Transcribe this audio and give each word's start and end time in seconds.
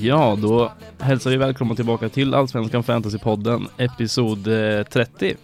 Ja, 0.00 0.38
då 0.42 0.72
hälsar 0.98 1.30
vi 1.30 1.36
välkomna 1.36 1.74
tillbaka 1.74 2.08
till 2.08 2.34
Allsvenskan 2.34 2.82
Fantasypodden, 2.82 3.68
episod 3.76 4.46
eh, 4.48 4.82
30. 4.82 5.34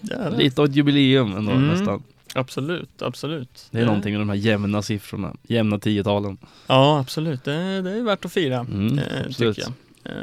Jävlar. 0.00 0.38
Lite 0.38 0.60
av 0.60 0.66
ett 0.66 0.76
jubileum 0.76 1.36
ändå 1.36 1.52
Mm. 1.52 1.66
nästan. 1.68 2.02
Absolut, 2.34 3.02
absolut. 3.02 3.68
Det 3.70 3.80
är 3.80 3.86
någonting 3.86 4.12
med 4.12 4.20
de 4.20 4.28
här 4.28 4.36
jämna 4.36 4.82
siffrorna, 4.82 5.34
jämna 5.42 5.78
tiotalen. 5.78 6.38
Ja, 6.66 6.98
absolut. 7.00 7.44
Det, 7.44 7.82
det 7.82 7.90
är 7.90 8.02
värt 8.02 8.24
att 8.24 8.32
fira, 8.32 8.58
Mm, 8.58 8.98
eh, 8.98 9.04
absolut. 9.26 9.56
tycker 9.56 9.72
jag. 10.04 10.12
Eh, 10.16 10.22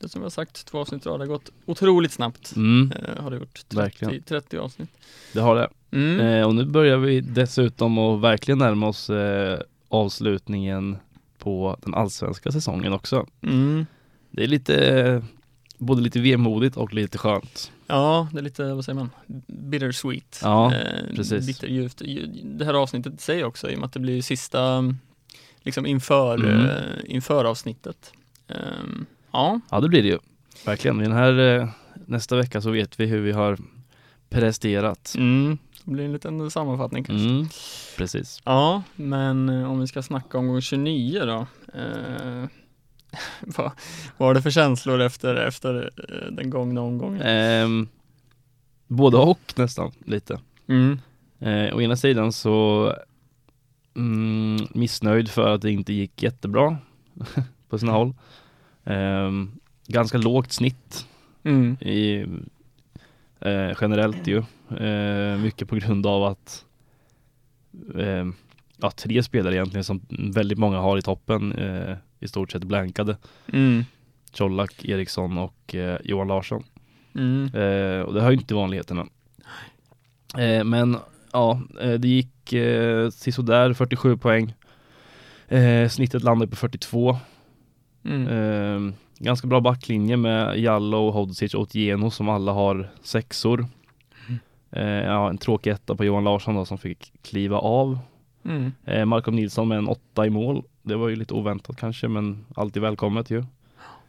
det 0.00 0.08
som 0.08 0.20
jag 0.20 0.24
har 0.24 0.30
sagt, 0.30 0.66
två 0.66 0.78
avsnitt 0.78 1.06
i 1.06 1.08
rad 1.08 1.20
har 1.20 1.26
gått 1.26 1.50
otroligt 1.66 2.12
snabbt. 2.12 2.56
Mm, 2.56 2.92
Eh, 3.16 3.22
har 3.22 3.30
det 3.30 3.36
gjort 3.36 3.54
30, 3.54 3.76
Verkligen. 3.76 4.22
30 4.22 4.58
avsnitt. 4.58 4.90
det 5.32 5.40
har 5.40 5.56
det. 5.56 5.68
Mm. 5.90 6.20
Eh, 6.20 6.46
och 6.46 6.54
nu 6.54 6.64
börjar 6.64 6.96
vi 6.96 7.20
dessutom 7.20 7.98
att 7.98 8.20
verkligen 8.20 8.58
närma 8.58 8.88
oss 8.88 9.10
eh, 9.10 9.58
avslutningen 9.88 10.96
på 11.38 11.76
den 11.82 11.94
allsvenska 11.94 12.52
säsongen 12.52 12.92
också. 12.92 13.26
Mm. 13.42 13.86
Det 14.30 14.42
är 14.44 14.48
lite, 14.48 15.00
eh, 15.00 15.22
både 15.78 16.02
lite 16.02 16.20
vemodigt 16.20 16.76
och 16.76 16.94
lite 16.94 17.18
skönt. 17.18 17.72
Ja, 17.86 18.28
det 18.32 18.38
är 18.38 18.42
lite, 18.42 18.74
vad 18.74 18.84
säger 18.84 18.98
man, 18.98 19.10
bittersweet. 19.46 20.40
Ja, 20.42 20.74
eh, 20.74 21.14
precis. 21.16 21.46
Bitterljuvt. 21.46 22.02
Ju- 22.04 22.26
Det 22.44 22.64
här 22.64 22.74
avsnittet 22.74 23.20
säger 23.20 23.44
också, 23.44 23.70
i 23.70 23.74
och 23.74 23.78
med 23.78 23.86
att 23.86 23.92
det 23.92 24.00
blir 24.00 24.22
sista, 24.22 24.94
liksom 25.62 25.86
inför, 25.86 26.34
Mm. 26.44 26.66
eh, 26.66 26.74
inför 27.06 27.44
avsnittet. 27.44 28.12
Ehm, 28.48 29.06
ja, 29.32 29.60
Ja, 29.70 29.80
det 29.80 29.88
blir 29.88 30.02
det 30.02 30.08
ju. 30.08 30.18
Verkligen. 30.66 31.00
I 31.00 31.02
den 31.02 31.12
här 31.12 31.38
eh, 31.60 31.68
nästa 32.06 32.36
vecka 32.36 32.60
så 32.60 32.70
vet 32.70 33.00
vi 33.00 33.06
hur 33.06 33.20
vi 33.20 33.32
har 33.32 33.58
presterat. 34.28 35.14
mm. 35.18 35.58
Det 35.86 35.92
blir 35.92 36.04
en 36.04 36.12
liten 36.12 36.50
sammanfattning 36.50 37.04
kanske. 37.04 37.28
Mm, 37.28 37.46
precis. 37.96 38.40
Ja, 38.44 38.82
men 38.96 39.48
eh, 39.48 39.70
om 39.70 39.80
vi 39.80 39.86
ska 39.86 40.02
snacka 40.02 40.38
om 40.38 40.48
gång 40.48 40.60
29 40.60 41.20
då. 41.24 41.46
Eh, 41.74 42.44
vad, 43.40 43.70
vad 44.16 44.28
har 44.28 44.34
det 44.34 44.42
för 44.42 44.50
känslor 44.50 45.00
efter, 45.00 45.34
efter 45.34 45.90
eh, 46.08 46.32
den 46.32 46.50
gångna 46.50 46.80
omgången? 46.80 47.22
Ehm, 47.22 47.88
både 48.86 49.16
och 49.16 49.54
nästan 49.56 49.92
lite. 50.04 50.40
Mm. 50.66 50.98
Eh, 51.38 51.76
å 51.76 51.80
ena 51.80 51.96
sidan 51.96 52.32
så 52.32 52.92
mm, 53.96 54.66
missnöjd 54.70 55.28
för 55.30 55.54
att 55.54 55.62
det 55.62 55.70
inte 55.70 55.92
gick 55.92 56.22
jättebra 56.22 56.76
på 57.68 57.78
sina 57.78 57.92
håll. 57.92 58.14
Ehm, 58.84 59.50
ganska 59.86 60.18
lågt 60.18 60.52
snitt 60.52 61.06
Mm. 61.46 61.76
i, 61.80 62.26
eh, 63.40 63.76
generellt 63.80 64.26
ju. 64.26 64.42
Eh, 64.70 65.38
mycket 65.38 65.68
på 65.68 65.76
grund 65.76 66.06
av 66.06 66.24
att 66.24 66.64
eh, 67.94 68.26
ja, 68.76 68.90
tre 68.90 69.22
spelare 69.22 69.54
egentligen 69.54 69.84
som 69.84 70.00
väldigt 70.08 70.58
många 70.58 70.78
har 70.78 70.98
i 70.98 71.02
toppen 71.02 71.52
eh, 71.52 71.96
i 72.20 72.28
stort 72.28 72.52
sett 72.52 72.64
blankade. 72.64 73.16
Mm. 73.52 73.84
Colak, 74.36 74.84
Eriksson 74.84 75.38
och 75.38 75.74
eh, 75.74 75.98
Johan 76.04 76.28
Larsson. 76.28 76.64
Mm. 77.14 77.44
Eh, 77.44 78.00
och 78.00 78.14
det 78.14 78.22
har 78.22 78.30
ju 78.30 78.36
inte 78.36 78.54
vanligheterna. 78.54 79.06
Eh, 80.38 80.64
men 80.64 80.96
ja, 81.32 81.60
eh, 81.80 81.92
det 81.92 82.08
gick 82.08 82.52
eh, 82.52 83.10
sådär 83.10 83.72
47 83.72 84.16
poäng. 84.16 84.54
Snittet 85.90 86.22
landade 86.22 86.50
på 86.50 86.56
42. 86.56 87.16
Mm. 88.04 88.94
Ganska 89.18 89.46
bra 89.46 89.60
backlinje 89.60 90.16
med 90.16 90.58
Jallo, 90.58 91.10
Hodzic 91.10 91.54
och 91.54 91.74
Geno 91.74 92.10
som 92.10 92.28
alla 92.28 92.52
har 92.52 92.90
sexor. 93.02 93.66
Eh, 94.70 94.84
ja, 94.86 95.28
en 95.30 95.38
tråkig 95.38 95.70
etta 95.70 95.96
på 95.96 96.04
Johan 96.04 96.24
Larsson 96.24 96.54
då 96.54 96.64
som 96.64 96.78
fick 96.78 97.12
kliva 97.22 97.58
av. 97.58 97.98
Mm. 98.44 98.72
Eh, 98.84 99.04
Malcolm 99.04 99.36
Nilsson 99.36 99.68
med 99.68 99.78
en 99.78 99.88
åtta 99.88 100.26
i 100.26 100.30
mål. 100.30 100.62
Det 100.82 100.96
var 100.96 101.08
ju 101.08 101.16
lite 101.16 101.34
oväntat 101.34 101.76
kanske 101.76 102.08
men 102.08 102.44
alltid 102.56 102.82
välkommet 102.82 103.30
ju. 103.30 103.44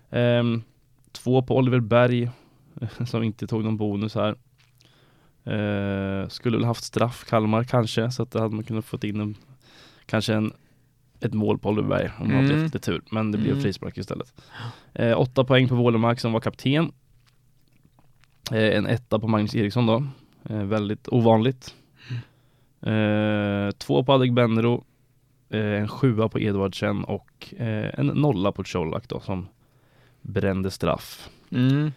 Ehm, 0.09 0.63
två 1.11 1.41
på 1.41 1.57
Oliver 1.57 1.79
Berg 1.79 2.29
som 3.07 3.23
inte 3.23 3.47
tog 3.47 3.63
någon 3.63 3.77
bonus 3.77 4.15
här. 4.15 4.35
Eh, 5.43 6.27
skulle 6.27 6.57
väl 6.57 6.65
haft 6.65 6.83
straff 6.83 7.25
Kalmar 7.29 7.63
kanske 7.63 8.11
så 8.11 8.23
att 8.23 8.31
det 8.31 8.39
hade 8.41 8.55
man 8.55 8.63
kunnat 8.63 8.85
fått 8.85 9.03
in 9.03 9.21
en, 9.21 9.35
kanske 10.05 10.33
en, 10.33 10.53
ett 11.19 11.33
mål 11.33 11.57
på 11.59 11.69
Oliver 11.69 11.89
Berg 11.89 12.09
om 12.19 12.27
man 12.27 12.35
hade 12.35 12.47
Mm. 12.47 12.61
haft 12.63 12.73
lite 12.75 12.85
tur. 12.85 13.01
Men 13.11 13.31
det 13.31 13.37
blev 13.37 13.51
Mm. 13.51 13.63
frispark 13.63 13.97
istället. 13.97 14.33
Eh, 14.93 15.19
åtta 15.19 15.43
poäng 15.43 15.67
på 15.67 15.75
Wålemark 15.75 16.19
som 16.19 16.33
var 16.33 16.39
kapten. 16.39 16.91
Eh, 18.51 18.77
en 18.77 18.85
etta 18.87 19.19
på 19.19 19.27
Magnus 19.27 19.55
Eriksson 19.55 19.85
då. 19.85 20.03
Eh, 20.49 20.63
väldigt 20.63 21.07
ovanligt. 21.07 21.75
Eh, 22.81 23.71
två 23.77 24.03
på 24.03 24.13
Adegbenro. 24.13 24.83
Eh, 25.49 25.59
en 25.59 25.87
sjua 25.87 26.29
på 26.29 26.39
Edvardsen 26.39 27.03
och 27.03 27.53
eh, 27.57 27.99
en 27.99 28.07
nolla 28.07 28.51
på 28.51 28.63
Colak 28.63 29.07
då 29.07 29.19
som 29.19 29.47
brände 30.21 30.71
straff. 30.71 31.29
Mm. 31.51 31.91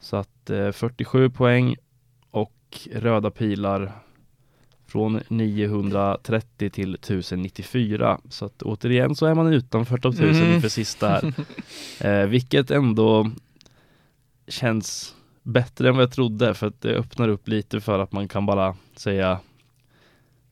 Så 0.00 0.16
att 0.16 0.50
eh, 0.50 0.70
47 0.72 1.30
poäng 1.30 1.76
och 2.30 2.88
röda 2.92 3.30
pilar 3.30 3.92
från 4.86 5.20
930 5.28 6.70
till 6.70 6.94
1094. 6.94 8.20
Så 8.28 8.44
att 8.44 8.62
återigen 8.62 9.14
så 9.16 9.26
är 9.26 9.34
man 9.34 9.52
utanför 9.52 9.98
topp 9.98 10.14
1000 10.14 10.42
Mm. 10.42 10.54
inför 10.54 10.68
sista 10.68 11.08
här. 11.08 11.34
Eh, 12.00 12.26
vilket 12.26 12.70
ändå 12.70 13.30
känns 14.48 15.14
bättre 15.44 15.88
än 15.88 15.94
vad 15.96 16.02
jag 16.02 16.12
trodde 16.12 16.54
för 16.54 16.66
att 16.66 16.80
det 16.80 16.94
öppnar 16.94 17.28
upp 17.28 17.48
lite 17.48 17.80
för 17.80 17.98
att 17.98 18.12
man 18.12 18.28
kan 18.28 18.46
bara 18.46 18.76
säga 18.96 19.40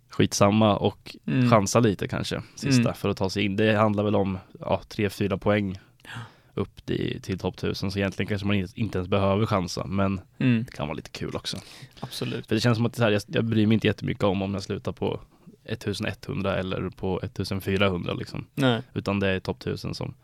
skitsamma 0.08 0.76
och 0.76 1.16
Mm. 1.26 1.50
chansa 1.50 1.80
lite 1.80 2.08
kanske 2.08 2.42
sista 2.54 2.82
Mm. 2.82 2.94
för 2.94 3.08
att 3.08 3.16
ta 3.16 3.31
sig 3.31 3.44
in. 3.44 3.56
Det 3.56 3.75
handlar 3.76 4.04
väl 4.04 4.14
om 4.14 4.38
ja, 4.60 4.81
3-4 4.88 5.38
poäng 5.38 5.78
upp 6.54 6.86
till, 6.86 7.38
topp 7.38 7.54
1000 7.58 7.91
så 7.91 7.98
egentligen 7.98 8.28
kanske 8.28 8.47
man 8.47 8.56
inte- 8.75 8.98
ens 8.98 9.08
behöver 9.08 9.47
chansa 9.47 9.86
men 9.86 10.20
Mm. 10.38 10.64
det 10.64 10.72
kan 10.72 10.86
vara 10.88 10.97
lite 10.97 11.10
kul 11.10 11.36
också. 11.36 11.56
Absolut. 12.00 12.47
För 12.47 12.54
det 12.54 12.60
känns 12.60 12.76
som 12.76 12.86
att 12.86 12.94
det 12.94 13.02
här, 13.04 13.10
jag, 13.10 13.22
jag 13.26 13.44
bryr 13.44 13.66
mig 13.66 13.75
inte 13.75 13.86
jättemycket 13.86 14.25
om 14.25 14.42
om 14.42 14.54
jag 14.54 14.62
slutar 14.62 14.92
på 14.92 15.20
1100 15.64 16.56
eller 16.56 16.91
på 16.91 17.20
1400 17.22 18.14
liksom. 18.14 18.47
Nej. 18.54 18.82
Utan 18.94 19.20
det 19.20 19.28
är 19.28 19.41
topp 19.41 19.60
1000 19.60 19.94
som 19.94 20.14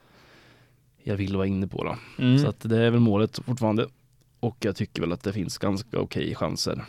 jag 1.02 1.16
vill 1.16 1.36
vara 1.36 1.46
inne 1.46 1.68
på 1.68 1.84
då. 1.84 1.96
Mm. 2.24 2.38
Så 2.38 2.48
att 2.48 2.60
det 2.60 2.78
är 2.78 2.90
väl 2.90 3.00
målet 3.00 3.38
fortfarande. 3.46 3.86
Och 4.40 4.56
jag 4.60 4.76
tycker 4.76 5.00
väl 5.00 5.12
att 5.12 5.22
det 5.22 5.32
finns 5.32 5.58
ganska 5.58 5.98
okej 5.98 6.34
chanser 6.34 6.84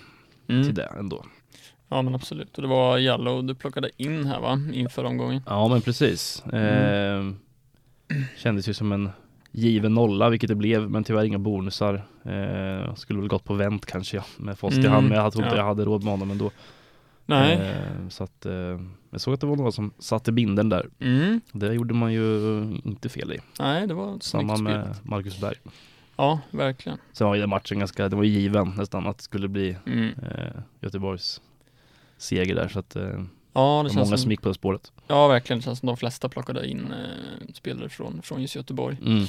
mm. 0.47 0.63
till 0.63 0.75
det 0.75 0.93
ändå. 0.99 1.25
Ja 1.89 2.01
men 2.01 2.15
absolut. 2.15 2.55
Och 2.55 2.61
det 2.61 2.67
var 2.67 2.97
Jallow 2.97 3.43
du 3.43 3.55
plockade 3.55 3.89
in 3.97 4.25
här 4.25 4.39
va? 4.39 4.59
Inför 4.73 5.03
omgången. 5.03 5.41
Ja 5.45 5.67
men 5.67 5.81
precis. 5.81 6.43
Mm. 6.53 7.29
Eh, 7.29 7.35
kändes 8.37 8.69
ju 8.69 8.73
som 8.73 8.91
en 8.91 9.09
given 9.51 9.93
nolla 9.93 10.29
vilket 10.29 10.47
det 10.47 10.55
blev 10.55 10.89
men 10.89 11.03
tyvärr 11.03 11.23
inga 11.23 11.39
bonusar. 11.39 11.93
Eh, 12.23 12.95
skulle 12.95 13.19
väl 13.19 13.27
gått 13.27 13.43
på 13.43 13.53
vänt 13.53 13.85
kanske 13.85 14.17
ja, 14.17 14.23
med 14.37 14.59
Fost 14.59 14.77
i 14.77 14.79
Mm, 14.79 14.91
hand 14.91 15.09
men 15.09 15.17
jag 15.17 15.33
tror 15.33 15.43
inte 15.45 15.55
ja. 15.55 15.61
jag 15.61 15.67
hade 15.67 15.85
råd 15.85 16.03
med 16.03 16.13
honom 16.13 16.31
ändå. 16.31 16.51
Nej. 17.25 17.53
Eh, 17.53 18.09
så 18.09 18.23
att 18.23 18.45
eh, 18.45 18.79
jag 19.09 19.21
såg 19.21 19.33
att 19.33 19.41
det 19.41 19.47
var 19.47 19.55
några 19.55 19.71
som 19.71 19.93
satte 19.99 20.31
binden 20.31 20.69
där. 20.69 20.89
Mm. 20.99 21.41
Det 21.51 21.73
gjorde 21.73 21.93
man 21.93 22.13
ju 22.13 22.61
inte 22.83 23.09
fel 23.09 23.33
i. 23.33 23.39
Nej 23.59 23.87
det 23.87 23.93
var 23.93 24.17
Samma 24.19 24.57
med. 24.57 24.95
Marcus 25.03 25.41
Berg. 25.41 25.55
Ja, 26.19 26.39
verkligen. 26.51 26.97
Sen 27.11 27.27
var 27.27 27.35
ju 27.35 27.41
den 27.41 27.49
matchen 27.49 27.79
ganska, 27.79 28.09
det 28.09 28.15
var 28.15 28.23
ju 28.23 28.29
given 28.39 28.69
nästan 28.77 29.07
att 29.07 29.17
det 29.17 29.23
skulle 29.23 29.47
bli 29.47 29.75
Mm. 29.85 30.09
eh, 30.09 30.61
Göteborgs 30.81 31.41
seger 32.17 32.55
där 32.55 32.67
så 32.67 32.79
att 32.79 32.95
eh, 32.95 33.01
Ja, 33.03 33.07
det 33.07 33.19
det 33.19 33.23
var 33.53 33.83
känns 33.83 33.95
många 33.95 34.05
som, 34.05 34.17
som 34.17 34.31
gick 34.31 34.41
på 34.41 34.47
det 34.49 34.55
spåret. 34.55 34.91
Ja, 35.07 35.27
verkligen. 35.27 35.59
Det 35.59 35.63
känns 35.65 35.79
som 35.79 35.87
de 35.87 35.97
flesta 35.97 36.29
plockade 36.29 36.67
in 36.67 36.91
eh, 36.93 37.53
spelare 37.53 37.89
från, 37.89 38.21
från 38.21 38.41
just 38.41 38.55
Göteborg. 38.55 38.97
Mm. 39.05 39.23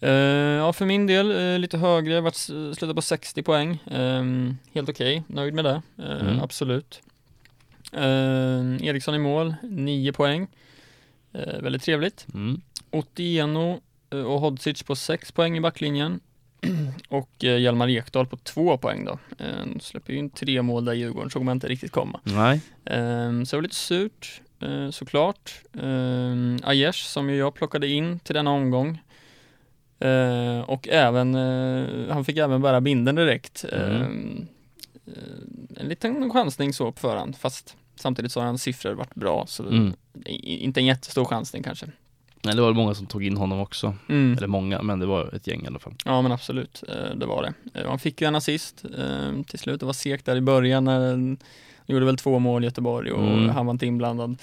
Eh, 0.00 0.10
ja, 0.58 0.72
för 0.72 0.86
min 0.86 1.06
del 1.06 1.30
eh, 1.54 1.58
lite 1.58 1.78
högre, 1.78 2.20
vart 2.20 2.34
slutade 2.34 2.94
på 2.94 3.02
60 3.02 3.42
poäng. 3.42 3.78
Ehm, 3.90 4.56
helt 4.74 4.88
okej, 4.88 5.22
nöjd 5.26 5.54
med 5.54 5.64
det. 5.64 5.82
Eh, 5.98 6.20
Mm. 6.20 6.40
Absolut. 6.42 7.02
Eh, 7.92 8.86
Eriksson 8.86 9.14
i 9.14 9.18
mål, 9.18 9.54
9 9.62 10.12
poäng. 10.12 10.46
Eh, 11.32 11.60
väldigt 11.62 11.82
trevligt. 11.82 12.26
Mm. 12.34 12.60
Otieno 12.90 13.80
och 14.10 14.40
Hodzic 14.40 14.82
på 14.82 14.96
6 14.96 15.32
poäng 15.32 15.56
i 15.56 15.60
backlinjen. 15.60 16.20
och 17.08 17.44
eh, 17.44 17.58
Hjalmar 17.58 17.88
Ekdal 17.88 18.26
på 18.26 18.36
2 18.36 18.78
poäng 18.78 19.04
då. 19.04 19.18
Eh, 19.38 19.66
de 19.74 19.80
släpper 19.80 20.12
ju 20.12 20.18
in 20.18 20.30
tre 20.30 20.62
mål 20.62 20.84
där 20.84 20.92
Djurgården, 20.92 21.30
såg 21.30 21.44
man 21.44 21.56
inte 21.56 21.68
riktigt 21.68 21.92
komma. 21.92 22.20
Nej. 22.22 22.60
Så 22.84 22.90
det 22.90 23.56
var 23.56 23.62
lite 23.62 23.74
surt 23.74 24.40
eh, 24.62 24.90
såklart. 24.90 25.62
Aiesh 26.62 27.04
som 27.04 27.30
ju 27.30 27.36
jag 27.36 27.54
plockade 27.54 27.88
in 27.88 28.18
till 28.18 28.34
denna 28.34 28.50
omgång. 28.50 29.00
Eh, 29.98 30.60
och 30.60 30.88
även, 30.88 31.34
eh, 31.34 32.14
han 32.14 32.24
fick 32.24 32.36
även 32.36 32.62
bära 32.62 32.80
binden 32.80 33.14
direkt. 33.14 33.64
Mm. 33.72 34.46
Eh, 35.06 35.80
en 35.80 35.88
liten 35.88 36.30
chansning 36.30 36.72
så 36.72 36.92
på 36.92 37.00
förhand 37.00 37.36
fast 37.36 37.76
samtidigt 37.96 38.32
så 38.32 38.40
har 38.40 38.46
hans 38.46 38.62
siffror 38.62 38.92
varit 38.92 39.14
bra 39.14 39.44
så 39.48 39.62
Mm. 39.62 39.94
inte 40.42 40.80
en 40.80 40.86
jättestor 40.86 41.24
chansning 41.24 41.62
kanske. 41.62 41.86
Nej, 42.46 42.54
det 42.54 42.62
var 42.62 42.72
många 42.72 42.94
som 42.94 43.06
tog 43.06 43.24
in 43.24 43.36
honom 43.36 43.60
också. 43.60 43.94
Mm. 44.08 44.36
Eller 44.38 44.46
många, 44.46 44.82
men 44.82 44.98
det 44.98 45.06
var 45.06 45.34
ett 45.34 45.46
gäng 45.46 45.64
i 45.64 45.66
alla 45.66 45.78
fall. 45.78 45.94
Ja 46.04 46.22
men 46.22 46.32
absolut, 46.32 46.84
eh, 46.88 47.16
det 47.16 47.26
var 47.26 47.42
det. 47.42 47.80
Eh, 47.80 47.88
Han 47.88 47.98
fick 47.98 48.20
ju 48.20 48.26
en 48.26 48.34
assist 48.34 48.84
eh, 48.98 49.42
till 49.46 49.58
slut, 49.58 49.80
det 49.80 49.86
var 49.86 49.92
segt 49.92 50.26
där 50.26 50.36
i 50.36 50.40
början 50.40 50.84
när 50.84 51.10
han 51.10 51.38
gjorde 51.86 52.06
väl 52.06 52.16
två 52.16 52.38
mål 52.38 52.64
i 52.64 52.66
Göteborg 52.66 53.12
och 53.12 53.22
Mm. 53.26 53.48
han 53.48 53.66
var 53.66 53.70
inte 53.72 53.86
inblandad. 53.86 54.36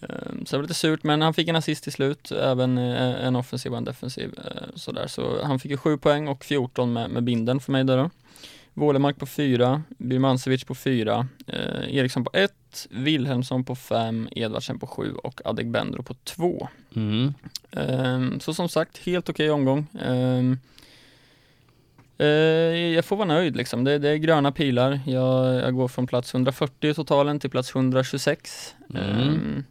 Så 0.00 0.06
det 0.50 0.56
var 0.56 0.62
lite 0.62 0.74
surt, 0.74 1.02
men 1.04 1.22
han 1.22 1.34
fick 1.34 1.48
en 1.48 1.56
assist 1.56 1.82
till 1.82 1.92
slut, 1.92 2.30
även 2.32 2.78
en 2.78 3.36
offensiv 3.36 3.72
och 3.72 3.78
en 3.78 3.84
defensiv. 3.84 4.30
Sådär. 4.74 5.06
Så 5.06 5.44
han 5.44 5.58
fick 5.58 5.70
ju 5.70 5.76
7 5.76 5.98
poäng 5.98 6.28
och 6.28 6.44
14 6.44 6.92
med, 6.92 7.10
med 7.10 7.22
binden 7.24 7.60
för 7.60 7.72
mig 7.72 7.84
där 7.84 7.96
då. 7.96 8.10
Wålemark 8.76 9.18
på 9.18 9.26
4, 9.26 9.82
Birmancevic 9.98 10.64
på 10.64 10.74
4, 10.74 11.28
eh, 11.46 11.96
Eriksson 11.96 12.24
på 12.24 12.30
1, 12.34 12.52
Wilhelmsson 12.90 13.64
på 13.64 13.74
5, 13.74 14.28
Edvardsen 14.30 14.78
på 14.78 14.86
7 14.86 15.12
och 15.12 15.40
Adegbenro 15.44 16.02
på 16.02 16.14
2. 16.14 16.68
Mm. 16.96 17.34
Ehm, 17.70 18.40
så 18.40 18.54
som 18.54 18.68
sagt, 18.68 18.98
helt 18.98 19.28
okej 19.28 19.50
omgång. 19.50 19.86
Ehm, 20.02 20.58
eh, 22.18 22.26
jag 22.94 23.04
får 23.04 23.16
vara 23.16 23.28
nöjd 23.28 23.56
liksom. 23.56 23.84
Det, 23.84 23.98
det 23.98 24.08
är 24.08 24.16
gröna 24.16 24.52
pilar. 24.52 25.00
Jag, 25.06 25.54
jag 25.54 25.74
går 25.74 25.88
från 25.88 26.06
plats 26.06 26.34
140 26.34 26.90
i 26.90 26.94
totalen 26.94 27.40
till 27.40 27.50
plats 27.50 27.74
126. 27.74 28.74
Mm. 28.90 29.02
Ehm, 29.02 29.64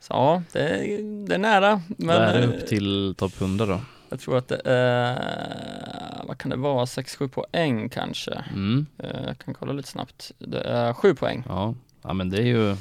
så 0.00 0.12
ja, 0.12 0.42
det, 0.52 0.58
är- 0.60 1.26
det 1.28 1.34
är 1.34 1.38
nära. 1.38 1.82
Men 1.86 2.06
Vad 2.06 2.16
är 2.16 2.42
eh, 2.42 2.48
upp 2.48 2.66
till 2.66 3.14
topp 3.18 3.40
100 3.40 3.66
då? 3.66 3.80
Jag 4.08 4.20
tror 4.20 4.38
att 4.38 4.48
det 4.48 4.60
är, 4.64 6.24
vad 6.26 6.38
kan 6.38 6.50
det 6.50 6.56
vara, 6.56 6.84
6-7 6.84 7.28
poäng 7.28 7.88
kanske. 7.88 8.44
Mm. 8.54 8.86
Eh, 8.98 9.22
jag 9.26 9.38
kan 9.38 9.54
kolla 9.54 9.72
lite 9.72 9.88
snabbt. 9.88 10.32
Det 10.38 10.60
är 10.60 10.92
7 10.92 11.14
poäng. 11.14 11.44
Ja. 11.48 11.74
ja, 12.02 12.12
men 12.12 12.30
det 12.30 12.38
är 12.38 12.46
ju 12.46 12.76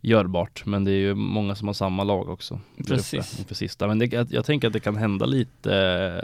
görbart. 0.00 0.66
Men 0.66 0.84
det 0.84 0.90
är 0.90 0.96
ju 0.98 1.14
många 1.14 1.54
som 1.54 1.68
har 1.68 1.74
samma 1.74 2.04
lag 2.04 2.28
också. 2.28 2.60
Precis. 2.86 3.38
Inför 3.38 3.54
sista. 3.54 3.86
Men 3.86 3.98
det, 3.98 4.12
jag, 4.12 4.32
jag 4.32 4.44
tänker 4.44 4.66
att 4.66 4.72
det 4.72 4.80
kan 4.80 4.96
hända 4.96 5.26
lite 5.26 5.74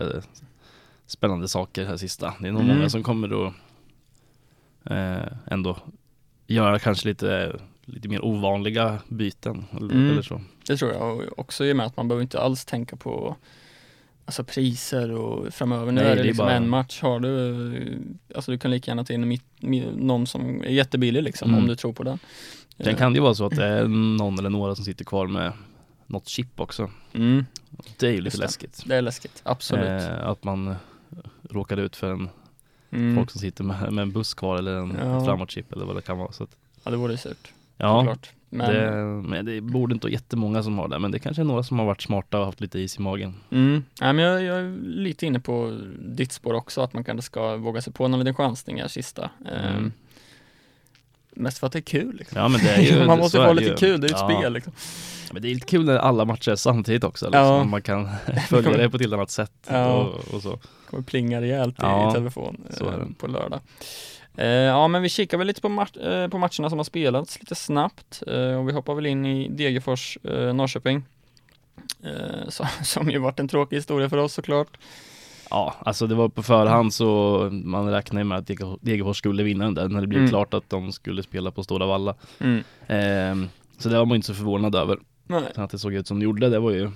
eh, 0.00 0.23
spännande 1.06 1.49
saker 1.49 1.85
här 1.87 1.97
sista. 1.97 2.35
Det 2.41 2.49
är 2.49 2.53
nog 2.53 2.62
Mm. 2.62 2.77
många 2.77 2.91
som 2.91 3.03
kommer 3.03 3.29
då 3.29 3.55
eh, 4.85 5.27
ändå 5.47 5.77
göra 6.47 6.79
kanske 6.79 7.09
lite, 7.09 7.56
lite 7.85 8.09
mer 8.09 8.25
ovanliga 8.25 8.99
byten 9.09 9.65
eller, 9.77 9.94
Mm. 9.94 10.11
eller 10.11 10.23
så. 10.23 10.41
Det 10.67 10.77
tror 10.77 10.93
jag 10.93 11.19
och 11.19 11.38
också 11.38 11.65
i 11.65 11.73
och 11.73 11.77
med 11.77 11.87
att 11.87 11.97
man 11.97 12.09
behöver 12.09 12.23
inte 12.23 12.41
alls 12.41 12.65
tänka 12.65 12.97
på 12.97 13.37
Alltså 14.25 14.44
priser 14.44 15.11
och 15.11 15.55
framöver. 15.55 15.93
Nu 15.93 16.00
Nej, 16.00 16.11
är 16.11 16.17
det 16.17 16.22
det 16.22 16.28
liksom 16.28 16.46
bara- 16.46 16.55
en 16.56 16.69
match. 16.69 17.00
Har 17.02 17.20
du, 17.20 17.99
alltså 18.34 18.50
du 18.52 18.58
kan 18.58 18.70
lika 18.70 18.90
gärna 18.90 19.05
ta 19.05 19.12
in 19.12 19.28
mitt, 19.28 19.44
mi- 19.61 19.96
någon 19.96 20.26
som 20.26 20.61
är 20.62 20.69
jättebillig 20.69 21.22
liksom 21.22 21.49
Mm. 21.50 21.61
om 21.62 21.69
du 21.69 21.76
tror 21.76 21.93
på 21.93 22.02
den. 22.02 22.19
Sen 22.84 22.96
kan 22.96 23.12
det 23.12 23.17
ju 23.17 23.22
vara 23.22 23.34
så 23.34 23.46
att 23.46 23.56
det 23.56 23.64
är 23.67 23.84
någon 23.88 24.38
eller 24.38 24.50
några 24.50 24.75
som 24.75 24.84
sitter 24.84 25.05
kvar 25.05 25.26
med 25.26 25.52
något 26.06 26.28
chip 26.28 26.61
också. 26.61 26.90
Mm, 27.12 27.44
Det 27.99 28.06
är 28.06 28.11
ju 28.11 28.17
lite 28.20 28.26
Just 28.26 28.37
det. 28.37 28.43
läskigt. 28.44 28.82
det 28.87 28.96
är 28.96 29.02
läskigt, 29.02 29.40
absolut. 29.44 29.84
Eh, 30.02 30.26
att 30.28 30.44
man 30.44 30.69
eh, 30.69 30.76
råkar 31.50 31.76
ut 31.76 31.96
för 31.96 32.11
en 32.12 32.28
Mm. 32.93 33.17
folk 33.17 33.31
som 33.31 33.40
sitter 33.40 33.64
med, 33.64 33.93
med 33.93 34.02
en 34.02 34.12
buss 34.12 34.34
kvar 34.34 34.56
eller 34.56 34.76
en 34.76 34.96
Ja. 35.00 35.25
framåtchip 35.25 35.72
eller 35.72 35.84
vad 35.87 35.96
det 35.96 36.02
kan 36.02 36.19
vara. 36.19 36.32
Så 36.32 36.44
att, 36.44 36.56
Ja 36.84 36.90
det 36.90 36.96
vore 36.96 37.17
surt, 37.17 37.52
ja, 37.76 38.00
såklart. 38.00 38.31
Men, 38.52 38.75
det, 38.75 38.91
men 39.29 39.44
det 39.47 39.61
borde 39.61 39.94
inte 39.94 40.06
vara 40.06 40.12
jättemånga 40.12 40.62
som 40.62 40.79
har 40.79 40.88
det. 40.88 40.99
Men 40.99 41.11
det 41.11 41.19
kanske 41.19 41.43
är 41.43 41.44
några 41.44 41.62
som 41.62 41.79
har 41.79 41.87
varit 41.87 42.02
smarta 42.02 42.38
och 42.38 42.44
haft 42.47 42.61
lite 42.61 42.79
is 42.79 42.97
i 42.99 43.02
magen. 43.02 43.35
mm. 43.50 43.85
Nej, 44.00 44.12
men 44.12 44.25
jag, 44.25 44.43
jag 44.43 44.58
är 44.58 44.76
lite 44.82 45.26
inne 45.26 45.41
på 45.41 45.81
ditt 45.99 46.32
spår 46.32 46.55
också, 46.55 46.81
att 46.81 46.93
man 46.93 47.05
kanske 47.05 47.23
ska 47.23 47.56
våga 47.56 47.82
sig 47.82 47.93
på 47.93 48.08
någon 48.08 48.20
liten 48.20 48.35
chansning 48.35 48.81
här 48.81 48.88
sista. 48.88 49.31
Mm. 49.49 49.76
Ehm, 49.76 49.93
mest 51.31 51.58
för 51.58 51.67
att 51.67 51.73
det 51.73 51.79
är 51.79 51.82
kul 51.82 52.17
liksom. 52.17 52.38
Ja 52.38 52.49
men 52.49 52.61
det 52.61 52.70
är 52.70 52.81
ju 52.81 52.99
man 53.06 53.17
det- 53.17 53.23
måste 53.23 53.38
få 53.38 53.44
det 53.44 53.55
lite 53.55 53.70
ju. 53.70 53.76
kul, 53.76 54.00
det 54.00 54.06
är 54.06 54.08
ju 54.08 54.14
ett 54.14 54.20
ja. 54.31 54.38
spel 54.41 54.53
liksom. 54.53 54.73
Men 55.32 55.43
det 55.43 55.50
är 55.50 55.55
lite 55.55 55.67
kul 55.67 55.85
när 55.85 55.96
alla 55.96 56.25
matcher 56.25 56.50
är 56.50 56.56
samtidigt 56.56 57.05
också. 57.05 57.26
Liksom. 57.26 57.41
Ja. 57.44 57.64
Man 57.64 57.82
kan 57.82 58.08
följa 58.49 58.70
det 58.76 58.91
på 58.91 58.96
ett 58.96 59.03
helt 59.03 59.14
annat 59.14 59.31
sätt. 59.31 59.53
Ja. 59.69 59.93
Och, 59.94 60.35
och 60.35 60.43
så. 60.43 60.58
kommer 60.91 61.03
plinga 61.03 61.41
rejält 61.41 61.75
i, 61.75 61.82
Ja, 61.82 62.11
i 62.11 62.14
telefon 62.14 62.64
eh, 62.81 62.87
det. 62.87 63.14
på 63.19 63.26
lördag. 63.26 63.61
Eh, 64.41 64.47
ja 64.47 64.89
men 64.89 65.03
vi 65.03 65.09
kikar 65.09 65.39
väl 65.39 65.47
lite 65.47 65.61
på, 65.61 65.69
mat- 65.69 65.97
eh, 65.97 66.29
på 66.29 66.39
matcherna 66.39 66.71
som 66.71 66.79
har 66.79 66.85
spelats 66.85 67.41
lite 67.41 67.55
snabbt 67.55 68.23
eh, 68.27 68.59
och 68.59 68.69
vi 68.69 68.73
hoppar 68.73 68.95
väl 68.95 69.07
in 69.07 69.27
i 69.27 69.49
Degerfors 69.49 70.19
Norrköping. 70.55 71.03
Som 72.83 73.11
ju 73.11 73.19
varit 73.19 73.41
en 73.41 73.49
tråkig 73.49 73.77
historia 73.77 74.09
för 74.09 74.17
oss 74.17 74.33
såklart. 74.33 74.79
Ja, 75.51 75.75
alltså 75.81 76.07
det 76.07 76.15
var 76.15 76.29
på 76.29 76.43
förhand 76.43 76.95
så 76.95 77.49
man 77.53 77.91
räknade 77.91 78.25
med 78.25 78.39
att 78.39 78.47
Dege- 78.49 78.79
Degerfors 78.81 79.19
skulle 79.19 79.43
vinna 79.43 79.65
den 79.65 79.75
där 79.75 79.89
när 79.89 80.01
det 80.01 80.07
blev 80.07 80.19
Mm. 80.21 80.31
klart 80.31 80.55
att 80.55 80.71
de 80.71 80.93
skulle 80.93 81.23
spela 81.23 81.51
på 81.51 81.63
Stora 81.63 81.87
Valla. 81.87 82.15
Mm. 82.41 83.49
Så 83.79 83.89
det 83.89 83.99
var 83.99 84.05
man 84.07 84.15
inte 84.17 84.27
så 84.27 84.35
förvånad 84.35 84.75
över. 84.75 84.99
Nej. 85.27 85.43
Att 85.55 85.71
det 85.71 85.79
såg 85.79 85.95
ut 85.95 86.07
som 86.07 86.19
det 86.19 86.25
gjorde, 86.25 86.49
det 86.49 86.59
var 86.59 86.71
ju 86.71 86.91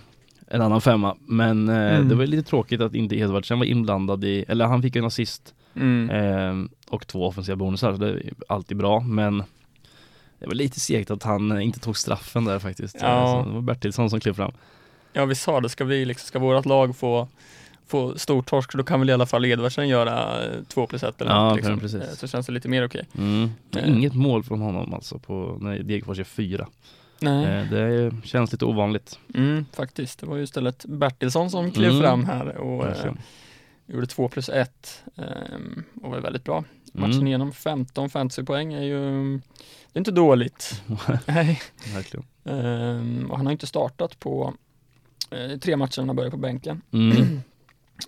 en 0.47 0.63
annan 0.63 0.81
femma. 0.81 1.17
Men 1.27 1.69
eh, 1.69 1.75
Mm. 1.95 2.09
det 2.09 2.15
var 2.15 2.27
lite 2.27 2.49
tråkigt 2.51 2.81
att 2.81 2.95
inte 2.95 3.17
Edvardsen 3.17 3.59
var 3.59 3.67
inblandad 3.67 4.25
i, 4.25 4.45
eller 4.49 4.65
han 4.67 4.83
fick 4.83 4.97
en 4.97 5.05
assist 5.05 5.55
Mm. 5.77 6.11
ehm, 6.11 6.69
och 6.89 7.07
två 7.07 7.27
offensiva 7.27 7.57
bonusar, 7.57 7.93
så 7.93 7.99
det 7.99 8.09
är 8.11 8.33
alltid 8.49 8.77
bra. 8.77 9.01
Men 9.01 9.39
det 10.39 10.47
var 10.47 10.55
lite 10.55 10.81
segt 10.81 11.11
att 11.11 11.23
han 11.23 11.53
eh, 11.53 11.65
inte 11.65 11.81
tog 11.81 11.97
straffen 11.97 12.45
där 12.45 12.59
faktiskt. 12.59 12.97
Ja. 13.01 13.43
Så 13.45 13.49
det 13.49 13.55
var 13.55 13.61
Bertilsson 13.63 14.11
som 14.11 14.21
klev 14.21 14.33
fram. 14.35 14.53
Ja 15.13 15.25
vi 15.25 15.35
sa 15.35 15.61
det, 15.61 15.69
ska 15.69 15.85
vi 15.85 16.05
liksom, 16.05 16.27
ska 16.27 16.39
vårt 16.39 16.67
lag 16.67 16.97
få 16.97 17.29
få 17.87 18.19
stor 18.19 18.43
torsk, 18.43 18.73
då 18.77 18.83
kan 18.83 19.01
väl 19.01 19.11
i 19.11 19.13
alla 19.13 19.27
fall 19.27 19.45
Edvardsen 19.45 19.89
göra 19.89 20.45
eh, 20.45 20.51
två 20.69 20.87
plus 20.87 21.03
ett 21.03 21.21
eller 21.21 21.31
Ja, 21.31 21.45
något 21.49 21.57
liksom. 21.57 21.81
precis. 21.81 22.03
Eh, 22.03 22.09
Så 22.15 22.27
känns 22.27 22.47
det 22.47 22.53
lite 22.53 22.69
mer 22.69 22.87
okej. 22.87 23.07
Mm. 23.19 23.51
Eh. 23.77 23.89
Inget 23.89 24.15
mål 24.15 24.43
från 24.43 24.61
honom 24.61 24.95
alltså 24.95 25.19
på, 25.19 25.59
när 25.61 25.79
Degerfors 25.79 26.19
är 26.19 26.25
fyra. 26.25 26.67
Nej, 27.25 27.45
Eh, 27.63 27.71
det 27.71 27.81
är- 27.81 28.13
känns 28.25 28.53
lite 28.53 28.65
ovanligt. 28.65 29.19
mm, 29.35 29.65
faktiskt. 29.73 30.19
Det 30.21 30.27
var 30.27 30.37
ju 30.37 30.43
istället 30.43 30.85
Bertilsson 30.89 31.51
som 31.51 31.71
klev 31.71 31.91
Mm. 31.91 32.03
fram 32.03 32.25
här 32.25 32.57
och 32.57 32.87
eh. 32.87 33.13
Gjorde 33.87 34.07
2 34.07 34.29
plus 34.29 34.49
1 34.49 35.03
och 36.03 36.11
var 36.11 36.21
väldigt 36.21 36.45
bra. 36.45 36.65
Matchen 36.93 37.13
Mm. 37.15 37.27
igenom 37.27 37.53
15 37.53 38.11
fantasypoäng 38.11 38.73
är 38.73 38.83
ju 38.83 39.01
Det 39.93 39.99
är 39.99 40.01
inte 40.01 40.11
dåligt. 40.11 40.83
Nej. 41.27 41.61
Verkligen. 41.95 42.27
Ehm, 42.45 43.27
och 43.31 43.37
han 43.37 43.47
har 43.47 43.53
inte 43.53 43.67
startat 43.67 44.19
på 44.19 44.55
eh, 45.31 45.59
tre 45.59 45.77
matcher 45.77 46.03
han 46.03 46.17
började 46.17 46.31
på 46.31 46.37
bänken. 46.37 46.83
Mm. 46.93 47.41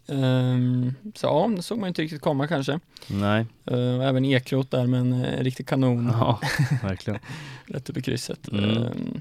Ehm, 0.09 0.94
så 1.15 1.27
ja, 1.27 1.50
det 1.56 1.62
såg 1.62 1.79
man 1.79 1.88
inte 1.88 2.03
riktigt 2.03 2.21
komma 2.21 2.47
kanske. 2.47 2.81
Nej, 3.06 3.47
Uh, 3.71 4.06
även 4.09 4.25
Ekroth 4.25 4.71
där 4.71 4.87
med 4.87 5.00
en 5.00 5.25
eh, 5.25 5.43
riktig 5.43 5.67
kanon 5.67 6.11
ja, 6.12 6.41
verkligen. 6.83 7.21
rätt 7.67 7.91
upp 7.91 7.97
i 7.97 8.03
krysset. 8.03 8.49
Mm. 8.49 8.65
Ehm, 8.65 9.21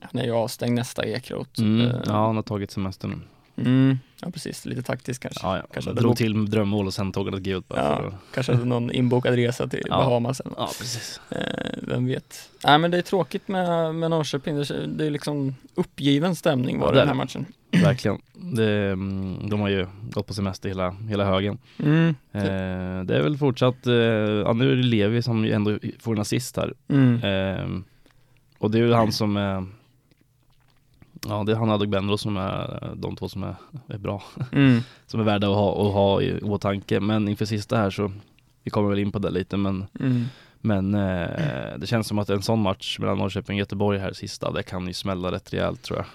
han 0.00 0.20
är 0.20 0.24
ju 0.24 0.32
avstängd 0.32 0.74
nästa 0.74 1.04
Ekroth. 1.06 1.60
Mm. 1.62 1.96
Ja, 2.06 2.26
han 2.26 2.36
har 2.36 2.42
tagit 2.42 2.70
semester 2.70 3.08
nu. 3.08 3.18
Mm, 3.56 3.98
ja 4.20 4.30
precis, 4.30 4.64
lite 4.66 4.82
taktiskt 4.82 5.22
kanske. 5.22 5.46
Ja, 5.46 5.56
ja. 5.56 5.62
Kanske 5.72 5.92
drog 5.92 6.10
bok- 6.10 6.18
till 6.18 6.50
drömmål 6.50 6.86
och 6.86 6.94
sen 6.94 7.12
tog 7.12 7.26
han 7.26 7.34
ett 7.34 7.42
gult 7.42 7.68
bara 7.68 7.80
Ja. 7.80 7.96
för 7.96 8.06
att... 8.08 8.14
Kanske 8.34 8.52
hade 8.52 8.64
någon 8.64 8.90
inbokad 8.92 9.34
resa 9.34 9.66
till 9.68 9.82
Ja. 9.88 9.96
Bahamas 9.96 10.40
eller. 10.40 10.54
Ja, 10.58 10.66
precis. 10.78 11.20
Eh, 11.30 11.38
vem 11.82 12.06
vet. 12.06 12.50
Nej 12.64 12.78
men 12.78 12.90
det 12.90 12.98
är 12.98 13.02
tråkigt 13.02 13.48
med, 13.48 13.94
med 13.94 14.10
Norrköping. 14.10 14.56
Det, 14.56 14.86
det 14.86 15.06
är 15.06 15.10
liksom 15.10 15.54
uppgiven 15.74 16.36
stämning 16.36 16.78
var 16.78 16.86
Ja, 16.86 16.92
det 16.92 16.98
den 16.98 17.08
är 17.08 17.12
här 17.12 17.14
matchen. 17.16 17.46
Verkligen. 17.70 18.18
Det, 18.34 18.72
mm, 18.92 19.48
de 19.50 19.60
har 19.60 19.68
ju 19.68 19.86
gått 20.10 20.26
på 20.26 20.34
semester 20.34 20.68
hela, 20.68 20.90
hela 20.90 21.24
högen. 21.24 21.58
Mm. 21.78 22.08
Eh, 22.32 23.04
det 23.04 23.16
är 23.16 23.22
väl 23.22 23.38
fortsatt, 23.38 23.86
eh, 23.86 23.94
ja, 23.94 24.52
nu 24.52 24.72
är 24.72 24.76
det 24.76 24.82
Levi 24.82 25.22
som 25.22 25.44
ju 25.44 25.52
ändå 25.52 25.78
får 26.00 26.12
en 26.14 26.20
assist 26.20 26.56
här. 26.56 26.74
Mm. 26.88 27.14
Eh, 27.24 27.82
och 28.58 28.70
det 28.70 28.78
är 28.78 28.82
ju 28.82 28.92
han 28.92 29.12
som 29.12 29.36
Ja 31.28 31.44
det 31.44 31.52
är 31.52 31.56
han 31.56 31.68
och 31.68 31.74
Adegbenro 31.74 32.16
som 32.18 32.36
är 32.36 32.92
de 32.96 33.16
två 33.16 33.28
som 33.28 33.42
är, 33.42 33.54
är 33.86 33.98
bra. 33.98 34.22
Mm. 34.52 34.80
Som 35.06 35.20
är 35.20 35.24
värda 35.24 35.48
att 35.48 35.54
ha, 35.56 35.86
att 35.88 35.92
ha 35.94 36.22
i 36.22 36.40
åtanke. 36.42 37.00
Men 37.00 37.28
inför 37.28 37.44
sista 37.44 37.76
här 37.76 37.90
så 37.90 38.12
Vi 38.62 38.70
kommer 38.70 38.88
väl 38.90 38.98
in 38.98 39.12
på 39.12 39.18
det 39.18 39.30
lite 39.30 39.56
men 39.56 39.86
Mm. 40.00 40.24
Men 40.60 40.94
eh, 40.94 41.78
det 41.78 41.86
känns 41.86 42.06
som 42.08 42.18
att 42.18 42.30
en 42.30 42.42
sån 42.42 42.62
match 42.62 42.98
mellan 42.98 43.18
Norrköping 43.18 43.54
och 43.54 43.58
Göteborg 43.58 43.98
här 43.98 44.12
sista 44.12 44.50
Det 44.52 44.62
kan 44.62 44.86
ju 44.86 44.92
smälla 44.92 45.32
rätt 45.32 45.52
rejält 45.52 45.82
tror 45.82 45.98
jag 45.98 46.06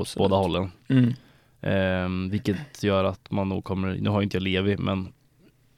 Absolut. 0.00 0.14
Båda 0.30 0.36
hållen 0.36 0.70
Mm. 0.88 1.14
eh, 1.60 2.30
Vilket 2.30 2.82
gör 2.82 3.04
att 3.04 3.30
man 3.30 3.48
nog 3.48 3.64
kommer 3.64 3.88
Nu 4.00 4.10
har 4.10 4.20
ju 4.20 4.24
inte 4.24 4.36
jag 4.36 4.42
Levi 4.42 4.76
men 4.76 5.08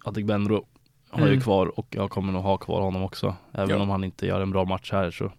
Adegbenro 0.05 0.65
har 1.11 1.21
Mm. 1.23 1.35
ju 1.35 1.41
kvar 1.41 1.79
och 1.79 1.87
jag 1.91 2.11
kommer 2.11 2.33
nog 2.33 2.43
ha 2.43 2.57
kvar 2.57 2.81
honom 2.81 3.03
också 3.03 3.35
Även 3.53 3.71
Ja. 3.77 3.83
om 3.83 3.89
han 3.91 4.05
inte 4.05 4.27
gör 4.27 4.41
en 4.41 4.51
bra 4.51 4.65
match 4.65 4.93
här 4.93 5.11
så 5.11 5.33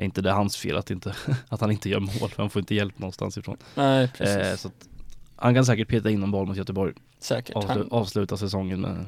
är 0.00 0.04
inte 0.04 0.20
det 0.22 0.30
hans 0.32 0.56
fel 0.56 0.76
att, 0.76 0.90
inte, 0.90 1.14
att 1.48 1.60
han 1.60 1.70
inte 1.70 1.88
gör 1.88 2.00
mål 2.00 2.30
för 2.30 2.36
han 2.42 2.50
får 2.50 2.60
inte 2.60 2.74
hjälp 2.74 2.98
någonstans 2.98 3.38
ifrån. 3.38 3.56
Nej 3.74 4.08
precis. 4.08 4.36
Eh, 4.36 4.56
så 4.56 4.68
att 4.68 4.88
han 5.36 5.54
kan 5.54 5.64
säkert 5.66 5.88
peta 5.88 6.10
in 6.10 6.22
en 6.22 6.30
boll 6.30 6.46
mot 6.46 6.56
Göteborg. 6.56 6.92
Säkert. 7.18 7.56
Avslu 7.56 7.68
Han, 7.72 7.88
avsluta 7.90 8.36
säsongen 8.36 8.80
med 8.80 9.04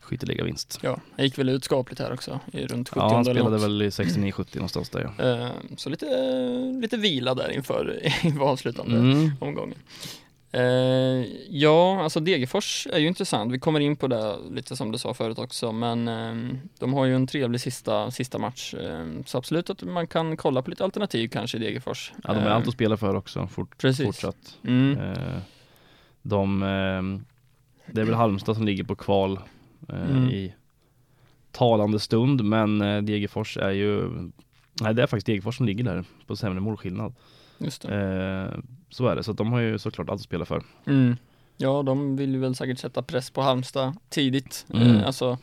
skytteliga 0.00 0.44
vinst. 0.44 0.78
ja, 0.82 1.00
han 1.16 1.24
gick 1.24 1.38
väl 1.38 1.48
ut 1.48 1.64
skapligt 1.64 2.00
här 2.00 2.12
också 2.12 2.40
i 2.52 2.66
runt 2.66 2.88
70 2.88 2.98
Ja, 3.00 3.14
han 3.14 3.24
spelade 3.24 3.50
något. 3.50 3.62
väl 3.62 3.82
i 3.82 3.88
69-70 3.90 4.46
någonstans 4.56 4.88
där 4.90 5.12
ja. 5.18 5.24
Eh, 5.24 5.48
Så 5.76 5.88
lite, 5.90 6.06
lite 6.80 6.96
vila 6.96 7.34
där 7.34 7.50
inför, 7.50 8.00
inför 8.22 8.40
avslutande 8.44 8.96
Mm. 8.98 9.30
omgången. 9.40 9.78
Eh, 10.52 10.62
ja, 11.50 12.02
alltså 12.02 12.20
Degerfors 12.20 12.86
är 12.92 12.98
ju 12.98 13.06
intressant. 13.06 13.52
Vi 13.52 13.58
kommer 13.58 13.80
in 13.80 13.96
på 13.96 14.06
det 14.06 14.36
lite 14.50 14.76
som 14.76 14.92
du 14.92 14.98
sa 14.98 15.14
förut 15.14 15.38
också, 15.38 15.72
men 15.72 16.08
eh, 16.08 16.56
de 16.78 16.94
har 16.94 17.04
ju 17.04 17.14
en 17.14 17.26
trevlig 17.26 17.60
sista, 17.60 18.10
sista 18.10 18.38
match. 18.38 18.74
Eh, 18.74 19.06
så 19.26 19.38
absolut 19.38 19.70
att 19.70 19.82
man 19.82 20.06
kan 20.06 20.36
kolla 20.36 20.62
på 20.62 20.70
lite 20.70 20.84
alternativ 20.84 21.28
kanske 21.28 21.56
i 21.56 21.60
Degerfors. 21.60 22.12
Ja, 22.24 22.34
de 22.34 22.40
har 22.42 22.50
allt 22.50 22.68
att 22.68 22.74
spela 22.74 22.96
för 22.96 23.14
också, 23.14 23.46
fort, 23.46 23.78
Precis. 23.78 24.06
fortsatt. 24.06 24.58
Mm, 24.64 24.98
Eh, 24.98 25.38
de, 26.22 26.62
eh, 26.62 27.02
det 27.92 28.00
är 28.00 28.04
väl 28.04 28.14
Halmstad 28.14 28.56
som 28.56 28.66
ligger 28.66 28.84
på 28.84 28.96
kval 28.96 29.40
eh, 29.88 30.10
Mm. 30.10 30.28
i 30.28 30.54
talande 31.52 32.00
stund, 32.00 32.44
men 32.44 32.80
eh, 32.82 33.02
Degerfors 33.02 33.56
är 33.56 33.70
ju 33.70 34.10
Nej 34.80 34.94
det 34.94 35.02
är 35.02 35.06
faktiskt 35.06 35.26
Degerfors 35.26 35.56
som 35.56 35.66
ligger 35.66 35.84
där 35.84 36.04
på 36.26 36.36
sämre 36.36 36.60
målskillnad. 36.60 37.14
Just 37.58 37.82
det. 37.82 38.62
Så 38.90 39.06
är 39.06 39.16
det, 39.16 39.22
så 39.22 39.32
de 39.32 39.52
har 39.52 39.60
ju 39.60 39.78
såklart 39.78 40.08
allt 40.08 40.18
att 40.20 40.24
spela 40.24 40.44
för. 40.44 40.62
Mm. 40.86 41.16
Ja, 41.56 41.82
de 41.82 42.16
vill 42.16 42.36
väl 42.36 42.54
säkert 42.54 42.78
sätta 42.78 43.02
press 43.02 43.30
på 43.30 43.40
Halmstad 43.42 43.96
tidigt. 44.08 44.66
Mm. 44.74 44.96
Eh, 44.96 45.06
alltså, 45.06 45.38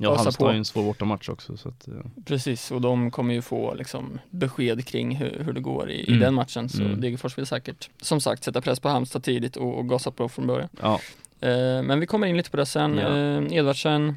Ja, 0.00 0.16
Halmstad 0.16 0.46
har 0.46 0.52
ju 0.52 0.58
en 0.58 0.64
svår 0.64 0.82
bortamatch 0.82 1.28
också 1.28 1.56
så 1.56 1.68
att, 1.68 1.88
eh, 1.88 1.94
precis, 2.24 2.70
och 2.70 2.80
de 2.80 3.10
kommer 3.10 3.34
ju 3.34 3.42
få 3.42 3.74
liksom 3.74 4.18
besked 4.30 4.86
kring 4.86 5.16
hur, 5.16 5.42
hur 5.44 5.52
det 5.52 5.60
går 5.60 5.90
i, 5.90 6.04
Mm. 6.08 6.20
i 6.20 6.24
den 6.24 6.34
matchen. 6.34 6.68
Så 6.68 6.82
Mm. 6.82 7.00
Degerfors 7.00 7.38
vill 7.38 7.46
säkert, 7.46 7.90
som 8.02 8.20
sagt, 8.20 8.44
sätta 8.44 8.60
press 8.60 8.80
på 8.80 8.88
Halmstad 8.88 9.22
tidigt 9.22 9.56
och, 9.56 9.78
och 9.78 9.88
gasa 9.88 10.10
på 10.10 10.28
från 10.28 10.46
början. 10.46 10.68
ja. 10.82 11.00
Eh, 11.40 11.82
men 11.82 12.00
vi 12.00 12.06
kommer 12.06 12.26
in 12.26 12.36
lite 12.36 12.50
på 12.50 12.56
det 12.56 12.66
sen. 12.66 12.96
Ja. 12.98 13.16
Eh, 13.18 13.52
Edvardsen 13.56 14.16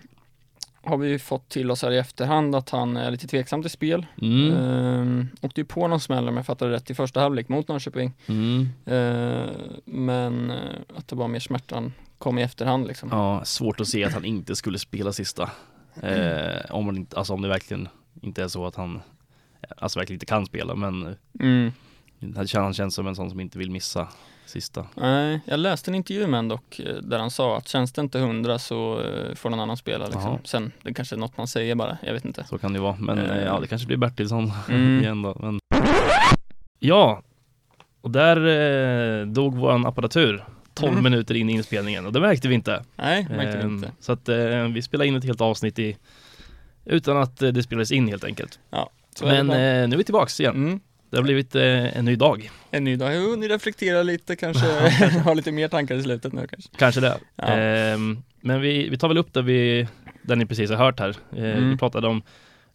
har 0.83 0.97
vi 0.97 1.19
fått 1.19 1.49
till 1.49 1.71
oss 1.71 1.81
här 1.81 1.91
i 1.91 1.97
efterhand 1.97 2.55
att 2.55 2.69
han 2.69 2.97
är 2.97 3.11
lite 3.11 3.27
tveksam 3.27 3.61
till 3.61 3.71
spel. 3.71 4.05
Mm. 4.21 4.53
Mm. 4.53 5.27
åkte 5.41 5.61
ju 5.61 5.65
på 5.65 5.87
någon 5.87 5.99
smäll 5.99 6.27
om 6.29 6.37
jag 6.37 6.45
fattar 6.45 6.67
det 6.67 6.73
rätt 6.73 6.89
i 6.89 6.95
första 6.95 7.19
halvlek 7.19 7.49
mot 7.49 7.67
Norrköping. 7.67 8.13
Mm. 8.27 8.69
Eh, 8.85 9.49
men 9.85 10.51
eh, 10.51 10.57
att 10.95 11.07
det 11.07 11.15
var 11.15 11.27
mer 11.27 11.39
smärtan 11.39 11.93
kom 12.17 12.37
i 12.39 12.41
efterhand 12.41 12.87
liksom. 12.87 13.09
Ja, 13.11 13.45
svårt 13.45 13.79
att 13.79 13.87
se 13.87 14.03
att 14.05 14.13
han 14.13 14.25
inte 14.25 14.55
skulle 14.55 14.79
spela 14.79 15.13
sista. 15.13 15.49
Eh, 16.01 16.75
om, 16.75 16.85
man 16.85 16.97
inte, 16.97 17.17
alltså 17.17 17.33
om 17.33 17.41
det 17.41 17.47
verkligen 17.47 17.87
inte 18.21 18.43
är 18.43 18.47
så 18.47 18.65
att 18.65 18.75
han 18.75 19.01
alltså 19.77 19.99
verkligen 19.99 20.15
inte 20.15 20.25
kan 20.25 20.45
spela 20.45 20.75
men 20.75 21.15
Mm. 21.39 21.71
han 22.35 22.73
känns 22.73 22.95
som 22.95 23.07
en 23.07 23.15
sån 23.15 23.29
som 23.29 23.39
inte 23.39 23.57
vill 23.57 23.71
missa 23.71 24.07
sista. 24.51 24.85
Nej, 24.95 25.39
jag 25.45 25.59
läste 25.59 25.91
en 25.91 25.95
intervju 25.95 26.27
med 26.27 26.37
honom 26.37 26.47
dock 26.49 26.79
eh, 26.79 26.95
där 26.95 27.19
han 27.19 27.31
sa 27.31 27.57
att 27.57 27.67
känns 27.67 27.91
det 27.91 28.01
inte 28.01 28.19
hundra 28.19 28.59
så 28.59 29.01
eh, 29.01 29.35
får 29.35 29.49
någon 29.49 29.59
annan 29.59 29.77
spela 29.77 30.05
liksom. 30.05 30.39
Sen, 30.43 30.71
det 30.83 30.93
kanske 30.93 31.15
är 31.15 31.19
något 31.19 31.37
man 31.37 31.47
säger 31.47 31.75
bara, 31.75 31.97
jag 32.03 32.13
vet 32.13 32.25
inte. 32.25 32.43
Så 32.49 32.57
kan 32.57 32.73
det 32.73 32.79
vara. 32.79 32.95
Men 32.99 33.17
Eh. 33.19 33.37
eh, 33.37 33.43
ja, 33.43 33.59
det 33.59 33.67
kanske 33.67 33.87
blir 33.87 33.97
Bertilsson 33.97 34.51
Mm. 34.69 34.99
igen 35.03 35.21
då. 35.21 35.37
Men... 35.39 35.59
Ja, 36.79 37.21
och 38.01 38.11
där 38.11 38.37
eh, 39.21 39.25
dog 39.27 39.55
våran 39.57 39.85
apparatur 39.85 40.45
12 40.73 40.91
Mm. 40.91 41.03
minuter 41.03 41.35
in 41.35 41.49
i 41.49 41.53
inspelningen 41.53 42.05
och 42.05 42.13
det 42.13 42.19
märkte 42.19 42.47
vi 42.47 42.55
inte. 42.55 42.83
Nej, 42.95 43.27
märkte 43.29 43.57
vi 43.57 43.63
Ehm, 43.63 43.75
inte. 43.75 43.91
Så 43.99 44.11
att 44.11 44.29
vi 44.73 44.81
spelade 44.81 45.07
in 45.07 45.15
ett 45.15 45.23
helt 45.25 45.41
avsnitt 45.41 45.79
i 45.79 45.97
utan 46.85 47.17
att 47.17 47.37
det 47.37 47.63
spelades 47.63 47.91
in 47.91 48.07
helt 48.07 48.23
enkelt. 48.23 48.59
Är 48.71 48.85
det 49.19 49.43
Men 49.43 49.49
eh, 49.49 49.87
nu 49.89 49.93
är 49.95 49.97
vi 49.97 50.03
tillbaks 50.03 50.39
igen. 50.39 50.55
mm. 50.55 50.79
Det 51.11 51.17
har 51.17 51.23
blivit 51.23 51.55
eh, 51.55 51.97
en 51.97 52.05
ny 52.05 52.15
dag. 52.15 52.49
En 52.71 52.83
ny 52.83 52.95
dag, 52.95 53.15
jo, 53.15 53.35
ni 53.35 53.47
reflekterar 53.47 54.03
lite 54.03 54.35
kanske, 54.35 54.65
har 55.25 55.35
lite 55.35 55.51
mer 55.51 55.67
tankar 55.67 55.95
i 55.95 56.03
slutet 56.03 56.33
nu 56.33 56.47
kanske. 56.47 56.69
Kanske 56.77 57.01
det. 57.01 57.17
Ja. 57.35 57.43
Ehm, 57.47 58.23
men 58.41 58.61
vi, 58.61 58.89
vi 58.89 58.97
tar 58.97 59.07
väl 59.07 59.17
upp 59.17 59.33
det 59.33 59.41
vi, 59.41 59.87
den 60.21 60.39
ni 60.39 60.45
precis 60.45 60.69
har 60.69 60.77
hört 60.77 60.99
här. 60.99 61.09
Eh, 61.35 61.43
Mm. 61.43 61.69
Vi 61.69 61.77
pratade 61.77 62.07
om 62.07 62.21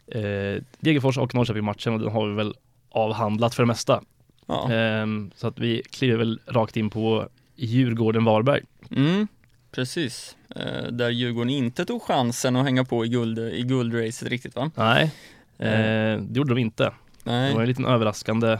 eh, 0.06 0.62
Degerfors 0.80 1.18
och 1.18 1.34
Norrköping-matchen 1.34 1.92
och 1.94 2.00
den 2.00 2.12
har 2.12 2.28
vi 2.28 2.34
väl 2.34 2.54
avhandlat 2.90 3.54
för 3.54 3.62
det 3.62 3.66
mesta. 3.66 4.02
Ja. 4.46 4.72
Ehm, 4.72 5.30
så 5.36 5.46
att 5.48 5.58
vi 5.58 5.82
kliver 5.90 6.16
väl 6.18 6.40
rakt 6.46 6.76
in 6.76 6.90
på 6.90 7.28
Djurgården-Varberg. 7.56 8.62
Mm, 8.90 9.28
precis. 9.72 10.36
Eh, 10.56 10.82
där 10.92 11.10
Djurgården 11.10 11.50
inte 11.50 11.84
tog 11.84 12.02
chansen 12.02 12.56
att 12.56 12.64
hänga 12.64 12.84
på 12.84 13.04
i, 13.04 13.08
guld, 13.08 13.38
i 13.38 13.62
guldracet 13.62 14.28
riktigt 14.28 14.56
va? 14.56 14.70
Nej, 14.74 15.10
Eh. 15.58 15.80
eh, 15.80 16.20
det 16.20 16.36
gjorde 16.38 16.54
de 16.54 16.60
inte. 16.60 16.92
Nej. 17.26 17.48
Det 17.48 17.54
var 17.54 17.62
en 17.62 17.68
liten 17.68 17.84
överraskande 17.84 18.58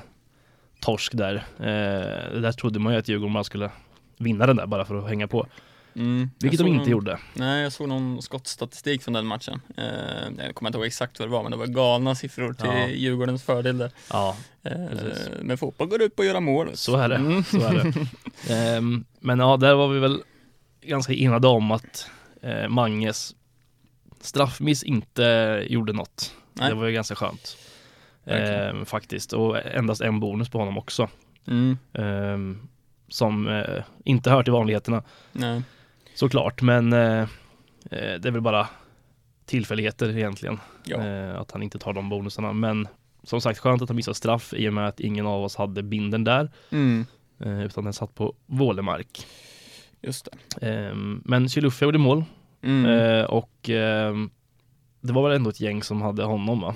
torsk 0.81 1.13
där. 1.15 1.35
Eh, 1.59 2.41
där 2.41 2.53
trodde 2.53 2.79
man 2.79 2.93
ju 2.93 2.99
att 2.99 3.09
Djurgården 3.09 3.35
bara 3.35 3.45
skulle 3.45 3.71
vinna 4.19 4.47
den 4.47 4.57
där 4.57 4.67
bara 4.67 4.85
för 4.85 4.95
att 4.95 5.09
hänga 5.09 5.29
på. 5.29 5.47
Mm, 5.95 6.31
Vilket 6.39 6.59
de 6.61 6.67
inte 6.67 6.79
någon, 6.79 6.89
gjorde. 6.91 7.19
Nej, 7.35 7.63
jag 7.63 7.73
såg 7.73 7.89
någon 7.89 8.23
skottstatistik 8.23 9.03
från 9.03 9.15
den 9.15 9.27
matchen. 9.27 9.61
Eh, 9.77 9.85
jag 10.47 10.55
kommer 10.55 10.69
inte 10.69 10.79
ihåg 10.79 10.87
exakt 10.87 11.19
vad 11.19 11.29
det 11.29 11.33
var, 11.33 11.43
men 11.43 11.51
det 11.53 11.59
var 11.59 11.67
galna 11.67 12.15
siffror 12.15 12.53
till 12.53 12.67
Ja. 12.67 12.89
Djurgårdens 12.89 13.43
fördel 13.43 13.79
där. 13.79 13.91
Ja, 14.13 14.37
Eh, 14.63 14.73
men 15.43 15.59
fotboll 15.59 15.89
går 15.89 16.03
ut 16.03 16.17
på 16.17 16.23
att 16.23 16.29
göra 16.29 16.41
mål. 16.41 16.71
så 16.75 16.97
är 16.97 17.09
det. 17.09 17.15
Mm. 17.17 17.45
Så 17.45 17.57
är 17.61 17.75
det. 17.75 18.55
Ehm, 18.77 19.05
men 19.21 19.39
ja, 19.39 19.57
där 19.57 19.75
var 19.75 19.89
vi 19.89 19.99
väl 19.99 20.23
ganska 20.81 21.13
enade 21.15 21.49
om 21.49 21.71
att 21.71 22.11
eh, 22.43 22.69
Manges 22.69 23.35
straffmiss 24.21 24.83
inte 24.83 25.65
gjorde 25.69 25.93
något. 25.93 26.35
Nej. 26.53 26.69
Det 26.69 26.75
var 26.75 26.87
ju 26.87 26.93
ganska 26.93 27.15
skönt. 27.15 27.57
Verkligen. 28.27 28.77
Ehm, 28.77 28.87
faktiskt. 28.87 29.33
Och 29.33 29.67
endast 29.67 30.01
en 30.01 30.21
bonus 30.21 30.49
på 30.49 30.59
honom 30.59 30.79
också. 30.79 31.09
Mm, 31.47 31.79
Ehm, 31.93 32.69
som 33.09 33.49
eh, 33.49 33.83
inte 34.05 34.31
hör 34.31 34.43
till 34.43 34.53
vanligheterna 34.53 35.03
nej. 35.33 35.63
såklart. 36.15 36.63
Men 36.63 36.93
eh, 36.93 37.21
eh, 37.21 37.27
det 37.91 38.27
är 38.27 38.31
väl 38.31 38.41
bara 38.41 38.69
tillfälligheter 39.45 40.17
egentligen. 40.17 40.59
Ja. 40.85 40.99
Att 41.33 41.51
han 41.51 41.63
inte 41.63 41.79
tar 41.79 41.93
de 41.93 42.09
bonusarna. 42.09 42.53
Men 42.53 42.89
som 43.23 43.41
sagt 43.41 43.59
skönt 43.59 43.83
att 43.83 43.89
han 43.89 43.97
missar 43.97 44.13
straff 44.13 44.55
i 44.57 44.69
och 44.69 44.73
med 44.73 44.89
att 44.89 45.01
ingen 45.01 45.27
av 45.27 45.45
oss 45.45 45.57
hade 45.57 45.83
binden 45.83 46.25
där. 46.25 46.51
Mm, 46.71 47.07
utan 47.39 47.85
den 47.85 47.93
satt 47.93 48.15
på 48.15 48.35
Vålemark. 48.47 49.27
just 50.03 50.29
det. 50.61 50.67
Ehm, 50.69 51.23
men 51.25 51.49
Chilufya 51.49 51.87
gjorde 51.87 51.99
mål 51.99 52.25
Mm. 52.63 53.27
och 53.27 53.51
det 55.01 55.13
var 55.13 55.29
väl 55.29 55.37
ändå 55.37 55.51
ett 55.51 55.61
gäng 55.61 55.83
som 55.83 56.03
hade 56.03 56.23
honom 56.25 56.61
va? 56.61 56.75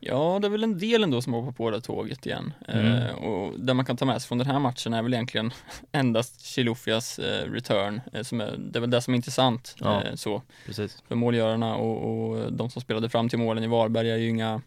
Ja, 0.00 0.38
det 0.40 0.46
är 0.46 0.50
väl 0.50 0.64
en 0.64 0.78
del 0.78 1.02
ändå 1.02 1.22
som 1.22 1.32
hoppar 1.32 1.52
på 1.52 1.70
det 1.70 1.80
tåget 1.80 2.26
igen. 2.26 2.52
Mm. 2.68 2.86
Eh, 2.86 3.14
och 3.14 3.60
det 3.60 3.74
man 3.74 3.84
kan 3.84 3.96
ta 3.96 4.04
med 4.04 4.22
sig 4.22 4.28
från 4.28 4.38
den 4.38 4.46
här 4.46 4.58
matchen 4.58 4.94
är 4.94 5.02
väl 5.02 5.14
egentligen 5.14 5.52
endast 5.92 6.46
Chilufias 6.46 7.18
eh, 7.18 7.50
return. 7.50 8.00
Eh, 8.12 8.22
som 8.22 8.40
är, 8.40 8.54
det 8.58 8.78
är 8.78 8.80
väl 8.80 8.90
det 8.90 9.00
som 9.02 9.14
är 9.14 9.16
intressant. 9.16 9.74
Ja. 9.80 10.02
Eh, 10.02 10.14
så. 10.14 10.42
Precis. 10.66 11.02
För 11.08 11.14
målgörarna 11.14 11.74
och, 11.76 12.30
och 12.30 12.52
de 12.52 12.70
som 12.70 12.82
spelade 12.82 13.08
fram 13.08 13.28
till 13.28 13.38
målen 13.38 13.64
i 13.64 13.66
Varberg 13.66 14.10
är 14.10 14.16
ju 14.16 14.28
inga 14.28 14.60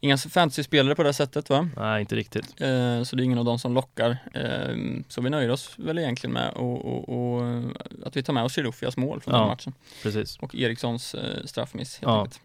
Inga 0.00 0.16
fantasy-spelare 0.18 0.94
på 0.94 1.02
det 1.02 1.12
sättet 1.12 1.50
va? 1.50 1.68
Nej, 1.76 2.00
inte 2.00 2.16
riktigt. 2.16 2.60
Eh, 2.60 3.02
så 3.02 3.16
det 3.16 3.22
är 3.22 3.24
ingen 3.24 3.38
av 3.38 3.44
dem 3.44 3.58
som 3.58 3.74
lockar. 3.74 4.16
Eh, 4.34 4.76
så 5.08 5.20
vi 5.20 5.30
nöjer 5.30 5.50
oss 5.50 5.74
väl 5.76 5.98
egentligen 5.98 6.32
med 6.34 6.50
och, 6.50 6.84
och, 6.84 7.08
och 7.08 7.46
eh, 7.46 7.62
att 8.04 8.16
vi 8.16 8.22
tar 8.22 8.32
med 8.32 8.44
oss 8.44 8.52
Chilufias 8.54 8.96
mål 8.96 9.20
från 9.20 9.34
Ja. 9.34 9.40
den 9.40 9.48
matchen. 9.48 9.72
Precis. 10.02 10.36
Och 10.38 10.54
Erikssons 10.54 11.14
eh, 11.14 11.44
straffmiss 11.44 11.94
helt 11.98 12.02
Ja. 12.02 12.18
enkelt. 12.22 12.40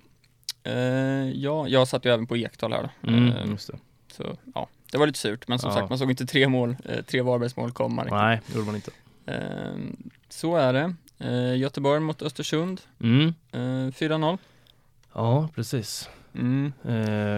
Eh, 0.64 0.74
ja, 1.30 1.68
jag 1.68 1.88
satt 1.88 2.06
ju 2.06 2.14
även 2.14 2.28
på 2.28 2.38
Ekdal 2.38 2.74
här 2.74 2.90
då. 3.02 3.10
Mm, 3.10 3.28
Eh, 3.32 3.46
just 3.50 3.68
det. 3.72 3.78
så 4.14 4.38
ja, 4.56 4.68
det 4.92 4.98
var 4.98 5.08
lite 5.08 5.20
surt, 5.20 5.48
men 5.48 5.60
som 5.60 5.70
Ja. 5.70 5.76
sagt 5.76 5.90
man 5.90 5.98
såg 6.00 6.10
inte 6.10 6.26
tre 6.26 6.48
mål, 6.48 6.76
eh, 6.86 7.02
tre 7.02 7.22
Varbergsmål 7.22 7.72
komma 7.72 8.02
riktigt. 8.02 8.14
Nej, 8.18 8.42
det 8.48 8.54
gjorde 8.54 8.66
man 8.66 8.76
inte. 8.76 8.92
Eh, 9.26 9.76
så 10.30 10.56
är 10.56 10.74
det. 10.74 10.94
Göteborg 11.58 12.00
mot 12.00 12.22
Östersund, 12.22 12.82
Mm. 13.00 13.34
eh, 13.52 13.92
4-0. 13.94 14.38
Ja, 15.14 15.50
precis. 15.56 16.10
Mm, 16.36 16.74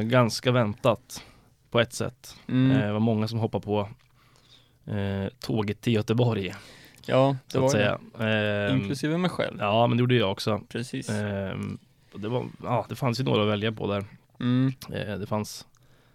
ganska 0.09 0.51
väntat 0.51 1.23
på 1.71 1.79
ett 1.79 1.93
sätt. 1.93 2.35
mm. 2.47 2.79
Det 2.79 2.93
var 2.93 2.99
många 2.99 3.27
som 3.27 3.39
hoppade 3.39 3.65
på 3.65 3.89
tåget 5.39 5.81
till 5.81 5.93
Göteborg, 5.93 6.53
ja, 7.05 7.37
det 7.51 7.59
var 7.59 7.73
det. 7.73 7.99
Ehm, 8.69 8.77
Inklusive 8.77 9.17
mig 9.17 9.29
själv. 9.29 9.57
Ja, 9.59 9.87
men 9.87 9.97
det 9.97 10.01
gjorde 10.01 10.15
jag 10.15 10.31
också. 10.31 10.61
Precis. 10.69 11.09
Det, 12.15 12.29
var, 12.29 12.45
ja, 12.63 12.85
det 12.89 12.95
fanns 12.95 13.19
ju 13.19 13.23
några 13.23 13.41
att 13.43 13.49
välja 13.49 13.71
på 13.71 13.87
där. 13.87 14.05
Mm, 14.39 14.73
Eh, 14.93 15.17
det 15.17 15.25
fanns 15.25 15.67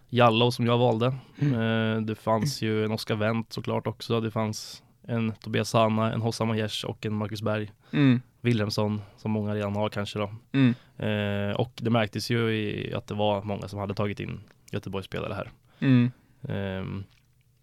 Jallow 0.08 0.50
som 0.50 0.66
jag 0.66 0.78
valde. 0.78 1.14
Mm. 1.38 1.54
Eh, 1.54 2.02
det 2.02 2.14
fanns 2.14 2.62
ju 2.62 2.84
en 2.84 2.92
Oskar 2.92 3.14
Wendt 3.16 3.52
såklart 3.52 3.86
också. 3.86 4.20
Det 4.20 4.30
fanns 4.30 4.82
en 5.02 5.32
Tobias 5.32 5.68
Sanna, 5.70 6.12
en 6.12 6.20
Hossam 6.22 6.48
Majers 6.48 6.84
och 6.84 7.06
en 7.06 7.14
Marcus 7.14 7.42
Berg. 7.42 7.72
mm, 7.90 8.20
Wilhelmsson 8.40 9.02
som 9.16 9.30
många 9.30 9.54
redan 9.54 9.76
har 9.76 9.88
kanske 9.88 10.18
då. 10.18 10.30
mm. 10.52 10.74
Eh, 10.98 11.56
och 11.56 11.72
det 11.74 11.90
märktes 11.90 12.30
ju 12.30 12.50
i 12.56 12.94
att 12.94 13.06
det 13.06 13.14
var 13.14 13.42
många 13.42 13.68
som 13.68 13.78
hade 13.78 13.94
tagit 13.94 14.20
in 14.20 14.40
Göteborgsspelare 14.70 15.34
här. 15.34 15.50
Mm. 15.80 16.10
Ehm, 16.48 17.04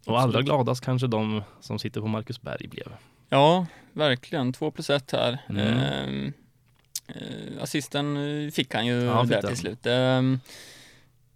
och 0.05 0.19
allra 0.21 0.41
gladast 0.41 0.85
kanske 0.85 1.07
de 1.07 1.41
som 1.59 1.79
sitter 1.79 2.01
på 2.01 2.07
Marcus 2.07 2.41
Berg 2.41 2.67
blev. 2.67 2.87
Ja, 3.29 3.65
verkligen. 3.93 4.53
Två 4.53 4.71
plus 4.71 4.89
ett 4.89 5.11
här. 5.11 5.31
Eh, 5.49 6.31
assisten 7.62 8.17
eh, 8.45 8.51
fick 8.51 8.74
han 8.74 8.85
ju 8.85 8.93
Ja, 9.03 9.24
där 9.24 9.41
till 9.41 9.57
slut. 9.57 9.85
Ehm, 9.85 10.39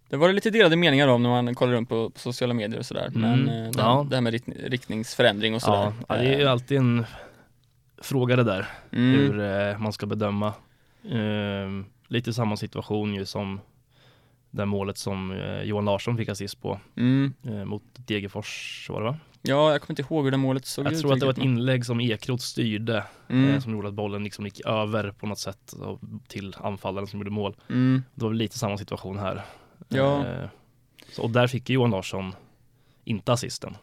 det 0.08 0.16
var 0.16 0.28
det 0.28 0.34
lite 0.34 0.50
delade 0.50 0.76
meningar 0.76 1.08
om 1.08 1.22
när 1.22 1.30
man 1.30 1.54
kollar 1.54 1.72
runt 1.72 1.88
på, 1.88 2.10
på 2.10 2.18
sociala 2.18 2.54
medier 2.54 2.78
och 2.78 2.86
sådär. 2.86 3.06
Mm, 3.14 3.20
Men 3.20 3.48
eh, 3.48 3.70
det, 3.70 3.78
ja. 3.82 4.06
det 4.10 4.16
här 4.16 4.20
med 4.20 4.32
rikt, 4.32 4.48
riktningsförändring 4.48 5.54
och 5.54 5.62
sådär. 5.62 5.92
Ja, 6.08 6.16
det 6.16 6.34
är 6.34 6.38
ju 6.38 6.46
alltid 6.46 6.78
en 6.78 7.04
fråga 8.02 8.36
det 8.36 8.44
där. 8.44 8.66
Mm. 8.92 9.14
hur 9.20 9.40
eh, 9.40 9.78
man 9.78 9.92
ska 9.92 10.06
bedöma. 10.06 10.52
Ehm, 11.10 11.84
lite 12.08 12.32
samma 12.32 12.56
situation 12.56 13.14
ju 13.14 13.26
som 13.26 13.60
det 14.50 14.66
målet 14.66 14.98
som 14.98 15.32
eh, 15.32 15.62
Johan 15.62 15.84
Larsson 15.84 16.16
fick 16.16 16.28
assist 16.28 16.62
på 16.62 16.80
Mm. 16.96 17.32
eh, 17.46 17.64
mot 17.64 17.82
Degerfors 17.96 18.86
var 18.90 19.00
det 19.00 19.06
va? 19.06 19.16
Ja, 19.42 19.72
jag 19.72 19.80
kommer 19.82 19.92
inte 20.00 20.14
ihåg 20.14 20.24
hur 20.24 20.30
det 20.30 20.36
målet 20.36 20.66
såg 20.66 20.86
Jag 20.86 20.92
ut. 20.92 21.00
tror 21.00 21.12
att 21.12 21.20
det 21.20 21.26
var 21.26 21.32
ett 21.32 21.38
inlägg 21.38 21.86
som 21.86 22.00
Ekroth 22.00 22.42
styrde 22.42 22.96
eh, 22.96 23.04
Mm. 23.28 23.60
som 23.60 23.72
gjorde 23.72 23.88
att 23.88 23.94
bollen 23.94 24.24
liksom 24.24 24.44
gick 24.44 24.60
över 24.66 25.10
på 25.12 25.26
något 25.26 25.38
sätt 25.38 25.72
och- 25.72 26.00
till 26.28 26.54
anfallaren 26.60 27.06
som 27.06 27.18
gjorde 27.20 27.30
mål. 27.30 27.56
Mm. 27.68 28.02
Det 28.14 28.22
var 28.22 28.28
väl 28.30 28.38
lite 28.38 28.58
samma 28.58 28.78
situation 28.78 29.18
här. 29.18 29.44
Ja. 29.88 30.26
Eh, 30.26 30.48
så, 31.12 31.22
och 31.22 31.30
där 31.30 31.46
fick 31.46 31.70
Johan 31.70 31.90
Larsson 31.90 32.34
inte 33.04 33.32
assisten. 33.32 33.76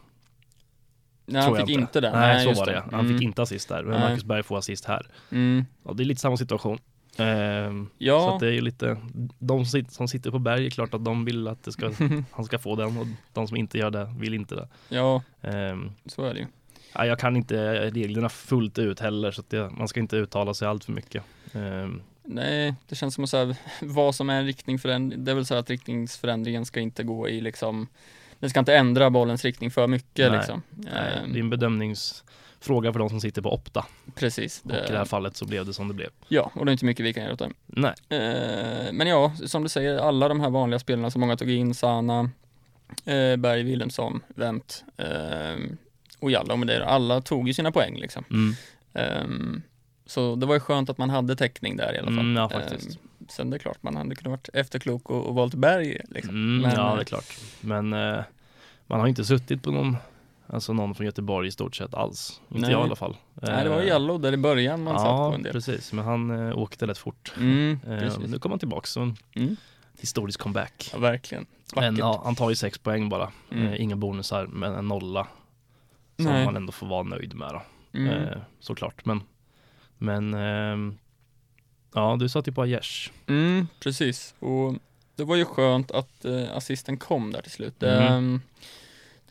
Nej, 1.26 1.42
han 1.42 1.56
jag 1.56 1.68
fick 1.68 1.78
inte 1.78 2.02
det. 2.02 2.12
Nej, 2.12 2.44
så 2.44 2.50
just 2.50 2.60
var 2.60 2.66
det. 2.66 2.84
Han 2.92 3.00
Mm. 3.00 3.14
fick 3.14 3.22
inte 3.22 3.42
assist 3.42 3.70
där. 3.70 3.84
Men 3.84 4.00
Nej. 4.00 4.10
Marcus 4.10 4.24
Berg 4.24 4.44
får 4.44 4.58
assist 4.58 4.86
här. 4.86 5.08
Mm. 5.32 5.66
Ja, 5.84 5.94
det 5.94 6.04
är 6.04 6.06
lite 6.06 6.22
samma 6.22 6.38
situation. 6.38 6.78
Ehm, 7.20 7.90
Ja. 7.98 8.20
Så 8.20 8.34
att 8.34 8.40
det 8.40 8.48
är 8.48 8.52
ju 8.52 8.62
lite, 8.62 8.98
de 9.40 9.66
som 9.66 9.72
sitter, 9.72 9.92
som 9.94 10.08
sitter 10.08 10.32
på 10.32 10.40
berg 10.40 10.66
är 10.66 10.70
klart 10.70 10.94
att 10.94 11.06
de 11.06 11.26
vill 11.26 11.48
att 11.48 11.74
ska, 11.74 11.92
han 12.32 12.46
ska 12.46 12.60
få 12.60 12.76
den 12.76 12.98
och 12.98 13.08
de 13.34 13.48
som 13.48 13.58
inte 13.58 13.78
gör 13.78 13.90
det 13.92 14.14
vill 14.20 14.34
inte 14.34 14.56
det. 14.56 14.68
Ja, 14.90 15.24
Ehm, 15.42 15.92
så 16.06 16.24
är 16.26 16.34
det 16.34 16.40
ju. 16.40 16.46
ja, 16.94 17.06
jag 17.06 17.20
kan 17.20 17.36
inte 17.36 17.90
reglerna 17.92 18.30
fullt 18.30 18.80
ut 18.80 19.00
heller 19.00 19.32
så 19.32 19.42
att 19.42 19.50
det, 19.50 19.70
man 19.70 19.88
ska 19.88 20.00
inte 20.00 20.16
uttala 20.18 20.54
sig 20.54 20.68
allt 20.68 20.84
för 20.86 20.92
mycket. 20.92 21.24
Ehm, 21.54 22.02
Nej, 22.30 22.76
det 22.90 22.96
känns 22.96 23.16
som 23.16 23.24
att 23.24 23.30
säga 23.30 23.56
vad 23.82 24.16
som 24.16 24.30
är 24.30 24.40
en 24.40 24.46
riktningsförändring. 24.46 25.24
Det 25.24 25.32
är 25.32 25.36
väl 25.36 25.46
så 25.46 25.56
att 25.56 25.70
riktningsförändringen 25.70 26.66
ska 26.66 26.80
inte 26.80 27.04
gå 27.04 27.30
i 27.30 27.42
liksom, 27.42 27.88
den 28.40 28.50
ska 28.50 28.60
inte 28.60 28.76
ändra 28.78 29.10
bollens 29.10 29.46
riktning 29.46 29.72
för 29.72 29.88
mycket 29.88 30.32
Nej. 30.32 30.38
liksom. 30.38 30.62
nej, 30.70 30.94
Ehm, 31.24 31.34
det 31.34 31.40
bedömningsfråga 32.60 32.94
för 32.94 33.00
de 33.00 33.10
som 33.10 33.22
sitter 33.22 33.42
på 33.42 33.54
Opta 33.54 33.86
precis. 34.16 34.62
och 34.66 34.72
i 34.72 34.92
det 34.92 34.98
här 34.98 35.06
fallet 35.06 35.36
så 35.38 35.46
blev 35.46 35.66
det 35.66 35.74
som 35.74 35.88
det 35.88 35.94
blev. 35.94 36.10
Ja, 36.28 36.52
och 36.56 36.66
det 36.66 36.70
är 36.70 36.74
inte 36.74 36.86
mycket 36.86 37.06
vi 37.06 37.14
kan 37.14 37.24
göra 37.24 37.34
åt 37.34 37.40
det. 37.40 37.52
Nej, 37.66 37.94
Eh, 38.10 38.94
men 38.94 39.08
ja, 39.08 39.34
som 39.46 39.64
du 39.64 39.70
säger, 39.70 39.98
alla 39.98 40.28
de 40.28 40.40
här 40.40 40.50
vanliga 40.50 40.80
spelarna 40.80 41.12
som 41.12 41.22
många 41.22 41.38
tog 41.38 41.50
in, 41.50 41.74
Sana, 41.74 42.30
eh, 43.06 43.36
Berg, 43.38 43.64
Wilhelmsson, 43.64 44.22
Wendt 44.36 44.84
eh, 44.98 45.56
och 46.20 46.32
Jalla 46.32 46.54
och 46.54 46.60
med 46.60 46.68
det, 46.68 46.86
alla 46.86 47.22
tog 47.22 47.48
ju 47.48 47.54
sina 47.54 47.72
poäng 47.72 47.98
liksom. 48.00 48.24
mm. 48.30 48.56
Ehm, 48.94 49.62
så 50.06 50.36
det 50.36 50.46
var 50.46 50.54
ju 50.54 50.60
skönt 50.60 50.90
att 50.90 50.98
man 50.98 51.10
hade 51.10 51.36
täckning 51.36 51.78
där 51.78 51.96
i 51.96 51.98
alla 51.98 52.08
fall. 52.08 52.20
Mm, 52.20 52.36
ja, 52.36 52.50
faktiskt. 52.50 52.90
Ehm, 52.90 53.28
sen 53.30 53.50
det 53.50 53.58
är 53.58 53.60
klart, 53.60 53.84
man 53.84 53.96
hade 53.96 54.16
kunnat 54.16 54.32
varit 54.32 54.50
efterklok 54.54 55.10
och, 55.10 55.26
och 55.26 55.36
valt 55.36 55.54
Berg 55.56 56.02
liksom. 56.10 56.36
Mm, 56.36 56.62
Men, 56.62 56.72
ja, 56.76 56.90
eh, 56.90 56.96
det 56.96 57.02
är 57.02 57.06
klart. 57.06 57.38
Men 57.62 57.94
eh, 57.94 58.20
man 58.88 59.00
har 59.00 59.08
inte 59.08 59.26
suttit 59.26 59.64
på 59.64 59.72
någon, 59.72 59.98
alltså 60.48 60.74
någon 60.74 60.96
från 60.96 61.06
Göteborg 61.06 61.48
i 61.48 61.52
stort 61.52 61.76
sett 61.76 61.94
alls. 61.94 62.42
Inte 62.50 62.62
Nej. 62.62 62.72
jag 62.72 62.82
i 62.82 62.84
alla 62.84 62.96
fall. 62.96 63.18
Nej, 63.34 63.64
det 63.64 63.70
var 63.70 63.82
Eh, 63.82 63.88
Jallow 63.88 64.22
där 64.22 64.34
i 64.34 64.38
början 64.38 64.84
man 64.84 64.94
satt 65.00 65.04
på 65.08 65.10
Ja, 65.10 65.34
en 65.36 65.44
del. 65.44 65.54
precis. 65.54 65.94
Men 65.94 66.06
han 66.06 66.48
eh, 66.50 66.58
åkte 66.58 66.88
rätt 66.88 66.98
fort. 66.98 67.34
Mm, 67.38 67.80
Eh, 67.88 68.18
nu 68.28 68.40
kommer 68.40 68.54
han 68.54 68.60
tillbaka, 68.60 68.86
så 68.88 69.02
en 69.02 69.18
Mm. 69.36 69.56
historisk 70.00 70.40
comeback. 70.40 70.90
Ja, 70.94 71.00
verkligen. 71.00 71.46
Men 71.76 71.84
Vackert. 71.84 72.00
ja, 72.00 72.22
han 72.26 72.36
tar 72.36 72.50
ju 72.50 72.56
sex 72.56 72.78
poäng 72.78 73.10
bara. 73.10 73.32
Mm. 73.52 73.68
Eh, 73.68 73.82
inga 73.82 73.96
bonusar, 73.96 74.48
men 74.48 74.74
en 74.74 74.88
nolla. 74.88 75.28
Som 76.16 76.26
Nej. 76.26 76.46
man 76.46 76.56
ändå 76.56 76.72
får 76.72 76.88
vara 76.88 77.04
nöjd 77.04 77.34
med 77.36 77.50
då. 77.54 77.62
Mm. 78.00 78.14
Eh, 78.24 78.38
såklart. 78.60 79.06
Men, 79.06 79.22
men 79.98 80.34
ehm, 80.34 80.98
ja, 81.94 82.16
du 82.20 82.30
satt 82.30 82.48
ju 82.48 82.52
på 82.52 82.62
Aiesh. 82.62 83.12
Mm, 83.28 83.68
precis. 83.80 84.36
Och 84.40 84.76
det 85.16 85.24
var 85.24 85.36
ju 85.36 85.46
skönt 85.46 85.92
att 85.92 86.26
eh, 86.26 86.56
assisten 86.58 86.98
kom 86.98 87.32
där 87.32 87.42
till 87.42 87.52
slut. 87.52 87.84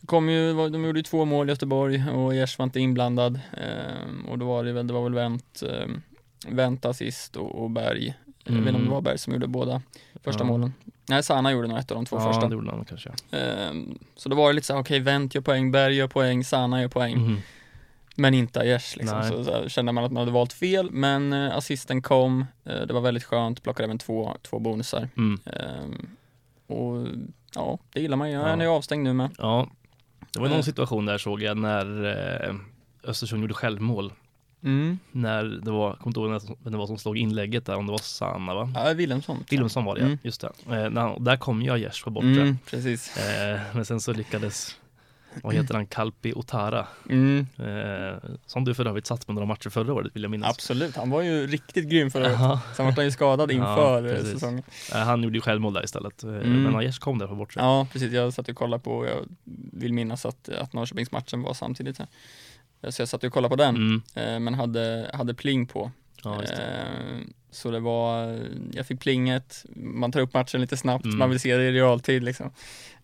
Mm. 0.06 0.22
Kom 0.22 0.28
ju, 0.28 0.68
de 0.70 0.84
gjorde 0.84 0.98
ju 0.98 1.02
två 1.02 1.24
mål 1.24 1.48
i 1.48 1.52
Göteborg 1.52 2.04
och 2.10 2.34
Gers 2.34 2.58
var 2.58 2.64
inte 2.64 2.80
inblandad. 2.80 3.40
Ehm, 3.56 4.26
och 4.28 4.38
då 4.38 4.46
var 4.46 4.64
det 4.64 4.72
väl, 4.72 4.86
det 4.86 4.92
var 4.92 5.02
väl 5.02 5.14
Wendt, 5.14 5.62
um, 5.62 6.02
Wendt 6.48 6.84
assist 6.84 7.36
och, 7.36 7.62
och 7.62 7.70
Berg. 7.70 8.14
Jag 8.44 8.52
vet 8.52 8.58
inte 8.58 8.68
om 8.68 8.74
det 8.74 8.78
Mm. 8.80 8.90
var 8.90 9.00
Berg 9.00 9.18
som 9.18 9.32
gjorde 9.32 9.46
båda 9.46 9.82
första 10.24 10.44
Ja. 10.44 10.48
målen. 10.48 10.72
Nej, 11.08 11.22
Sana 11.22 11.52
gjorde 11.52 11.68
nog 11.68 11.78
ett 11.78 11.90
av 11.90 11.94
de 11.96 12.06
två 12.06 12.16
ja, 12.16 12.32
första. 12.32 12.48
det 12.48 12.54
gjorde 12.54 12.70
han 12.70 12.84
kanske. 12.84 13.10
Ehm, 13.30 13.98
så 14.16 14.28
då 14.28 14.36
var 14.36 14.46
det 14.48 14.52
lite 14.52 14.66
så 14.66 14.72
här, 14.74 14.80
okej, 14.80 15.00
Wendt 15.00 15.34
gör 15.34 15.42
poäng, 15.42 15.70
Berg 15.72 15.94
gör 15.94 16.08
poäng, 16.08 16.44
Sana 16.44 16.80
gör 16.80 16.88
poäng. 16.88 17.16
Mhm. 17.18 17.38
Men 18.18 18.34
inte 18.34 18.60
Aiesh 18.60 18.96
liksom. 18.98 19.18
Nej. 19.18 19.28
Så, 19.30 19.44
så 19.44 19.68
kände 19.68 19.92
man 19.92 20.04
att 20.04 20.12
man 20.12 20.20
hade 20.20 20.32
valt 20.32 20.52
fel, 20.52 20.90
men 20.90 21.32
eh, 21.32 21.56
assisten 21.56 22.02
kom. 22.02 22.44
Eh, 22.64 22.80
det 22.80 22.92
var 22.94 23.00
väldigt 23.00 23.24
skönt, 23.24 23.62
plockade 23.62 23.84
även 23.84 23.98
två, 23.98 24.36
två 24.42 24.58
bonusar. 24.58 25.08
Mm. 25.16 25.40
Ehm, 25.46 26.06
och 26.66 27.06
ja, 27.54 27.78
det 27.92 28.00
gillar 28.00 28.16
man 28.16 28.30
ju. 28.30 28.34
Ja. 28.36 28.48
Han 28.48 28.60
är 28.60 28.66
avstängd 28.66 29.04
nu 29.04 29.12
med. 29.12 29.30
Ja, 29.38 29.68
det 30.32 30.40
var 30.40 30.48
någon 30.48 30.62
situation 30.62 31.06
där 31.06 31.18
såg 31.18 31.42
jag 31.42 31.56
när 31.56 32.04
eh, 32.48 32.54
Östersund 33.04 33.42
gjorde 33.42 33.54
självmål. 33.54 34.12
Mm. 34.64 34.98
När 35.12 35.44
det 35.44 35.70
var, 35.70 35.88
jag 35.88 35.98
kommer 35.98 36.30
inte 36.30 36.42
ihåg 36.48 36.56
vem 36.62 36.72
det 36.72 36.78
var 36.78 36.86
som 36.86 36.98
slog 36.98 37.18
inlägget 37.18 37.66
där, 37.66 37.74
om 37.76 37.86
det 37.86 37.92
var 37.92 37.98
Sanna 37.98 38.54
va? 38.54 38.72
Ja, 38.74 38.92
Wilhelmsson. 38.92 39.44
Wilhelmsson 39.50 39.84
var 39.84 39.94
det 39.94 40.00
ja, 40.00 40.06
Mm. 40.06 40.18
just 40.22 40.40
det. 40.40 40.52
Eh, 40.76 41.18
där 41.20 41.36
kom 41.36 41.62
ju 41.62 41.70
Aiesh 41.72 42.04
på 42.04 42.10
bortre. 42.10 42.28
Mm, 42.42 42.58
precis. 42.70 43.16
Eh, 43.16 43.60
men 43.74 43.84
sen 43.84 44.00
så 44.00 44.12
lyckades, 44.12 44.76
vad 45.42 45.54
heter 45.54 45.74
han, 45.74 45.86
Kalpi 45.86 46.32
Otara. 46.36 46.86
Mm, 47.10 47.46
Eh, 47.58 48.18
som 48.46 48.64
du 48.64 48.74
för 48.74 48.86
övrigt 48.86 49.06
satt 49.06 49.26
på 49.26 49.32
några 49.32 49.46
matcher 49.46 49.70
förra 49.70 49.94
året 49.94 50.10
vill 50.16 50.22
jag 50.22 50.30
minnas. 50.30 50.50
absolut, 50.50 50.96
han 50.96 51.10
var 51.10 51.22
ju 51.22 51.46
riktigt 51.46 51.88
grym 51.88 52.10
förra 52.10 52.26
året. 52.26 52.60
Sen 52.76 52.84
var 52.86 52.92
han 52.92 53.04
ju 53.04 53.10
skadad 53.10 53.50
inför 53.52 54.04
Ja, 54.16 54.24
säsongen. 54.24 54.62
eh, 54.94 54.98
han 54.98 55.22
gjorde 55.22 55.36
ju 55.36 55.40
självmål 55.40 55.72
där 55.72 55.84
istället. 55.84 56.24
Eh, 56.24 56.30
Mm. 56.30 56.62
Men 56.62 56.76
Aiesh 56.76 56.98
kom 57.00 57.18
där 57.18 57.26
på 57.26 57.34
bortre. 57.34 57.60
Ja, 57.60 57.86
precis. 57.92 58.12
Jag 58.12 58.32
satt 58.32 58.48
och 58.48 58.56
kollade 58.56 58.82
på, 58.82 59.06
jag 59.06 59.26
vill 59.72 59.92
minnas 59.92 60.26
att, 60.26 60.48
att 60.48 60.72
Norrköpingsmatchen 60.72 61.42
var 61.42 61.54
samtidigt 61.54 61.98
här. 61.98 62.08
Så 62.90 63.02
jag 63.02 63.08
satt 63.08 63.24
och 63.24 63.32
kollade 63.32 63.50
på 63.50 63.56
den, 63.62 63.76
Mm. 63.76 64.02
eh, 64.14 64.40
men 64.40 64.54
hade, 64.54 65.10
hade 65.14 65.34
pling 65.34 65.66
på. 65.66 65.90
Ja. 66.22 66.42
Eh, 66.42 66.48
Så 67.56 67.70
det 67.70 67.80
var, 67.80 68.38
jag 68.72 68.86
fick 68.86 69.00
plinget, 69.00 69.64
man 69.76 70.12
tar 70.12 70.20
upp 70.20 70.34
matchen 70.34 70.60
lite 70.60 70.76
snabbt, 70.76 71.04
Mm. 71.04 71.18
man 71.18 71.30
vill 71.30 71.40
se 71.40 71.56
det 71.56 71.64
i 71.64 71.72
realtid 71.72 72.24
liksom. 72.24 72.50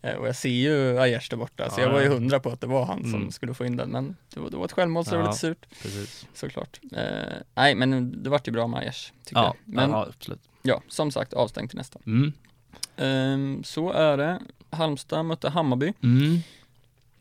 Eh, 0.03 0.15
Och 0.15 0.29
jag 0.29 0.37
ser 0.37 0.49
ju 0.49 0.99
Aiesh 0.99 1.31
där 1.31 1.37
borta, 1.37 1.71
så 1.71 1.81
Ja, 1.81 1.85
jag 1.85 1.93
var 1.93 2.01
ju 2.01 2.07
ja. 2.07 2.13
hundra 2.13 2.41
på 2.41 2.51
att 2.51 2.61
det 2.61 2.67
var 2.67 2.85
han 2.85 3.03
som 3.03 3.15
Mm. 3.15 3.31
skulle 3.31 3.55
få 3.55 3.65
in 3.67 3.77
den, 3.77 3.91
men 3.91 4.17
det 4.35 4.41
var, 4.41 4.51
det 4.51 4.57
var 4.57 4.65
ett 4.65 4.73
självmål 4.73 5.05
så 5.05 5.11
det 5.11 5.17
var 5.17 5.25
Ja. 5.25 5.29
lite 5.31 5.39
surt, 5.41 5.67
Precis. 5.83 6.27
såklart. 6.35 6.81
Eh, 6.93 7.37
nej, 7.55 7.75
men 7.75 8.23
det 8.23 8.31
vart 8.31 8.49
ju 8.49 8.53
bra 8.53 8.67
med 8.67 8.81
Aiesh, 8.81 9.13
tycker 9.25 9.41
Ja, 9.41 9.45
jag. 9.47 9.75
Men 9.75 9.91
ja. 9.91 9.97
ja, 9.97 10.13
absolut. 10.17 10.41
som 10.89 11.11
sagt, 11.11 11.33
avstängd 11.33 11.71
till 11.71 11.79
nästa. 11.79 11.99
Mm. 12.07 12.33
Ehm, 12.97 13.65
så 13.65 13.91
är 13.93 14.17
det. 14.17 14.39
Halmstad 14.71 15.25
mötte 15.25 15.49
Hammarby. 15.49 15.93
Mm. 16.03 16.39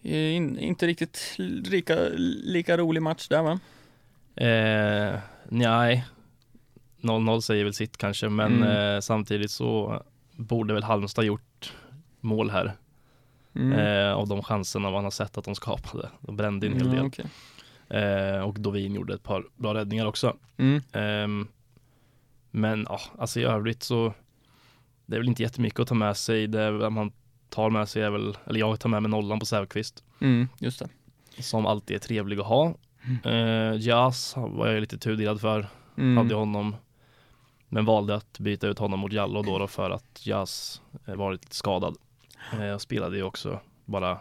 Eh, 0.03 0.35
In, 0.35 0.59
inte 0.59 0.87
riktigt 0.87 1.33
lika, 1.37 1.95
lika 2.43 2.77
rolig 2.77 3.01
match 3.01 3.27
där 3.27 3.41
va? 3.41 3.59
Eh, 4.35 5.19
nej, 5.49 6.05
0-0 7.01 7.41
säger 7.41 7.63
väl 7.63 7.73
sitt 7.73 7.97
kanske, 7.97 8.29
men 8.29 8.63
Mm. 8.63 8.95
eh, 8.95 8.99
samtidigt 8.99 9.51
så 9.51 10.03
borde 10.35 10.73
väl 10.73 10.83
Halmstad 10.83 11.25
gjort 11.25 11.73
mål 12.19 12.49
här. 12.49 12.73
Mm. 13.55 13.79
Eh, 13.79 14.13
av 14.13 14.27
de 14.27 14.43
chanserna 14.43 14.91
man 14.91 15.03
har 15.03 15.11
sett 15.11 15.37
att 15.37 15.45
de 15.45 15.55
skapade. 15.55 16.09
De 16.21 16.37
brände 16.37 16.67
en 16.67 16.73
hel 16.73 16.87
Ja, 16.87 16.93
del. 16.93 17.05
okej. 17.05 17.25
Eh, 17.89 18.39
och 18.41 18.59
Dovin 18.59 18.95
gjorde 18.95 19.13
ett 19.13 19.23
par 19.23 19.43
bra 19.55 19.73
räddningar 19.73 20.05
också. 20.05 20.37
Mm. 20.57 20.81
Ehm, 20.93 21.47
men 22.51 22.85
ja, 22.89 22.99
alltså 23.17 23.39
i 23.39 23.43
övrigt 23.43 23.83
så 23.83 24.13
det 25.05 25.15
är 25.15 25.19
väl 25.19 25.27
inte 25.27 25.43
jättemycket 25.43 25.79
att 25.79 25.87
ta 25.87 25.95
med 25.95 26.17
sig. 26.17 26.47
Det 26.47 26.89
man 26.89 27.11
tar 27.49 27.69
med 27.69 27.89
sig 27.89 28.01
är 28.03 28.09
väl, 28.09 28.37
eller 28.45 28.59
jag 28.59 28.79
tar 28.79 28.89
med 28.89 29.01
mig 29.01 29.11
nollan 29.11 29.39
på 29.39 29.45
Säfqvist 29.45 30.03
Mm, 30.21 30.47
just 30.59 30.79
det. 30.79 30.89
som 31.43 31.65
alltid 31.65 31.95
är 31.95 31.99
trevlig 31.99 32.39
att 32.39 32.45
ha. 32.45 32.73
Eh, 33.23 33.75
Jas 33.79 34.33
var 34.37 34.67
jag 34.67 34.81
lite 34.81 34.97
tudelad 34.97 35.41
för, 35.41 35.67
Mm. 35.97 36.17
hade 36.17 36.35
honom. 36.35 36.75
Men 37.73 37.85
valde 37.85 38.15
att 38.15 38.39
byta 38.39 38.67
ut 38.67 38.79
honom 38.79 38.99
mot 38.99 39.13
Jallo 39.13 39.41
då, 39.41 39.57
då 39.57 39.67
för 39.67 39.89
att 39.91 40.25
Jas 40.27 40.81
eh, 41.05 41.15
varit 41.15 41.53
skadad. 41.53 41.97
Eh, 42.53 42.63
jag 42.65 42.81
spelade 42.81 43.17
ju 43.17 43.23
också 43.23 43.59
bara 43.85 44.19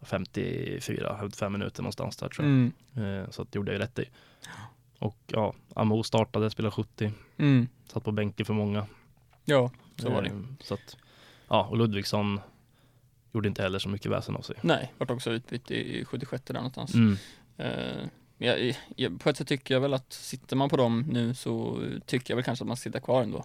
54-55 0.00 1.48
minuter 1.48 1.82
någonstans 1.82 2.16
där 2.16 2.28
tror 2.28 2.46
jag. 2.48 2.54
Mm. 2.54 3.22
Eh, 3.24 3.30
så 3.30 3.42
att 3.42 3.52
det 3.52 3.56
gjorde 3.58 3.72
jag 3.72 3.78
ju 3.78 3.82
rätt 3.84 3.98
i. 3.98 4.04
Och 4.98 5.16
ja, 5.26 5.54
Amo 5.74 6.02
startade, 6.02 6.50
spelade 6.50 6.70
70, 6.72 7.12
Mm. 7.38 7.68
satt 7.92 8.04
på 8.04 8.12
bänken 8.12 8.46
för 8.46 8.54
många. 8.54 8.86
Ja, 9.44 9.70
så 9.96 10.10
var 10.10 10.22
det. 10.22 10.28
Eh, 10.28 10.40
Så 10.60 10.74
att, 10.74 10.96
ja, 11.48 11.64
och 11.70 11.76
Ludvigsson 11.76 12.40
gjorde 13.32 13.48
inte 13.48 13.62
heller 13.62 13.78
så 13.78 13.88
mycket 13.88 14.10
väsen 14.12 14.36
av 14.36 14.40
sig. 14.42 14.56
Nej, 14.62 14.92
vart 14.98 15.10
också 15.10 15.30
utbytt 15.30 15.70
i 15.70 16.04
76 16.04 16.44
där 16.46 16.54
någonstans. 16.54 16.94
Mm. 16.94 17.16
Eh, 17.56 18.04
jag, 18.46 18.76
jag, 18.96 19.20
på 19.20 19.30
ett 19.30 19.36
sätt 19.36 19.48
tycker 19.48 19.74
jag 19.74 19.80
väl 19.80 19.94
att 19.94 20.12
sitter 20.12 20.56
man 20.56 20.68
på 20.68 20.76
dem 20.76 21.04
nu 21.08 21.34
så 21.34 21.82
tycker 22.06 22.30
jag 22.32 22.36
väl 22.36 22.44
kanske 22.44 22.62
att 22.64 22.68
man 22.68 22.76
ska 22.76 22.82
sitta 22.88 23.00
kvar 23.00 23.22
ändå. 23.22 23.44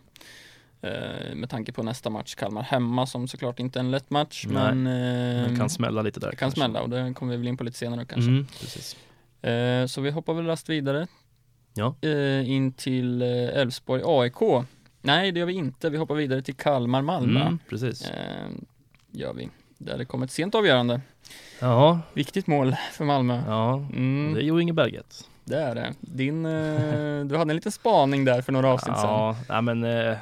Eh, 0.82 1.36
med 1.36 1.50
tanke 1.50 1.72
på 1.72 1.84
nästa 1.84 2.10
match, 2.10 2.36
Kalmar 2.36 2.62
hemma 2.64 3.06
som 3.08 3.28
såklart 3.28 3.60
inte 3.60 3.80
är 3.80 3.84
en 3.84 3.92
lätt 3.92 4.10
match 4.10 4.46
Nej, 4.50 4.76
men 4.76 5.48
eh, 5.52 5.58
kan 5.58 5.70
smälla 5.70 6.02
lite 6.02 6.20
där. 6.20 6.30
det 6.32 6.36
kan 6.36 6.52
smälla 6.52 6.82
och 6.82 6.90
det 6.90 7.14
kommer 7.14 7.32
vi 7.32 7.38
väl 7.38 7.48
in 7.48 7.58
på 7.58 7.64
lite 7.64 7.78
senare 7.78 8.06
kanske. 8.06 8.32
Mm, 8.32 8.46
precis. 8.60 8.96
Eh, 9.42 9.86
så 9.86 10.02
vi 10.02 10.10
hoppar 10.12 10.34
väl 10.34 10.46
rast 10.46 10.70
vidare 10.70 11.08
Ja. 11.74 11.96
eh, 12.02 12.50
in 12.50 12.74
till 12.74 13.22
eh, 13.22 13.28
Elfsborg 13.30 14.02
AIK. 14.06 14.66
Nej, 15.02 15.32
det 15.32 15.40
gör 15.40 15.48
vi 15.48 15.54
inte. 15.54 15.90
Vi 15.90 15.98
hoppar 15.98 16.16
vidare 16.16 16.42
till 16.42 16.56
Kalmar 16.56 17.02
Malmö. 17.02 17.42
Mm, 17.42 17.60
precis. 17.70 18.10
Eh, 18.10 18.48
gör 19.12 19.34
vi. 19.34 19.50
Där 19.78 19.98
det 19.98 20.06
kom 20.06 20.24
ett 20.24 20.32
sent 20.32 20.56
avgörande. 20.56 21.02
Ja, 21.62 22.00
Viktigt 22.14 22.48
mål 22.48 22.76
för 22.94 23.06
Malmö. 23.06 23.42
ja. 23.48 23.74
Mm, 23.76 24.34
Det 24.34 24.40
är 24.42 24.44
Jo 24.44 24.60
Inge 24.60 24.74
Berget. 24.74 25.30
det 25.44 25.58
är 25.58 25.76
det. 25.76 25.94
Din, 26.02 26.46
eh, 26.46 27.26
du 27.26 27.38
hade 27.38 27.52
en 27.52 27.56
liten 27.56 27.72
spaning 27.72 28.26
där 28.26 28.42
för 28.42 28.52
några 28.52 28.68
avsnitt 28.70 28.98
sedan. 28.98 29.36
Ja, 29.50 29.62
men 29.62 29.84
eh, 29.84 30.18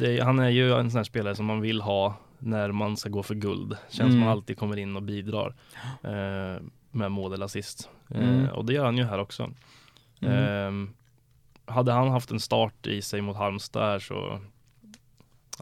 det, 0.00 0.20
han 0.24 0.38
är 0.38 0.48
ju 0.48 0.72
en 0.74 0.90
sån 0.90 0.98
här 0.98 1.04
spelare 1.04 1.34
som 1.36 1.46
man 1.46 1.60
vill 1.60 1.80
ha 1.80 2.14
när 2.38 2.72
man 2.72 2.96
ska 2.96 3.08
gå 3.08 3.22
för 3.22 3.34
guld. 3.34 3.76
Känns 3.88 3.96
som 3.96 4.06
Mm. 4.06 4.20
man 4.20 4.28
alltid 4.28 4.58
kommer 4.58 4.76
in 4.78 4.96
och 4.96 5.02
bidrar 5.02 5.54
eh, 6.02 6.62
med 6.90 7.10
mål 7.12 7.32
eller 7.32 7.44
assist. 7.44 7.88
Eh, 8.10 8.20
Mm. 8.20 8.46
och 8.48 8.64
det 8.64 8.72
gör 8.72 8.84
han 8.84 8.98
ju 8.98 9.04
här 9.04 9.18
också. 9.18 9.50
Mm. 10.20 10.88
Eh, 10.88 11.74
hade 11.74 11.92
han 11.92 12.08
haft 12.08 12.30
en 12.30 12.40
start 12.40 12.86
i 12.86 13.02
sig 13.02 13.20
mot 13.20 13.36
Halmstad 13.36 13.82
här 13.82 13.98
så 13.98 14.40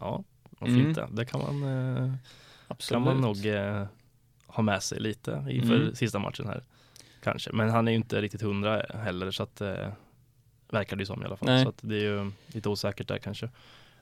ja, 0.01 0.23
varför 0.59 0.75
Mm. 0.75 0.89
inte? 0.89 1.09
Det 1.11 1.25
kan 1.25 1.41
man, 1.41 2.19
kan 2.89 3.03
man 3.03 3.21
nog 3.21 3.37
ha 4.55 4.63
med 4.63 4.83
sig 4.83 5.01
lite 5.01 5.47
inför 5.51 5.75
Mm. 5.77 5.95
sista 5.95 6.19
matchen 6.19 6.47
här. 6.47 6.65
Kanske, 7.23 7.53
men 7.53 7.71
han 7.71 7.89
är 7.89 7.93
ju 7.93 7.97
inte 7.97 8.21
riktigt 8.23 8.43
hundra 8.43 8.83
heller 8.95 9.31
så 9.31 9.43
att 9.43 9.61
eh, 9.61 9.89
Verkar 10.73 10.97
det 10.97 11.03
ju 11.03 11.07
som 11.07 11.23
i 11.23 11.25
alla 11.25 11.37
fall. 11.37 11.47
Nej. 11.49 11.63
Så 11.63 11.69
att 11.69 11.79
det 11.81 11.95
är 11.97 12.01
ju 12.01 12.31
lite 12.47 12.69
osäkert 12.69 13.09
där 13.09 13.19
kanske. 13.19 13.49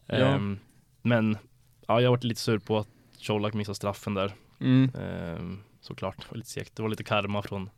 Ja. 0.06 0.14
Ehm, 0.16 0.58
men 1.02 1.38
ja, 1.86 2.00
jag 2.00 2.08
har 2.08 2.16
varit 2.16 2.24
lite 2.24 2.40
sur 2.40 2.58
på 2.58 2.78
att 2.78 2.88
Colak 3.26 3.54
missade 3.54 3.74
straffen 3.76 4.14
där. 4.14 4.34
Mm. 4.60 4.90
Ehm, 5.00 5.62
såklart, 5.80 6.16
det 6.18 6.24
var 6.30 6.36
lite 6.36 6.50
segt. 6.50 6.76
Det 6.76 6.82
var 6.82 6.88
lite 6.88 7.04
karma 7.04 7.42
från, 7.42 7.70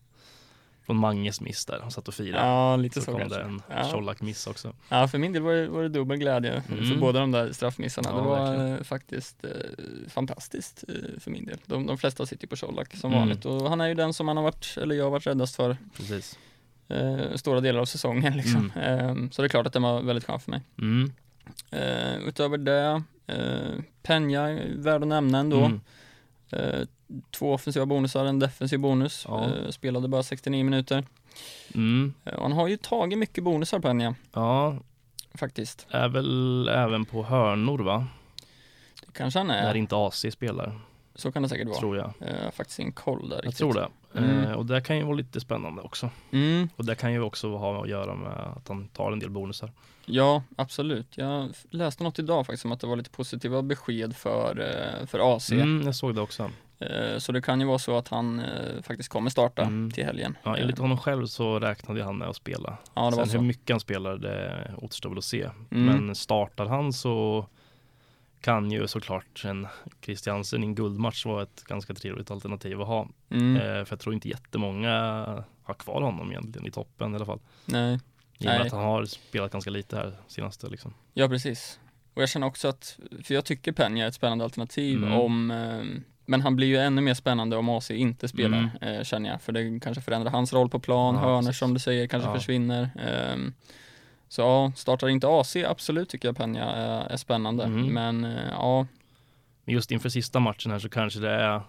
från 0.87 0.97
Manges 0.97 1.41
miss 1.41 1.65
där. 1.67 1.79
Han 1.83 1.91
satt 1.91 2.09
och 2.09 2.15
firade. 2.15 2.47
Ja, 2.47 2.77
lite 2.77 2.95
så 3.01 3.05
så, 3.05 3.11
kom 3.13 3.21
kanske. 3.21 3.39
det 3.39 3.45
en 3.45 3.63
Ja. 3.69 3.91
Colak 3.93 4.21
miss 4.21 4.47
också. 4.47 4.73
Ja, 4.89 5.09
för 5.09 5.19
min 5.19 5.33
del 5.33 5.43
var 5.43 5.53
det, 5.53 5.69
var 5.69 5.83
det 5.83 5.89
dubbel 5.89 6.19
glädje 6.19 6.63
för 6.63 6.79
Mm. 6.79 7.01
båda 7.01 7.21
de 7.21 7.31
där 7.33 7.53
straffmissarna. 7.53 8.09
Ja, 8.11 8.17
det 8.17 8.23
var 8.23 8.45
verkligen. 8.47 8.77
eh, 8.77 8.83
faktiskt 8.83 9.45
eh, 9.45 9.51
fantastiskt 10.09 10.85
eh, 10.89 11.21
för 11.21 11.31
min 11.31 11.47
del. 11.47 11.59
De, 11.67 11.87
de 11.87 11.99
flesta 11.99 12.27
sitter 12.27 12.47
på 12.47 12.57
Colak 12.57 12.95
som 12.97 13.11
Mm. 13.13 13.21
vanligt 13.21 13.45
och 13.45 13.69
han 13.69 13.81
är 13.81 13.89
ju 13.89 13.95
den 13.95 14.15
som 14.15 14.27
man 14.27 14.37
har 14.37 14.45
varit, 14.45 14.75
eller 14.83 14.95
jag 14.95 15.05
har 15.05 15.11
varit 15.11 15.27
räddast 15.27 15.57
för 15.57 15.77
Precis. 15.97 16.39
eh, 16.89 17.35
stora 17.35 17.61
delar 17.61 17.81
av 17.81 17.85
säsongen 17.85 18.37
liksom. 18.37 18.73
Eh, 18.77 19.15
så 19.31 19.43
det 19.43 19.47
är 19.47 19.49
klart 19.49 19.67
att 19.67 19.73
den 19.73 19.83
var 19.83 20.03
väldigt 20.03 20.25
skön 20.25 20.41
för 20.41 20.51
mig. 20.51 20.61
Mm. 20.79 21.13
Eh, 21.71 22.29
utöver 22.29 22.59
det, 22.59 23.03
eh, 23.27 23.83
Penja 24.03 24.49
är 24.49 24.75
värd 24.77 25.03
att 25.03 25.09
nämna 25.09 25.39
ändå. 25.39 25.71
Eh, 27.11 27.17
två 27.31 27.53
offensiva 27.53 27.87
bonusar, 27.87 28.25
en 28.25 28.39
defensiv 28.39 28.79
bonus. 28.81 29.25
Ja. 29.29 29.45
Eh, 29.45 29.71
spelade 29.71 30.09
bara 30.09 30.23
69 30.23 30.65
minuter. 30.65 31.05
Mm. 31.75 32.15
Eh, 32.25 32.41
han 32.43 32.53
har 32.53 32.69
ju 32.69 32.77
tagit 32.77 33.19
mycket 33.19 33.45
bonusar 33.45 33.81
Penja, 33.81 34.15
Ja, 34.33 34.77
faktiskt. 35.35 35.87
är 35.91 36.09
väl 36.09 36.69
även 36.69 37.05
på 37.05 37.23
hörnor 37.25 37.79
va? 37.79 38.07
Det 39.07 39.13
kanske 39.13 39.39
han 39.41 39.51
är. 39.51 39.63
När 39.63 39.75
inte 39.77 39.97
AC 39.97 40.31
spelar, 40.33 40.81
Så 41.15 41.33
kan 41.33 41.43
det 41.43 41.49
säkert 41.49 41.69
vara. 41.69 41.79
tror 41.79 41.97
jag. 41.97 42.13
Jag 42.19 42.45
har 42.45 42.51
faktiskt 42.51 42.79
ingen 42.79 42.93
koll 42.93 43.29
där 43.29 43.37
Jag 43.37 43.45
riktigt. 43.45 43.59
tror 43.59 43.75
det. 43.75 43.89
Mm. 44.15 44.45
Eh, 44.45 44.53
och 44.53 44.67
det 44.67 44.81
kan 44.81 44.97
ju 44.97 45.03
vara 45.05 45.15
lite 45.17 45.41
spännande 45.41 45.83
också. 45.83 46.11
Mm, 46.33 46.69
Och 46.77 46.85
det 46.85 46.95
kan 46.95 47.13
ju 47.13 47.21
också 47.21 47.57
ha 47.57 47.83
att 47.83 47.89
göra 47.89 48.15
med 48.15 48.33
att 48.33 48.69
han 48.69 48.89
tar 48.89 49.13
en 49.13 49.19
del 49.19 49.31
bonusar. 49.31 49.73
ja, 50.07 50.43
absolut. 50.57 51.07
Jag 51.17 51.49
läste 51.71 52.03
något 52.03 52.19
idag 52.19 52.47
faktiskt 52.47 52.65
om 52.65 52.73
att 52.73 52.81
det 52.81 52.87
var 52.87 52.97
lite 52.97 53.11
positiva 53.11 53.63
besked 53.63 54.17
för, 54.17 54.61
eh, 55.01 55.07
för 55.07 55.37
AC. 55.37 55.53
Mm, 55.53 55.83
jag 55.87 55.95
såg 55.95 56.15
det 56.15 56.21
också. 56.21 56.51
Eh, 56.81 57.19
Så 57.19 57.33
det 57.33 57.43
kan 57.43 57.61
ju 57.61 57.67
vara 57.67 57.79
så 57.79 57.97
att 57.99 58.09
han 58.09 58.41
eh, 58.41 58.83
faktiskt 58.83 59.09
kommer 59.09 59.31
starta 59.31 59.63
Mm. 59.63 59.91
till 59.91 60.05
helgen. 60.05 60.37
Ja, 60.43 60.57
Eh, 60.57 60.63
enligt 60.63 60.79
honom 60.79 60.99
själv 60.99 61.27
så 61.27 61.59
räknade 61.59 62.05
han 62.05 62.19
med 62.19 62.29
att 62.29 62.37
spela. 62.37 62.79
Ja, 62.95 63.13
Sen 63.13 63.29
hur 63.31 63.41
mycket 63.41 63.71
han 63.71 63.81
spelar 63.81 64.17
det 64.17 64.75
återstår 64.79 65.09
väl 65.11 65.19
att 65.19 65.25
se. 65.25 65.43
Mm. 65.71 65.87
Men 66.07 66.15
startar 66.15 66.67
han 66.67 66.93
så 66.93 67.47
kan 68.41 68.71
ju 68.71 68.87
såklart 68.89 69.45
en 69.45 69.67
Christiansen 70.03 70.65
i 70.65 70.67
en 70.67 70.75
guldmatch 70.75 71.27
vara 71.27 71.43
ett 71.43 71.65
ganska 71.65 71.95
trevligt 71.95 72.31
alternativ 72.31 72.81
att 72.81 72.87
ha. 72.87 73.09
Mm. 73.31 73.57
Eh, 73.57 73.63
för 73.85 73.87
jag 73.91 74.01
tror 74.01 74.15
inte 74.15 74.29
jättemånga 74.29 74.91
har 75.63 75.75
kvar 75.75 76.03
honom 76.03 76.31
egentligen 76.31 76.67
i 76.67 76.71
toppen 76.71 77.13
i 77.13 77.17
alla 77.17 77.27
fall. 77.27 77.41
Nej, 77.65 77.95
I 77.95 77.97
och 78.39 78.45
med 78.45 78.59
Nej. 78.59 78.67
att 78.67 78.73
han 78.73 78.83
har 78.85 79.05
spelat 79.05 79.53
ganska 79.53 79.71
lite 79.71 79.97
här 79.97 80.13
senaste 80.27 80.69
liksom. 80.69 80.95
ja 81.15 81.29
precis. 81.29 81.81
Och 82.15 82.23
jag 82.23 82.29
känner 82.29 82.47
också 82.47 82.69
att, 82.69 82.99
för 83.25 83.35
jag 83.35 83.45
tycker 83.45 83.73
Penja 83.73 84.05
är 84.05 84.09
ett 84.09 84.15
spännande 84.15 84.45
alternativ 84.45 84.99
Mm. 84.99 85.13
om 85.13 85.51
eh, 85.51 85.85
men 86.31 86.41
han 86.43 86.57
blir 86.57 86.67
ju 86.67 86.77
ännu 86.77 87.01
mer 87.01 87.15
spännande 87.15 87.57
om 87.57 87.69
AC 87.69 87.91
inte 87.91 88.29
spelar, 88.29 88.71
eh, 88.81 89.03
känner 89.03 89.31
jag. 89.31 89.43
För 89.43 89.53
det 89.53 89.81
kanske 89.81 90.01
förändrar 90.03 90.31
hans 90.31 90.53
roll 90.53 90.69
på 90.69 90.79
plan, 90.79 91.17
Mm. 91.17 91.29
Ja, 91.31 91.39
precis. 91.41 91.59
som 91.59 91.75
du 91.75 91.81
säger 91.81 92.07
kanske 92.07 92.29
Ja. 92.29 92.35
försvinner. 92.35 92.91
Ehm, 93.07 93.53
så 94.29 94.41
ja, 94.43 94.73
startar 94.77 95.09
inte 95.09 95.29
AC, 95.29 95.57
absolut 95.57 96.09
tycker 96.09 96.29
jag 96.29 96.37
Penja 96.37 96.65
är, 96.65 97.07
är 97.07 97.17
spännande. 97.17 97.65
Mm. 97.65 97.87
Men 97.87 98.25
eh, 98.25 98.51
ja, 98.51 98.87
just 99.67 99.91
inför 99.91 100.09
sista 100.09 100.41
matchen 100.41 100.73
här 100.73 100.79
så 100.79 100.89
kanske 100.89 101.21
det 101.21 101.31
är 101.31 101.61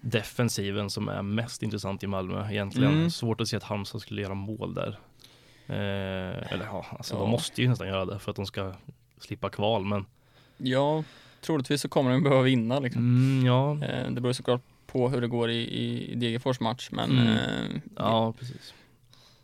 defensiven 0.00 0.90
som 0.90 1.08
är 1.08 1.22
mest 1.22 1.62
intressant 1.62 2.02
i 2.02 2.06
Malmö 2.06 2.50
egentligen. 2.50 2.92
Mm. 2.92 3.10
Svårt 3.10 3.40
att 3.40 3.48
se 3.48 3.56
att 3.56 3.62
Halmstad 3.62 4.00
skulle 4.00 4.22
göra 4.22 4.34
mål 4.34 4.74
där. 4.74 4.98
Eh, 5.66 6.52
eller 6.52 6.64
ja, 6.64 6.86
alltså 6.90 7.14
Ja. 7.14 7.20
de 7.20 7.30
måste 7.30 7.62
ju 7.62 7.68
nästan 7.68 7.88
göra 7.88 8.04
det 8.04 8.18
för 8.18 8.30
att 8.30 8.36
de 8.36 8.46
ska 8.46 8.72
slippa 9.20 9.50
kval. 9.50 9.84
Men 9.84 10.06
ja, 10.56 11.04
troligtvis 11.40 11.80
så 11.80 11.88
kommer 11.88 12.10
de 12.10 12.22
behöva 12.22 12.42
vinna 12.42 12.78
liksom. 12.78 13.02
mm, 13.02 13.46
ja, 13.46 13.72
Eh, 13.86 14.10
det 14.10 14.20
beror 14.20 14.32
såklart 14.32 14.62
på 14.86 15.08
hur 15.08 15.20
det 15.20 15.28
går 15.28 15.50
i, 15.50 15.56
i 15.56 16.14
Degerfors 16.14 16.60
match, 16.60 16.88
men, 16.92 17.10
Mm. 17.10 17.28
eh, 17.28 17.80
ja 17.96 18.32
precis. 18.38 18.74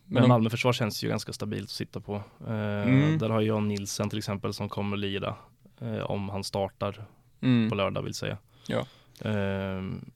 men 0.04 0.20
Men 0.22 0.28
Malmö 0.28 0.50
försvar 0.50 0.72
känns 0.72 1.04
ju 1.04 1.08
ganska 1.08 1.32
stabilt 1.32 1.64
att 1.64 1.70
sitta 1.70 2.00
på. 2.00 2.14
Eh, 2.46 2.52
Mm. 2.88 3.18
Där 3.18 3.28
har 3.30 3.40
Jan 3.40 3.68
Nilsen 3.68 4.10
till 4.10 4.18
exempel 4.18 4.54
som 4.54 4.68
kommer 4.68 4.96
lira 4.96 5.34
eh, 5.80 5.98
om 6.10 6.28
han 6.28 6.44
startar 6.44 7.04
mm, 7.42 7.68
på 7.70 7.74
lördag 7.74 8.02
vill 8.02 8.14
säga. 8.14 8.38
Ja. 8.68 8.86
Ehm, 9.30 10.10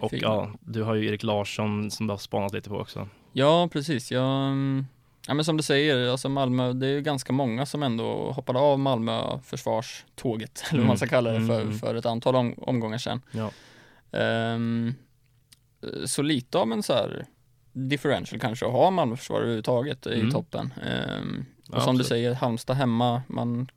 och 0.00 0.10
Fin. 0.10 0.20
ja, 0.22 0.50
du 0.60 0.82
har 0.82 0.94
ju 0.94 1.06
Erik 1.08 1.22
Larsson 1.22 1.90
som 1.90 2.06
du 2.06 2.12
har 2.12 2.18
spanat 2.18 2.52
lite 2.54 2.68
på 2.68 2.76
också. 2.78 3.08
Ja, 3.32 3.68
precis. 3.72 4.12
Jag, 4.12 4.46
mm, 4.46 4.86
ja, 5.28 5.34
men 5.34 5.44
som 5.44 5.56
du 5.56 5.62
säger, 5.62 6.08
alltså 6.08 6.28
Malmö, 6.28 6.72
det 6.72 6.86
är 6.86 6.90
ju 6.90 7.00
ganska 7.02 7.32
många 7.32 7.66
som 7.66 7.82
ändå 7.82 8.32
hoppade 8.32 8.58
av 8.58 8.78
Malmö 8.78 9.38
försvarståget, 9.44 10.64
eller 10.70 10.80
vad 10.80 10.88
man 10.88 10.96
ska 10.96 11.06
kalla 11.06 11.30
det, 11.30 11.46
för, 11.46 11.60
Mm. 11.60 11.78
för 11.78 11.94
ett 11.94 12.06
antal 12.06 12.36
om, 12.36 12.54
omgångar 12.58 12.98
sedan. 12.98 13.22
Ja. 13.32 13.50
Ehm, 14.18 14.94
så 16.06 16.22
lite 16.22 16.58
av 16.58 16.72
en 16.72 16.82
så 16.82 16.92
här 16.92 17.26
differential 17.72 18.40
kanske 18.40 18.66
att 18.66 18.72
ha 18.72 18.90
Malmö 18.90 19.16
försvar 19.16 19.36
överhuvudtaget 19.40 20.06
i 20.06 20.20
Mm. 20.20 20.30
toppen. 20.32 20.72
Ehm, 20.86 21.44
och 21.68 21.76
Ja, 21.76 21.80
som 21.80 21.94
du 21.96 22.00
absolut. 22.02 22.06
säger, 22.06 22.34
Halmstad 22.34 22.76
hemma, 22.76 23.22
man 23.28 23.68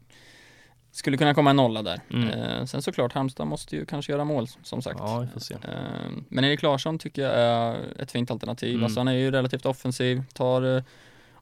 skulle 0.91 1.17
kunna 1.17 1.33
komma 1.33 1.49
en 1.49 1.55
nolla 1.55 1.81
där. 1.81 1.99
Mm. 2.13 2.29
Ehm, 2.29 2.67
sen 2.67 2.81
såklart, 2.81 3.13
Halmstad 3.13 3.47
måste 3.47 3.75
ju 3.75 3.85
kanske 3.85 4.11
göra 4.11 4.23
mål 4.23 4.47
som 4.63 4.81
sagt. 4.81 4.99
Ja. 4.99 5.23
Ehm, 5.23 6.25
Men 6.29 6.43
Erik 6.45 6.61
Larsson 6.61 6.99
tycker 6.99 7.21
jag 7.21 7.33
är 7.33 8.01
ett 8.01 8.11
fint 8.11 8.31
alternativ. 8.31 8.73
Mm. 8.73 8.83
Alltså 8.83 8.99
han 8.99 9.07
är 9.07 9.13
ju 9.13 9.31
relativt 9.31 9.65
offensiv, 9.65 10.23
tar 10.33 10.75
eh, 10.77 10.83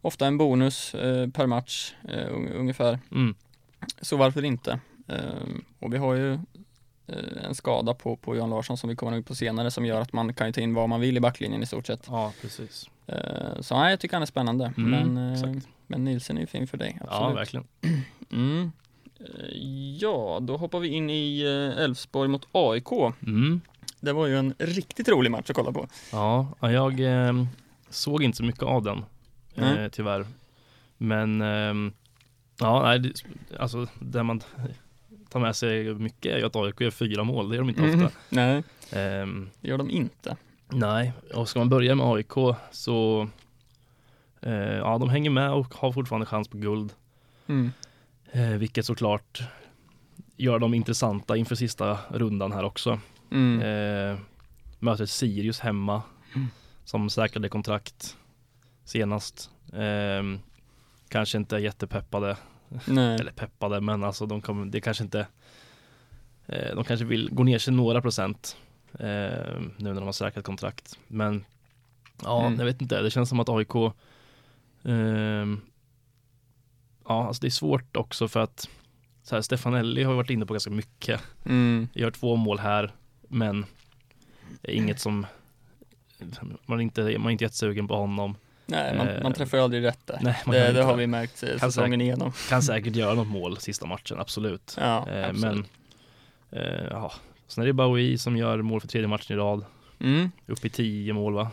ofta 0.07 0.27
en 0.27 0.37
bonus 0.37 0.95
eh, 0.95 1.29
per 1.29 1.45
match 1.47 1.93
eh, 2.09 2.27
un- 2.33 2.53
ungefär. 2.53 2.99
Mm. 3.11 3.35
Så 4.01 4.17
varför 4.17 4.45
inte? 4.45 4.79
Ehm, 5.07 5.63
Och 5.79 5.93
vi 5.93 5.97
har 5.97 6.13
ju 6.13 6.33
eh, 7.07 7.45
en 7.45 7.55
skada 7.55 7.93
på, 7.93 8.15
på 8.15 8.35
Jan 8.35 8.49
Larsson 8.49 8.77
som 8.77 8.89
vi 8.89 8.95
kommer 8.95 9.17
in 9.17 9.23
på 9.23 9.35
senare 9.35 9.71
som 9.71 9.85
gör 9.85 10.01
att 10.01 10.13
man 10.13 10.33
kan 10.33 10.47
ju 10.47 10.53
ta 10.53 10.61
in 10.61 10.73
vad 10.73 10.89
man 10.89 10.99
vill 11.01 11.17
i 11.17 11.19
backlinjen 11.19 11.63
i 11.63 11.65
stort 11.65 11.87
sett. 11.87 12.03
Ja, 12.07 12.33
precis. 12.41 12.89
Ehm, 13.07 13.63
Så 13.63 13.79
nej, 13.79 13.89
jag 13.89 13.99
tycker 13.99 14.15
han 14.15 14.21
är 14.21 14.25
spännande. 14.27 14.73
Mm, 14.77 14.89
men, 15.13 15.33
eh, 15.33 15.61
men 15.87 16.03
Nielsen 16.03 16.37
är 16.37 16.41
ju 16.41 16.47
fin 16.47 16.67
för 16.67 16.77
dig, 16.77 16.97
Ja, 16.99 17.05
absolut. 17.09 17.37
verkligen. 17.37 17.65
Mm. 18.31 18.71
Eh, 19.19 19.57
Ja, 20.01 20.39
då 20.41 20.57
hoppar 20.57 20.79
vi 20.79 20.87
in 20.87 21.09
i 21.09 21.41
eh, 21.41 21.83
Elfsborg 21.83 22.29
mot 22.29 22.47
AIK. 22.51 22.91
Mm. 23.25 23.61
Det 23.99 24.13
var 24.13 24.27
ju 24.27 24.37
en 24.39 24.53
riktigt 24.59 25.09
rolig 25.09 25.31
match 25.31 25.49
att 25.49 25.55
kolla 25.55 25.71
på. 25.71 25.87
Ja, 26.11 26.47
ja, 26.59 26.71
jag 26.71 26.99
eh, 26.99 27.45
såg 27.89 28.23
inte 28.23 28.37
så 28.37 28.43
mycket 28.43 28.63
av 28.63 28.83
den 28.83 29.05
eh, 29.57 29.87
tyvärr. 29.91 30.25
Men 30.97 31.41
ehm, 31.41 31.93
ja, 32.59 32.83
nej, 32.83 33.13
alltså 33.59 33.87
det 33.99 34.23
man 34.23 34.41
tar 35.29 35.39
med 35.39 35.55
sig 35.55 35.93
mycket 35.93 36.33
är 36.33 36.37
ju 36.37 36.45
att 36.45 36.55
AIK 36.55 36.81
gör 36.81 36.91
fyra 36.91 37.23
mål. 37.23 37.49
Det 37.49 37.55
gör 37.55 37.63
de 37.63 37.69
inte 37.69 37.81
Mhm. 37.81 38.05
ofta. 38.05 38.17
Nej, 38.29 38.63
Ehm, 38.91 39.49
det 39.61 39.67
gör 39.67 39.77
de 39.77 39.89
inte. 39.89 40.35
nej, 40.69 41.13
och 41.33 41.49
ska 41.49 41.59
man 41.59 41.69
börja 41.69 41.95
med 41.95 42.05
AIK 42.05 42.55
så 42.71 43.27
eh, 44.41 44.53
ja, 44.53 44.97
de 44.97 45.09
hänger 45.09 45.29
med 45.29 45.51
och 45.53 45.73
har 45.73 45.91
fortfarande 45.91 46.25
chans 46.25 46.47
på 46.47 46.57
guld. 46.57 46.93
Mm. 47.47 47.71
Eh, 48.31 48.49
vilket 48.49 48.85
såklart 48.85 49.41
gör 50.37 50.59
dem 50.59 50.73
intressanta 50.73 51.37
inför 51.37 51.55
sista 51.55 51.97
rundan 52.09 52.51
här 52.51 52.63
också. 52.63 52.99
Mm. 53.31 53.61
Eh, 53.61 54.19
möter 54.79 55.05
Sirius 55.05 55.59
hemma 55.59 56.01
Mm. 56.35 56.47
som 56.83 57.09
säkrade 57.09 57.49
kontrakt 57.49 58.17
senast. 58.87 59.49
Eh, 59.73 60.23
kanske 61.09 61.37
inte 61.37 61.57
jättepeppade, 61.57 62.37
eller 63.19 63.31
peppade, 63.31 63.81
men 63.81 64.03
alltså 64.03 64.25
de 64.25 64.41
kommer, 64.41 64.65
det 64.65 64.81
kanske 64.81 65.03
inte 65.03 65.27
eh, 66.45 66.75
de 66.75 66.83
kanske 66.83 67.05
vill 67.05 67.29
gå 67.31 67.43
ner 67.43 67.59
sig 67.59 67.73
några 67.73 68.01
procent 68.01 68.57
eh, 68.93 68.99
nu 68.99 69.73
när 69.77 69.93
de 69.93 70.03
har 70.03 70.11
säkrat 70.11 70.45
kontrakt. 70.45 70.99
Men 71.07 71.45
ja, 72.23 72.45
Mm. 72.45 72.59
jag 72.59 72.65
vet 72.65 72.81
inte, 72.81 73.01
det 73.01 73.11
känns 73.11 73.29
som 73.29 73.39
att 73.39 73.49
AIK 73.49 73.75
ehm, 74.83 75.61
Ja, 77.09 77.27
alltså 77.27 77.41
det 77.41 77.47
är 77.47 77.51
svårt 77.51 77.97
också 77.97 78.27
för 78.27 78.39
att 78.39 78.69
så 79.23 79.35
här, 79.35 79.41
Stefanelli 79.41 80.03
har 80.03 80.13
varit 80.13 80.29
inne 80.29 80.45
på 80.45 80.53
ganska 80.53 80.69
mycket 80.71 81.21
Mm. 81.45 81.87
gör 81.93 82.11
två 82.11 82.35
mål 82.35 82.59
här, 82.59 82.91
men 83.27 83.65
inget 84.63 84.99
som 84.99 85.25
man 86.65 86.81
inte, 86.81 87.01
man 87.17 87.27
är 87.27 87.31
inte 87.31 87.43
jättesugen 87.43 87.87
på 87.87 87.95
honom. 87.95 88.35
Nej, 88.67 88.97
man, 88.97 89.07
Eh, 89.07 89.23
man 89.23 89.33
träffar 89.33 89.57
ju 89.57 89.63
aldrig 89.63 89.83
rätt 89.83 89.99
där. 90.07 90.19
Nej, 90.21 90.35
det, 90.45 90.71
det 90.71 90.83
har 90.83 90.95
vi 90.95 91.07
märkt 91.07 91.43
eh, 91.43 91.49
Kan 91.49 91.71
säsongen 91.71 92.01
igenom. 92.01 92.31
Kan 92.49 92.61
säkert 92.61 92.95
göra 92.95 93.13
något 93.13 93.27
mål 93.27 93.57
sista 93.57 93.85
matchen, 93.85 94.19
absolut. 94.19 94.75
Ja, 94.79 95.07
Eh, 95.09 95.29
absolut. 95.29 95.41
men 96.51 96.61
eh, 96.63 96.83
ja, 96.91 97.11
sen 97.47 97.61
är 97.61 97.67
det 97.67 97.73
Bowie 97.73 98.17
som 98.17 98.37
gör 98.37 98.61
mål 98.61 98.81
för 98.81 98.87
tredje 98.87 99.07
matchen 99.07 99.35
i 99.37 99.39
rad. 99.39 99.65
Mm. 99.99 100.31
Upp 100.47 100.65
i 100.65 100.69
tio 100.69 101.13
mål 101.13 101.33
va? 101.33 101.51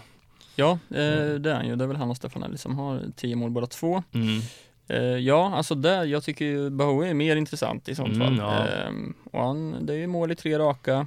Ja, 0.57 0.79
eh, 0.91 1.05
Mm. 1.23 1.43
det 1.43 1.51
är 1.51 1.55
han 1.55 1.67
ju. 1.69 1.77
Det 1.77 1.85
är 1.85 1.89
väl 1.89 1.97
han 1.97 2.11
och 2.11 2.17
Stefanelli 2.17 2.59
som 2.59 2.79
har 2.79 3.01
tio 3.17 3.37
mål 3.37 3.51
båda 3.51 3.67
två. 3.67 4.03
Mm. 4.13 4.41
Eh, 4.89 4.99
ja, 5.03 5.55
alltså 5.57 5.75
där, 5.75 6.05
jag 6.05 6.23
tycker 6.25 6.45
ju 6.45 6.71
Bowie 6.71 7.11
är 7.11 7.15
mer 7.15 7.37
intressant 7.37 7.89
i 7.89 7.95
sånt 7.95 8.15
Mm, 8.15 8.27
fall. 8.27 8.37
ja. 8.39 8.67
Ehm, 8.69 9.15
och 9.33 9.41
han, 9.47 9.87
det 9.87 9.93
är 9.93 9.97
ju 9.99 10.07
mål 10.07 10.33
i 10.33 10.35
tre 10.37 10.59
raka. 10.59 11.07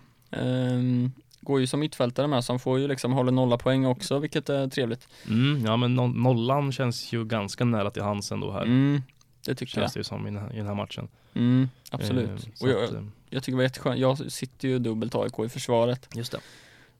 Går 1.47 1.59
ju 1.59 1.67
som 1.67 1.79
mittfältare 1.79 2.27
med 2.27 2.43
så 2.43 2.53
han 2.53 2.59
får 2.59 2.79
ju 2.79 2.87
liksom 2.87 3.13
hålla 3.13 3.31
nolla 3.31 3.57
poäng 3.57 3.85
också 3.85 4.19
vilket 4.19 4.49
är 4.49 4.67
trevligt. 4.67 5.07
Mm, 5.27 5.65
ja 5.65 5.77
men 5.77 5.99
no- 5.99 6.17
nollan 6.17 6.71
känns 6.71 7.13
ju 7.13 7.25
ganska 7.25 7.65
nära 7.65 7.91
till 7.91 8.01
hands 8.03 8.31
ändå 8.31 8.51
här. 8.51 8.61
Mm, 8.61 9.01
det 9.45 9.55
tycker 9.55 9.73
Känns 9.73 9.93
det 9.93 9.99
ju 9.99 10.03
som 10.03 10.27
i 10.27 10.31
den 10.31 10.41
här, 10.41 10.53
i 10.53 10.57
den 10.57 10.67
här 10.67 10.75
matchen. 10.75 11.07
jag. 11.33 11.41
Mm, 11.41 11.63
Eh, 11.63 11.95
absolut. 11.95 12.47
så 12.53 12.65
och 12.65 12.71
jag, 12.71 12.83
att, 12.83 12.93
eh, 12.93 13.03
jag 13.29 13.43
tycker 13.43 13.51
det 13.51 13.57
var 13.57 13.63
jätteskönt, 13.63 13.99
jag 13.99 14.31
sitter 14.31 14.67
ju 14.67 14.79
dubbelt 14.79 15.15
AIK 15.15 15.39
i 15.45 15.49
försvaret. 15.49 16.09
just 16.15 16.31
det. 16.31 16.39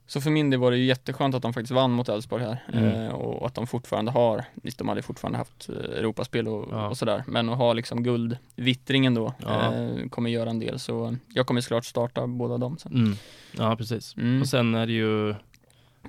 Så 0.10 0.22
för 0.22 0.30
min 0.30 0.50
del 0.50 0.60
var 0.60 0.72
det 0.72 0.78
ju 0.78 0.86
jätteskönt 0.86 1.36
att 1.36 1.42
de 1.42 1.54
faktiskt 1.54 1.72
vann 1.72 1.92
mot 1.92 2.10
Elfsborg 2.10 2.44
här 2.44 2.64
Mm. 2.74 2.86
eh, 3.06 3.10
och 3.12 3.48
att 3.48 3.54
de 3.56 3.68
fortfarande 3.68 4.12
har, 4.12 4.46
visst 4.54 4.78
de 4.78 4.90
hade 4.90 5.02
fortfarande 5.02 5.38
haft 5.38 5.70
eh, 5.70 5.76
Europaspel 5.76 6.48
och, 6.48 6.68
Ja. 6.72 6.88
och 6.90 6.98
sådär, 6.98 7.24
men 7.28 7.50
att 7.50 7.58
ha 7.58 7.74
liksom 7.74 8.04
guldvittringen 8.04 9.14
då 9.14 9.34
Ja. 9.46 9.74
eh, 9.76 10.10
kommer 10.10 10.30
göra 10.30 10.50
en 10.50 10.60
del 10.60 10.80
så 10.80 11.16
jag 11.34 11.48
kommer 11.48 11.62
såklart 11.62 11.86
starta 11.86 12.28
båda 12.28 12.58
dem 12.58 12.78
sen. 12.78 12.92
Mm. 12.96 13.16
Ja 13.58 13.76
precis. 13.76 14.16
Mm. 14.18 14.42
Och 14.42 14.48
sen 14.48 14.76
är 14.76 14.86
det 14.88 14.94
ju 14.94 15.30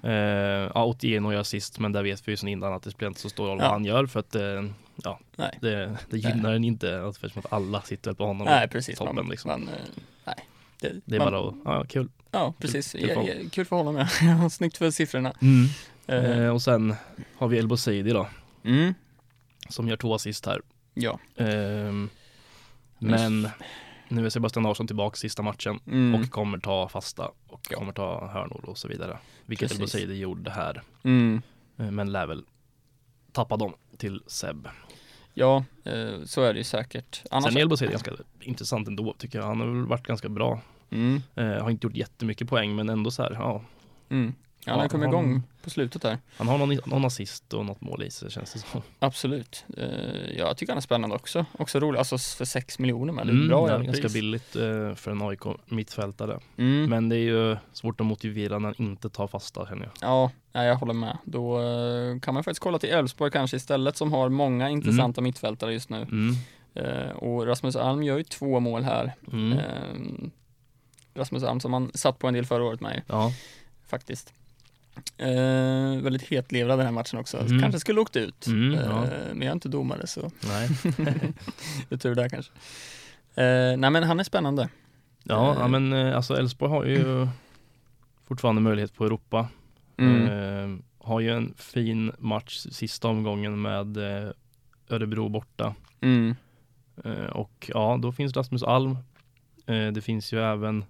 eh, 0.03 0.71
ja, 0.75 0.85
Otieno 0.85 1.33
gör 1.33 1.43
sist 1.43 1.79
men 1.79 1.93
där 1.93 2.03
vet 2.03 2.29
vi 2.29 2.33
ju 2.33 2.37
sedan 2.37 2.49
innan 2.49 2.73
att 2.73 2.83
det 2.83 2.91
spelar 2.91 3.09
inte 3.11 3.21
så 3.21 3.29
stor 3.29 3.47
roll 3.47 3.59
vad 3.59 3.71
han 3.71 3.85
gör 3.85 4.07
för 4.07 4.21
att 4.21 4.35
eh, 4.35 4.65
ja, 5.05 5.19
Nej. 5.37 5.59
det, 5.61 5.97
det 6.11 6.19
gynnar 6.19 6.53
den 6.53 6.65
inte 6.65 6.91
eftersom 6.95 7.43
att 7.45 7.53
alla 7.53 7.83
sitter 7.83 8.13
på 8.13 8.25
honom. 8.25 8.45
Nej 8.45 8.69
precis, 8.69 8.99
toppen, 8.99 9.15
man, 9.17 9.29
liksom. 9.29 9.49
man, 9.51 9.63
eh, 9.63 9.75
nej. 10.25 10.37
Det, 10.81 11.01
Det 11.05 11.17
är 11.17 11.21
man, 11.21 11.33
bara 11.33 11.49
att, 11.49 11.55
ja 11.65 11.85
kul. 11.89 12.09
Ja 12.31 12.55
precis, 12.59 12.93
kul 12.93 13.01
för 13.01 13.09
kul, 13.09 13.17
honom. 13.37 13.51
kul, 13.51 13.65
för 13.65 13.77
honom 13.77 14.07
ja. 14.41 14.49
Snyggt 14.51 14.77
för 14.79 14.91
siffrorna. 14.91 15.33
Eh, 16.07 16.15
Eh, 16.41 16.49
och 16.49 16.63
sen 16.63 16.95
har 17.37 17.49
vi 17.49 17.59
El 17.59 17.69
Bouzidi 17.69 18.11
då 18.11 18.29
mm, 18.65 18.95
som 19.69 19.89
gör 19.89 19.97
två 19.97 20.15
assist 20.15 20.47
här. 20.47 20.63
ja. 20.95 21.19
Ehm, 21.37 22.09
men 22.99 23.49
nu 24.09 24.27
är 24.27 24.31
Sebastian 24.31 24.63
Larsson 24.63 24.87
tillbaka 24.87 25.17
sista 25.17 25.43
matchen 25.43 25.81
Mm, 25.87 26.15
och 26.15 26.31
kommer 26.31 26.59
ta 26.59 26.89
fasta 26.89 27.31
och 27.47 27.65
kommer 27.67 27.93
ta 27.93 28.27
hörnor 28.33 28.65
och 28.65 28.79
så 28.79 28.89
vidare. 28.89 29.19
Vilket 29.47 29.73
El. 29.73 29.79
Bouzidi 29.79 30.15
gjorde 30.19 30.51
här. 30.51 30.83
mm, 31.05 31.43
Eh, 31.79 31.91
Men 31.91 32.13
lär 32.13 32.27
väl 32.27 32.45
tappa 33.33 33.57
dem 33.57 33.75
till 33.99 34.23
Seb. 34.27 34.69
Ja, 35.35 35.65
eh, 35.85 36.25
så 36.25 36.43
är 36.43 36.53
det 36.53 36.59
ju 36.59 36.65
säkert. 36.65 37.23
Annars, 37.31 37.45
Sen 37.45 37.57
är 37.57 37.61
El 37.61 37.69
Bouzidi 37.69 37.91
ganska 37.91 38.11
intressant 38.41 38.89
ändå 38.89 39.15
tycker 39.19 39.39
jag. 39.39 39.47
Han 39.47 39.61
har 39.61 39.67
väl 39.67 39.87
varit 39.87 40.07
ganska 40.07 40.29
bra. 40.29 40.61
mm, 40.91 41.23
Eh, 41.35 41.63
har 41.63 41.71
inte 41.71 41.87
gjort 41.87 41.97
jättemycket 41.97 42.49
poäng 42.49 42.77
men 42.77 42.89
ändå 42.89 43.11
så 43.11 43.23
här, 43.23 43.33
ja. 43.33 43.63
mm. 44.09 44.35
Ja, 44.69 44.73
han 44.73 44.79
har 44.81 44.85
Ja, 44.85 44.89
kommit 44.89 45.07
han- 45.07 45.15
igång 45.15 45.43
på 45.63 45.71
slutet 45.71 46.03
där. 46.03 46.19
Han 46.37 46.49
har 46.49 46.59
någon, 46.59 46.79
någon 46.87 47.05
assist 47.05 47.55
och 47.55 47.65
något 47.67 47.81
mål 47.81 48.03
i 48.03 48.11
sig 48.11 48.31
känns 48.31 48.53
det 48.53 48.59
som. 48.59 48.83
Absolut. 48.99 49.65
Eh, 49.77 50.37
jag 50.39 50.57
tycker 50.57 50.73
han 50.73 50.77
är 50.77 50.81
spännande 50.83 51.17
också. 51.17 51.45
Också 51.59 51.81
rolig, 51.81 51.99
alltså 51.99 52.19
för 52.19 52.45
6 52.45 52.79
miljoner 52.79 53.13
med. 53.13 53.27
Det 53.27 53.31
är 53.31 53.35
Mm, 53.35 53.49
bra 53.49 53.67
ja, 53.67 53.71
jävla 53.73 53.85
ganska 53.85 54.03
pris. 54.03 54.13
billigt 54.15 54.57
eh, 54.57 54.95
för 54.95 55.11
en 55.11 55.23
AIK 55.23 55.41
mittfältare. 55.67 56.41
Mm. 56.57 56.91
Men 56.91 57.09
det 57.09 57.17
är 57.17 57.21
ju 57.21 57.57
svårt 57.73 58.01
att 58.01 58.07
motivera 58.07 58.59
när 58.59 58.69
han 58.69 58.87
inte 58.89 59.09
tar 59.11 59.27
fasta 59.27 59.67
känner 59.67 59.83
jag. 59.83 59.93
Ja, 60.01 60.31
nej, 60.53 60.67
jag 60.69 60.77
håller 60.77 60.95
med. 60.95 61.19
Då 61.25 61.61
eh, 61.61 62.21
kan 62.21 62.35
man 62.35 62.45
faktiskt 62.45 62.61
kolla 62.63 62.79
till 62.79 62.91
Elfsborg 62.91 63.31
kanske 63.31 63.57
istället 63.57 63.97
som 63.97 64.13
har 64.13 64.29
många 64.29 64.69
intressanta 64.69 65.21
mittfältare 65.21 65.73
just 65.73 65.91
nu. 65.91 66.03
Mm. 66.03 66.35
Och 67.17 67.47
Rasmus 67.47 67.77
Alm 67.77 68.03
gör 68.03 68.17
ju 68.19 68.25
två 68.25 68.61
mål 68.61 68.83
här. 68.83 69.13
Mm. 69.33 69.53
Eh, 69.59 70.29
Rasmus 71.15 71.43
Alm 71.45 71.61
som 71.61 71.73
han 71.73 71.91
satt 71.95 72.19
på 72.19 72.29
en 72.29 72.35
del 72.35 72.47
förra 72.47 72.65
året 72.65 72.81
med 72.81 73.03
Ja, 73.07 73.33
faktiskt. 73.87 74.33
Eh, 75.19 76.03
väldigt 76.03 76.23
hetlevrad 76.23 76.79
den 76.79 76.87
här 76.87 76.93
matchen 76.93 77.19
också. 77.19 77.39
Mm. 77.41 77.61
Kanske 77.61 77.81
skulle 77.81 78.01
åkt 78.01 78.17
ut. 78.17 78.47
Mm, 78.47 78.75
eh, 78.75 78.85
ja. 78.85 79.01
Men 79.33 79.43
jag 79.43 79.49
är 79.49 79.53
inte 79.53 79.69
domare 79.69 80.07
så 80.07 80.31
nej. 80.49 80.69
det 81.89 81.95
är 81.95 81.97
tur 81.99 82.15
där 82.15 82.29
kanske. 82.29 82.53
Eh, 83.35 83.77
nej 83.77 83.91
men 83.91 84.03
han 84.03 84.21
är 84.21 84.25
spännande. 84.25 84.69
Ja, 85.25 85.53
Eh. 85.55 85.61
ja 85.61 85.69
men 85.69 85.93
eh, 85.93 86.17
alltså 86.17 86.37
Elfsborg 86.37 86.71
har 86.71 86.85
ju 86.85 87.29
fortfarande 88.25 88.61
möjlighet 88.61 88.95
på 88.95 89.05
Europa. 89.05 89.49
Mm. 89.97 90.27
Eh, 90.27 90.79
har 90.99 91.21
ju 91.21 91.31
en 91.31 91.55
fin 91.57 92.13
match 92.19 92.57
sista 92.71 93.09
omgången 93.09 93.63
med 93.63 93.97
Örebro 94.91 95.29
borta. 95.29 95.75
Mm. 96.01 96.35
Och 97.33 97.71
ja, 97.75 97.99
då 98.03 98.13
finns 98.13 98.37
Rasmus 98.37 98.63
Alm. 98.63 98.99
Det 99.95 100.05
finns 100.05 100.33
ju 100.33 100.41
även 100.41 100.85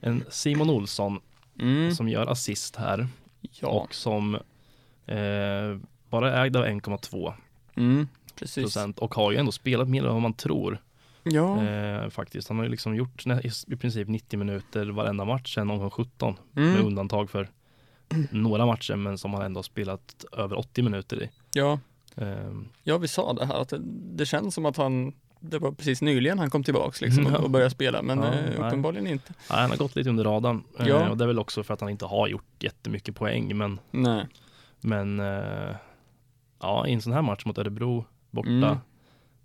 en 0.00 0.24
Simon 0.30 0.70
Olsson 0.70 1.20
Mm. 1.58 1.94
som 1.94 2.08
gör 2.08 2.26
assist 2.26 2.76
här 2.76 3.08
Ja, 3.40 3.68
och 3.68 3.94
som 3.94 4.34
eh, 5.06 5.78
bara 6.10 6.32
är 6.32 6.44
ägd 6.44 6.56
av 6.56 6.64
1,2 6.64 7.32
mm. 7.76 8.08
procent 8.38 8.98
och 8.98 9.14
har 9.14 9.32
ju 9.32 9.38
ändå 9.38 9.52
spelat 9.52 9.88
mer 9.88 10.06
än 10.06 10.12
vad 10.12 10.22
man 10.22 10.34
tror. 10.34 10.82
Ja, 11.22 11.62
Eh, 11.62 12.08
faktiskt. 12.08 12.48
Han 12.48 12.56
har 12.56 12.64
ju 12.64 12.70
liksom 12.70 12.96
gjort 12.96 13.24
i, 13.66 13.76
princip 13.76 14.08
90 14.08 14.38
minuter 14.38 14.86
varenda 14.86 15.24
match 15.24 15.54
sedan 15.54 15.70
omgång 15.70 15.90
17 15.90 16.36
med 16.52 16.68
mm. 16.68 16.86
undantag 16.86 17.30
för 17.30 17.50
några 18.30 18.66
matcher 18.66 18.96
men 18.96 19.18
som 19.18 19.34
han 19.34 19.42
ändå 19.42 19.58
har 19.58 19.62
spelat 19.62 20.24
över 20.32 20.58
80 20.58 20.82
minuter 20.82 21.22
i. 21.22 21.30
ja. 21.52 21.78
Ehm, 22.16 22.68
ja, 22.82 22.98
vi 22.98 23.08
sa 23.08 23.32
det 23.32 23.46
här 23.46 23.60
att 23.60 23.68
det, 23.68 23.80
det 24.16 24.26
känns 24.26 24.54
som 24.54 24.66
att 24.66 24.76
han 24.76 25.12
det 25.50 25.58
var 25.58 25.72
precis 25.72 26.02
nyligen 26.02 26.38
han 26.38 26.50
kom 26.50 26.62
tillbaks 26.62 27.00
liksom 27.00 27.24
Ja. 27.26 27.38
och, 27.38 27.50
började 27.50 27.70
spela 27.70 28.02
men 28.02 28.18
Ja, 28.18 28.24
eh, 28.32 28.44
nej. 28.58 28.66
uppenbarligen 28.66 29.06
inte. 29.06 29.32
nej, 29.50 29.60
han 29.60 29.70
har 29.70 29.76
gått 29.76 29.96
lite 29.96 30.10
under 30.10 30.24
radarn 30.24 30.64
Eh, 30.78 30.88
Ja. 30.88 31.08
och 31.10 31.16
det 31.16 31.24
är 31.24 31.26
väl 31.28 31.38
också 31.38 31.62
för 31.62 31.74
att 31.74 31.80
han 31.80 31.90
inte 31.90 32.04
har 32.06 32.28
gjort 32.28 32.62
jättemycket 32.62 33.14
poäng 33.16 33.56
men, 33.56 33.80
Nej. 33.90 34.26
men 34.80 35.20
eh, 35.20 35.76
ja, 36.60 36.86
i 36.86 36.92
en 36.92 37.02
sån 37.02 37.12
här 37.12 37.22
match 37.22 37.44
mot 37.44 37.58
Örebro 37.58 38.04
borta 38.30 38.48
Mm. 38.50 38.76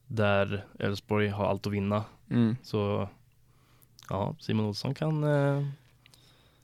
där 0.07 0.65
Elfsborg 0.79 1.27
har 1.27 1.45
allt 1.45 1.67
att 1.67 1.73
vinna 1.73 2.03
Mm. 2.29 2.55
så 2.63 3.09
ja, 4.09 4.35
Simon 4.39 4.65
Olsson 4.65 4.93
kan, 4.93 5.23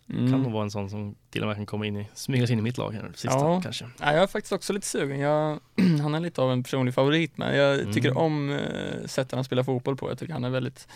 Mm. 0.09 0.31
kan 0.31 0.43
nog 0.43 0.51
vara 0.51 0.63
en 0.63 0.71
sån 0.71 0.89
som 0.89 1.15
till 1.29 1.41
och 1.41 1.47
med 1.47 1.55
kan 1.57 1.65
komma 1.65 1.85
in 1.85 1.97
i, 1.97 2.07
smyga 2.13 2.47
sig 2.47 2.53
in 2.53 2.59
i 2.59 2.61
mitt 2.61 2.77
lag 2.77 2.91
här 2.91 3.11
sista 3.15 3.29
Ja. 3.37 3.61
kanske. 3.61 3.85
Ja, 3.99 4.13
jag 4.13 4.23
är 4.23 4.27
faktiskt 4.27 4.53
också 4.53 4.73
lite 4.73 4.87
sugen. 4.87 5.19
Jag, 5.19 5.59
han 6.01 6.15
är 6.15 6.19
lite 6.19 6.41
av 6.41 6.51
en 6.51 6.63
personlig 6.63 6.93
favorit 6.93 7.37
men 7.37 7.55
jag 7.57 7.79
Mm. 7.79 7.93
tycker 7.93 8.17
om 8.17 8.49
eh, 8.51 9.05
sättet 9.05 9.31
han 9.31 9.43
spelar 9.43 9.63
fotboll 9.63 9.95
på. 9.95 10.09
Jag 10.09 10.19
tycker 10.19 10.33
han 10.33 10.43
är 10.43 10.49
väldigt 10.49 10.87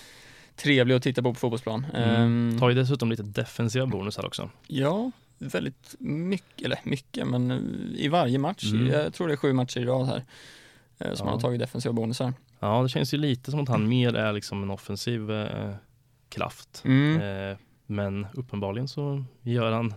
trevlig 0.56 0.96
att 0.96 1.04
titta 1.04 1.22
på 1.22 1.34
på 1.34 1.40
fotbollsplan. 1.40 1.86
Mm. 1.94 2.10
Ehm, 2.22 2.60
Tar 2.60 2.70
ju 2.70 2.76
dessutom 2.76 3.10
lite 3.10 3.24
defensiva 3.24 3.86
bonusar 3.86 4.26
också. 4.26 4.50
Ja, 4.68 5.12
väldigt 5.38 5.96
mycket, 6.00 6.66
eller 6.66 6.80
mycket, 6.84 7.28
men 7.28 7.52
eh, 7.52 7.58
i 8.02 8.08
varje 8.08 8.38
match. 8.40 8.72
Mm. 8.72 8.88
Jag 8.88 9.14
tror 9.14 9.28
det 9.28 9.34
är 9.34 9.38
sju 9.38 9.54
matcher 9.54 9.80
i 9.80 9.86
rad 9.86 10.08
här. 10.08 10.24
eh, 11.00 11.14
Som 11.14 11.18
Ja. 11.18 11.24
han 11.26 11.34
har 11.34 11.40
tagit 11.42 11.60
defensiva 11.60 11.94
bonusar. 11.94 12.34
Ja, 12.60 12.84
det 12.84 12.90
känns 12.90 13.14
ju 13.14 13.18
lite 13.18 13.52
som 13.52 13.60
att 13.60 13.70
han 13.70 13.90
mer 13.90 14.14
är 14.16 14.34
liksom 14.34 14.64
en 14.64 14.70
offensiv 14.72 15.32
eh, 15.32 15.74
kraft. 16.30 16.82
Mm. 16.86 17.22
Eh, 17.52 17.58
men 17.92 18.28
uppenbarligen 18.34 18.88
så 18.88 19.24
gör 19.42 19.72
han 19.72 19.94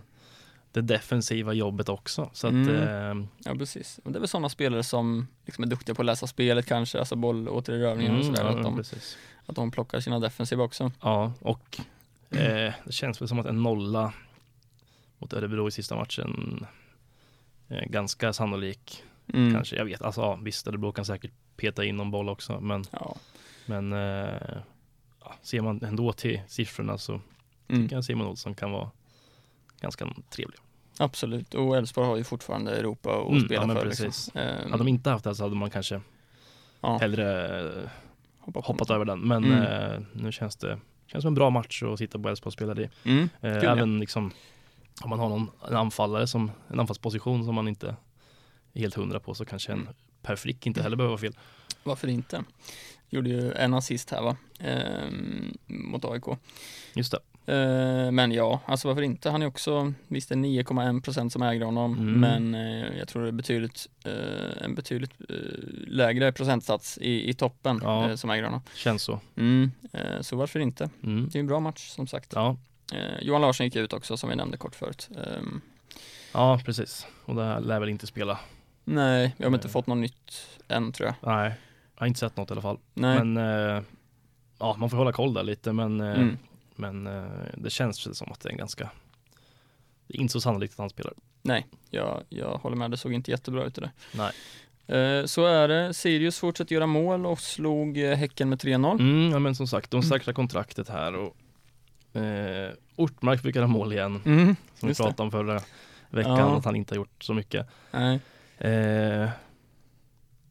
det 0.71 0.81
defensiva 0.81 1.53
jobbet 1.53 1.89
också. 1.89 2.29
Så 2.33 2.47
att, 2.47 2.53
Mm. 2.53 3.21
eh, 3.21 3.27
Ja, 3.45 3.55
precis. 3.55 3.99
Och 4.03 4.11
det 4.11 4.17
är 4.17 4.19
väl 4.19 4.27
sådana 4.29 4.49
spelare 4.49 4.83
som 4.83 5.27
liksom 5.45 5.63
är 5.63 5.67
duktiga 5.67 5.95
på 5.95 6.01
att 6.01 6.05
läsa 6.05 6.27
spelet 6.27 6.65
kanske, 6.65 6.99
alltså 6.99 7.15
bollåtererövringar 7.15 8.17
och 8.19 8.25
sådär. 8.25 8.41
Mm, 8.41 8.53
ja, 8.53 8.57
att, 8.59 8.63
de, 8.63 8.75
precis. 8.77 9.17
att 9.45 9.55
de 9.55 9.71
plockar 9.71 9.99
sina 9.99 10.19
defensiva 10.19 10.63
också. 10.63 10.91
Ja, 11.01 11.33
och 11.41 11.79
eh, 12.29 12.73
det 12.85 12.91
känns 12.91 13.21
väl 13.21 13.27
som 13.27 13.39
att 13.39 13.45
en 13.45 13.63
nolla 13.63 14.13
mot 15.17 15.33
Örebro 15.33 15.67
i 15.67 15.71
sista 15.71 15.95
matchen 15.95 16.65
är 17.67 17.85
ganska 17.85 18.33
sannolik. 18.33 19.03
Mm. 19.33 19.53
Kanske, 19.53 19.75
jag 19.75 19.85
vet, 19.85 20.01
alltså 20.01 20.21
ja, 20.21 20.35
visst 20.41 20.67
Örebro 20.67 20.91
kan 20.91 21.05
säkert 21.05 21.31
peta 21.57 21.85
in 21.85 21.97
någon 21.97 22.11
boll 22.11 22.29
också, 22.29 22.59
men, 22.61 22.83
Ja. 22.91 23.15
men 23.65 23.93
eh, 23.93 24.57
ser 25.41 25.61
man 25.61 25.81
ändå 25.83 26.13
till 26.13 26.41
siffrorna 26.47 26.97
så 26.97 27.21
Mm. 27.67 27.81
tycker 27.83 27.95
jag 27.95 28.05
Simon 28.05 28.27
Olsson 28.27 28.55
kan 28.55 28.71
vara 28.71 28.91
ganska 29.81 30.07
trevlig. 30.29 30.59
Absolut, 30.99 31.53
och 31.53 31.77
Elfsborg 31.77 32.07
har 32.07 32.17
ju 32.17 32.23
fortfarande 32.23 32.75
Europa 32.77 33.21
att 33.21 33.27
Mm, 33.29 33.45
spela 33.45 33.67
ja, 33.67 33.73
för. 33.79 33.81
precis. 33.81 34.03
Liksom. 34.05 34.41
Ehm, 34.41 34.71
Hade 34.71 34.77
de 34.83 34.87
inte 34.87 35.09
haft 35.09 35.23
det 35.23 35.35
så 35.35 35.43
hade 35.43 35.55
man 35.55 35.69
kanske 35.69 36.01
ja, 36.81 36.97
hellre 36.97 37.89
hoppat 38.39 38.67
något. 38.79 38.89
över 38.89 39.05
den. 39.05 39.19
Men 39.19 39.43
Mm. 39.43 39.61
eh, 39.63 40.01
nu 40.13 40.31
känns 40.31 40.55
det 40.55 40.79
känns 41.07 41.21
som 41.21 41.27
en 41.27 41.33
bra 41.35 41.49
match 41.49 41.83
att 41.83 41.99
sitta 41.99 42.19
på 42.19 42.29
Elfsborg 42.29 42.49
och 42.49 42.53
spela 42.53 42.73
det. 42.73 42.89
Mm. 43.03 43.29
Eh, 43.41 43.53
Kul, 43.53 43.63
ja. 43.63 43.71
även 43.71 43.99
liksom 43.99 44.31
om 45.03 45.09
man 45.09 45.19
har 45.19 45.29
någon 45.29 45.49
en 45.69 45.75
anfallare 45.75 46.27
som 46.27 46.51
en 46.67 46.79
anfallsposition 46.79 47.45
som 47.45 47.55
man 47.55 47.67
inte 47.67 47.95
är 48.73 48.79
helt 48.79 48.95
hundra 48.95 49.19
på 49.19 49.33
så 49.33 49.45
kanske 49.45 49.71
en 49.71 49.89
Per 50.21 50.35
Frick 50.35 50.67
inte 50.67 50.81
heller 50.83 50.95
behöver 50.97 51.11
vara 51.11 51.21
fel. 51.21 51.35
Varför 51.83 52.07
inte? 52.07 52.43
Gjorde 53.15 53.29
ju 53.29 53.51
en 53.53 53.73
assist 53.73 54.11
här 54.11 54.21
va, 54.21 54.35
ehm, 54.59 55.57
mot 55.67 56.05
AIK. 56.05 56.23
Just 56.93 57.11
det. 57.11 57.19
Eh, 57.53 58.11
men 58.11 58.31
ja, 58.31 58.61
alltså 58.65 58.87
varför 58.87 59.01
inte? 59.01 59.29
Han 59.29 59.41
är 59.41 59.45
också, 59.45 59.93
visst 60.07 60.29
det 60.29 60.35
är 60.35 60.37
9,1% 60.37 61.29
som 61.29 61.41
äger 61.41 61.65
honom, 61.65 61.93
Mm. 61.97 62.19
men 62.19 62.55
eh, 62.55 62.97
jag 62.97 63.07
tror 63.07 63.21
det 63.23 63.27
är 63.27 63.31
betydligt, 63.31 63.87
eh, 64.05 64.63
en 64.63 64.75
betydligt 64.75 65.11
eh, 65.29 65.35
lägre 65.87 66.31
procentsats 66.31 66.97
i, 67.01 67.29
i 67.29 67.33
toppen 67.33 67.79
Ja. 67.83 68.09
eh, 68.09 68.15
som 68.15 68.29
äger 68.29 68.43
honom. 68.43 68.61
Känns 68.75 69.01
så. 69.03 69.19
Mm. 69.37 69.71
Eh, 69.93 70.21
så 70.21 70.35
varför 70.35 70.59
inte? 70.59 70.89
Mm. 71.03 71.29
Det 71.31 71.37
är 71.37 71.39
en 71.39 71.47
bra 71.47 71.59
match 71.59 71.87
som 71.89 72.07
sagt. 72.07 72.31
Ja. 72.35 72.57
Eh, 72.93 73.21
Johan 73.21 73.41
Larsson 73.41 73.65
gick 73.65 73.75
ut 73.75 73.93
också 73.93 74.17
som 74.17 74.29
vi 74.29 74.35
nämnde 74.35 74.57
kort 74.57 74.75
förut. 74.75 75.09
Ehm, 75.17 75.61
ja, 76.33 76.59
precis. 76.65 77.07
Och 77.25 77.35
det 77.35 77.43
här 77.43 77.59
lär 77.61 77.79
väl 77.79 77.89
inte 77.89 78.07
spela. 78.07 78.39
nej, 78.83 79.35
vi 79.37 79.45
har 79.45 79.53
inte 79.53 79.67
Eh. 79.67 79.71
fått 79.71 79.87
något 79.87 79.97
nytt 79.97 80.47
än 80.67 80.91
tror 80.91 81.07
jag. 81.07 81.15
Nej, 81.35 81.53
jag 81.95 82.01
har 82.01 82.07
inte 82.07 82.19
sett 82.19 82.37
något 82.37 82.49
i 82.49 82.53
alla 82.53 82.61
fall. 82.61 82.77
Nej. 82.93 83.23
Men 83.23 83.37
eh, 83.77 83.83
ja, 84.59 84.75
man 84.79 84.89
får 84.89 84.97
hålla 84.97 85.11
koll 85.11 85.33
där 85.33 85.43
lite. 85.43 85.73
Men, 85.73 86.01
eh, 86.01 86.19
mm. 86.19 86.37
men 86.75 87.07
eh, 87.07 87.23
det 87.57 87.69
känns 87.69 88.17
som 88.17 88.31
att 88.31 88.39
det 88.39 88.49
är 88.49 88.51
en 88.51 88.57
ganska 88.57 88.89
det 90.07 90.17
är 90.17 90.21
inte 90.21 90.31
så 90.31 90.41
sannolikt 90.41 90.73
att 90.73 90.79
han 90.79 90.89
spelar. 90.89 91.13
Nej, 91.41 91.67
jag, 91.89 92.23
jag 92.29 92.57
håller 92.57 92.75
med. 92.77 92.91
Det 92.91 92.97
såg 92.97 93.13
inte 93.13 93.31
jättebra 93.31 93.63
ut 93.65 93.75
det 93.75 93.81
där. 93.81 93.91
Nej. 94.13 94.31
Eh, 94.87 95.25
så 95.25 95.45
är 95.45 95.67
det. 95.67 95.93
Sirius 95.93 96.39
fortsätter 96.39 96.75
göra 96.75 96.87
mål 96.87 97.25
och 97.25 97.39
slog 97.39 97.97
eh, 97.97 98.15
Häcken 98.15 98.49
med 98.49 98.59
3-0. 98.61 98.91
Mm, 98.99 99.31
ja 99.31 99.39
men 99.39 99.55
som 99.55 99.67
sagt, 99.67 99.91
de 99.91 99.97
Mm. 99.97 100.09
säkrar 100.09 100.33
kontraktet 100.33 100.89
här 100.89 101.15
och 101.15 101.35
eh, 102.21 102.71
Ortmark 102.95 103.41
fick 103.41 103.55
göra 103.55 103.67
mål 103.67 103.93
igen, 103.93 104.21
Mm, 104.25 104.45
som 104.45 104.55
vi 104.81 104.87
just 104.87 104.97
det. 104.97 105.03
pratade 105.03 105.23
om 105.23 105.31
förra 105.31 105.61
veckan, 106.09 106.37
Ja. 106.37 106.57
att 106.57 106.65
han 106.65 106.75
inte 106.75 106.93
har 106.93 106.97
gjort 106.97 107.23
så 107.23 107.33
mycket. 107.33 107.67
Nej. 107.91 108.19
Eh, 108.57 109.29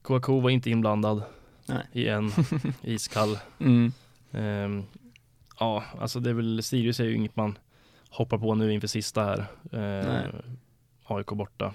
Kouakou 0.04 0.40
var 0.40 0.50
inte 0.50 0.70
inblandad 0.70 1.22
Nej. 1.66 1.86
i 1.92 2.08
en 2.08 2.32
iskall. 2.82 3.38
Mm. 3.60 3.92
Ehm, 4.32 4.84
ja, 5.60 5.84
alltså 6.00 6.20
det 6.20 6.30
är 6.30 6.34
väl, 6.34 6.62
Sirius 6.62 7.00
är 7.00 7.04
ju 7.04 7.14
inget 7.16 7.36
man 7.36 7.58
hoppar 8.10 8.38
på 8.38 8.54
nu 8.54 8.72
inför 8.72 8.86
sista 8.88 9.24
här. 9.24 9.38
Eh, 9.72 10.08
Nej. 10.08 10.26
AIK 11.04 11.26
borta. 11.26 11.74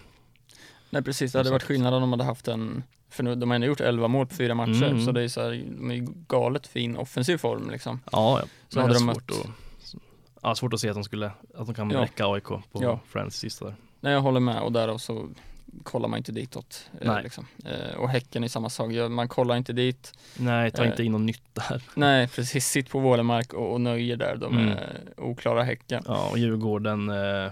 Nej 0.89 1.01
precis, 1.03 1.31
det 1.31 1.39
hade 1.39 1.51
varit 1.51 1.63
skillnad 1.63 1.93
om 1.93 2.01
de 2.01 2.11
hade 2.11 2.23
haft 2.23 2.47
en 2.47 2.83
För 3.09 3.23
nu, 3.23 3.35
de 3.35 3.49
har 3.49 3.55
ändå 3.55 3.67
gjort 3.67 3.79
11 3.81 4.07
mål 4.07 4.27
på 4.27 4.35
fyra 4.35 4.55
matcher 4.55 4.83
Mm. 4.83 5.05
så 5.05 5.11
det 5.11 5.21
är 5.23 5.27
så 5.27 5.41
här, 5.41 5.49
de 5.77 5.91
är 5.91 5.95
ju 5.95 6.07
galet 6.27 6.67
fin 6.67 6.97
offensiv 6.97 7.37
form 7.37 7.69
liksom. 7.69 7.99
Ja, 8.11 8.39
ja. 8.39 8.47
Så 8.69 8.79
hade 8.81 8.93
de 8.93 8.99
svårt 8.99 9.15
mött- 9.15 9.31
att, 9.31 9.47
ja, 10.41 10.55
svårt 10.55 10.73
att 10.73 10.79
se 10.79 10.89
att 10.89 10.95
de 10.95 11.03
skulle, 11.03 11.31
att 11.55 11.65
de 11.65 11.73
kan 11.73 11.89
Ja. 11.89 12.01
räcka 12.01 12.25
AIK 12.27 12.43
på 12.47 12.61
Ja. 12.73 12.99
Friends 13.07 13.37
sista 13.37 13.65
där. 13.65 13.75
Nej 13.99 14.13
jag 14.13 14.21
håller 14.21 14.39
med 14.39 14.61
och 14.61 14.71
därav 14.71 14.97
så 14.97 15.29
kollar 15.83 16.07
man 16.07 16.17
inte 16.17 16.31
ditåt. 16.31 16.89
Eh, 17.01 17.13
Nej. 17.13 17.23
liksom. 17.23 17.45
eh, 17.65 17.95
och 17.97 18.09
Häcken 18.09 18.43
är 18.43 18.47
samma 18.47 18.69
sak, 18.69 18.91
man 19.09 19.27
kollar 19.27 19.55
inte 19.57 19.73
dit. 19.73 20.13
Nej, 20.37 20.71
ta 20.71 20.83
Eh. 20.83 20.89
inte 20.89 21.03
in 21.03 21.11
något 21.11 21.21
nytt 21.21 21.43
där. 21.53 21.83
Nej 21.95 22.27
precis, 22.27 22.65
sitt 22.67 22.89
på 22.89 22.99
Vålemark 22.99 23.53
och, 23.53 23.73
och 23.73 23.81
nöjer 23.81 24.17
där, 24.17 24.35
de 24.35 24.57
Mm. 24.57 24.77
oklara 25.17 25.63
Häcken. 25.63 26.03
Ja, 26.07 26.29
och 26.29 26.37
Djurgården 26.37 27.09
eh, 27.09 27.51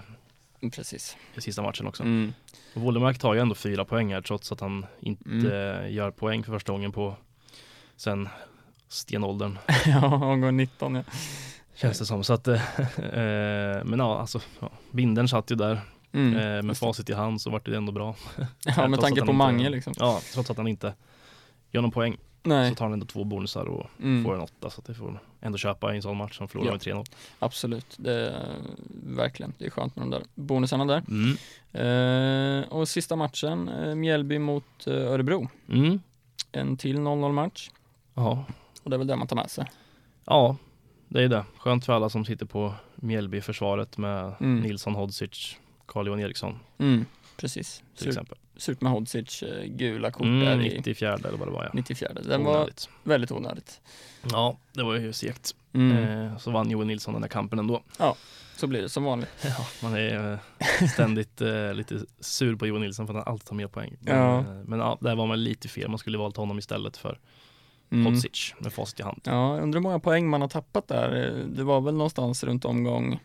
Precis. 0.72 1.16
i 1.34 1.40
sista 1.40 1.62
matchen 1.62 1.86
också. 1.86 2.02
Mm. 2.02 2.32
Och 2.74 2.80
Wålemark 2.82 3.18
tar 3.18 3.34
ju 3.34 3.40
ändå 3.40 3.54
fyra 3.54 3.84
poäng 3.84 4.12
här 4.14 4.20
trots 4.22 4.52
att 4.52 4.60
han 4.60 4.86
inte 5.00 5.30
Mm. 5.30 5.46
eh, 5.84 5.92
gör 5.92 6.10
poäng 6.10 6.44
för 6.44 6.52
första 6.52 6.72
gången 6.72 6.92
på 6.92 7.16
sen 7.96 8.28
stenåldern 8.88 9.58
ja, 9.86 10.14
omgång 10.14 10.56
19 10.56 10.94
ja. 10.94 11.02
känns 11.74 11.98
det 11.98 12.06
som. 12.06 12.24
Så 12.24 12.32
att, 12.32 12.48
eh, 12.48 12.54
eh, 12.98 13.84
men 13.84 13.98
ja, 13.98 14.18
alltså 14.20 14.40
ja, 14.60 14.70
binden 14.90 15.28
satt 15.28 15.50
ju 15.50 15.56
där 15.56 15.80
Mm. 16.12 16.36
eh, 16.36 16.62
med 16.62 16.76
facit 16.76 17.10
i 17.10 17.12
hand 17.12 17.40
så 17.40 17.50
vart 17.50 17.64
det 17.66 17.76
ändå 17.76 17.92
bra. 17.92 18.14
ja, 18.38 18.46
trots 18.74 18.88
med 18.90 19.00
tanke 19.00 19.20
på 19.20 19.24
inte- 19.24 19.32
Mange 19.32 19.68
liksom. 19.70 19.94
Ja, 19.96 20.20
trots 20.34 20.50
att 20.50 20.56
han 20.56 20.68
inte 20.68 20.94
gör 21.70 21.82
någon 21.82 21.90
poäng 21.90 22.16
Nej, 22.42 22.68
så 22.70 22.74
tar 22.74 22.84
han 22.84 22.92
ändå 22.92 23.06
två 23.06 23.24
bonusar 23.24 23.64
och 23.64 23.86
mm. 24.02 24.24
får 24.24 24.34
en 24.34 24.40
åtta 24.40 24.70
så 24.70 24.80
att 24.80 24.86
det 24.86 24.94
får 24.94 25.20
ändå 25.40 25.58
köpa 25.58 25.92
i 25.92 25.96
en 25.96 26.02
sån 26.02 26.16
match 26.16 26.36
som 26.38 26.48
förlorar 26.48 26.68
Ja. 26.68 26.72
med 26.72 26.80
3-0. 26.80 27.06
absolut. 27.38 27.94
Det 27.98 28.12
är, 28.12 28.56
verkligen, 29.16 29.52
det 29.58 29.66
är 29.66 29.70
skönt 29.70 29.96
med 29.96 30.02
de 30.02 30.10
där 30.10 30.22
bonusarna 30.34 30.84
där. 30.84 31.02
Mm. 31.08 31.36
Eh, 32.62 32.68
och 32.68 32.88
sista 32.88 33.16
matchen, 33.16 33.68
eh, 33.68 33.94
Mjällby 33.94 34.38
mot 34.38 34.86
eh, 34.86 34.92
Örebro. 34.94 35.48
Mm. 35.68 36.00
En 36.52 36.76
till 36.76 36.96
0-0 36.98 37.32
match. 37.32 37.70
Ja. 38.14 38.44
Och 38.82 38.90
det 38.90 38.96
är 38.96 38.98
väl 38.98 39.06
det 39.06 39.16
man 39.16 39.26
tar 39.26 39.36
med 39.36 39.50
sig. 39.50 39.64
ja, 40.24 40.56
det 41.08 41.22
är 41.22 41.28
det. 41.28 41.44
Skönt 41.58 41.84
för 41.86 41.92
alla 41.92 42.08
som 42.08 42.24
sitter 42.24 42.46
på 42.46 42.74
Mjällby-försvaret 42.94 43.98
med 43.98 44.32
Mm. 44.40 44.60
Nilsson, 44.60 44.94
Hodzic, 44.94 45.56
Carl-Johan 45.88 46.20
Eriksson 46.20 46.58
Mm, 46.78 47.04
precis. 47.36 47.76
till 47.94 47.98
Surt, 48.04 48.08
exempel. 48.08 48.38
surt 48.56 48.80
med 48.80 48.92
Hodzic, 48.92 49.42
eh, 49.42 49.64
gula 49.64 50.10
kort 50.10 50.22
Mm, 50.26 50.40
där 50.40 50.60
i 50.66 50.76
94 50.76 51.14
eller 51.14 51.30
vad 51.38 51.48
det 51.48 51.52
var 51.52 51.64
ja. 51.64 51.70
94. 51.74 52.10
Den 52.14 52.44
var 52.44 52.56
Onödigt. 52.56 52.88
väldigt 53.02 53.32
onödigt. 53.32 53.80
Ja, 54.30 54.56
det 54.72 54.82
var 54.82 54.94
ju 54.94 55.12
segt. 55.12 55.54
Mm. 55.72 55.96
Eh, 56.26 56.38
så 56.38 56.50
vann 56.50 56.70
Johan 56.70 56.86
Nilsson 56.86 57.14
den 57.14 57.22
där 57.22 57.28
kampen 57.28 57.58
ändå. 57.58 57.82
Så 58.56 58.66
blir 58.66 58.82
det 58.82 58.88
som 58.88 59.04
vanligt. 59.04 59.28
Ja, 59.44 59.66
man 59.82 59.94
är 59.94 60.32
eh, 60.32 60.86
ständigt 60.88 61.40
eh, 61.40 61.74
lite 61.74 62.00
sur 62.20 62.56
på 62.56 62.66
Johan 62.66 62.80
Nilsson 62.82 63.06
för 63.06 63.14
att 63.14 63.24
han 63.24 63.32
alltid 63.32 63.46
tar 63.48 63.56
mer 63.56 63.66
poäng. 63.68 63.96
Men 64.00 64.16
Ja. 64.16 64.42
men 64.66 64.78
ja, 64.78 64.98
där 65.00 65.14
var 65.16 65.26
man 65.26 65.44
lite 65.44 65.68
fel. 65.68 65.88
Man 65.88 65.98
skulle 65.98 66.18
valt 66.18 66.36
honom 66.36 66.58
istället 66.58 66.96
för 66.96 67.18
Mm. 67.90 68.06
Hodzic 68.06 68.54
med 68.58 68.72
facit 68.72 69.00
i 69.00 69.02
hand. 69.02 69.20
Ja, 69.24 69.58
undrar 69.60 69.78
hur 69.78 69.82
många 69.82 69.98
poäng 70.00 70.28
man 70.28 70.40
har 70.40 70.48
tappat 70.48 70.88
där. 70.88 71.10
Det 71.54 71.64
var 71.64 71.80
väl 71.80 71.94
någonstans 71.94 72.44
runt 72.44 72.64
omgång, 72.64 73.20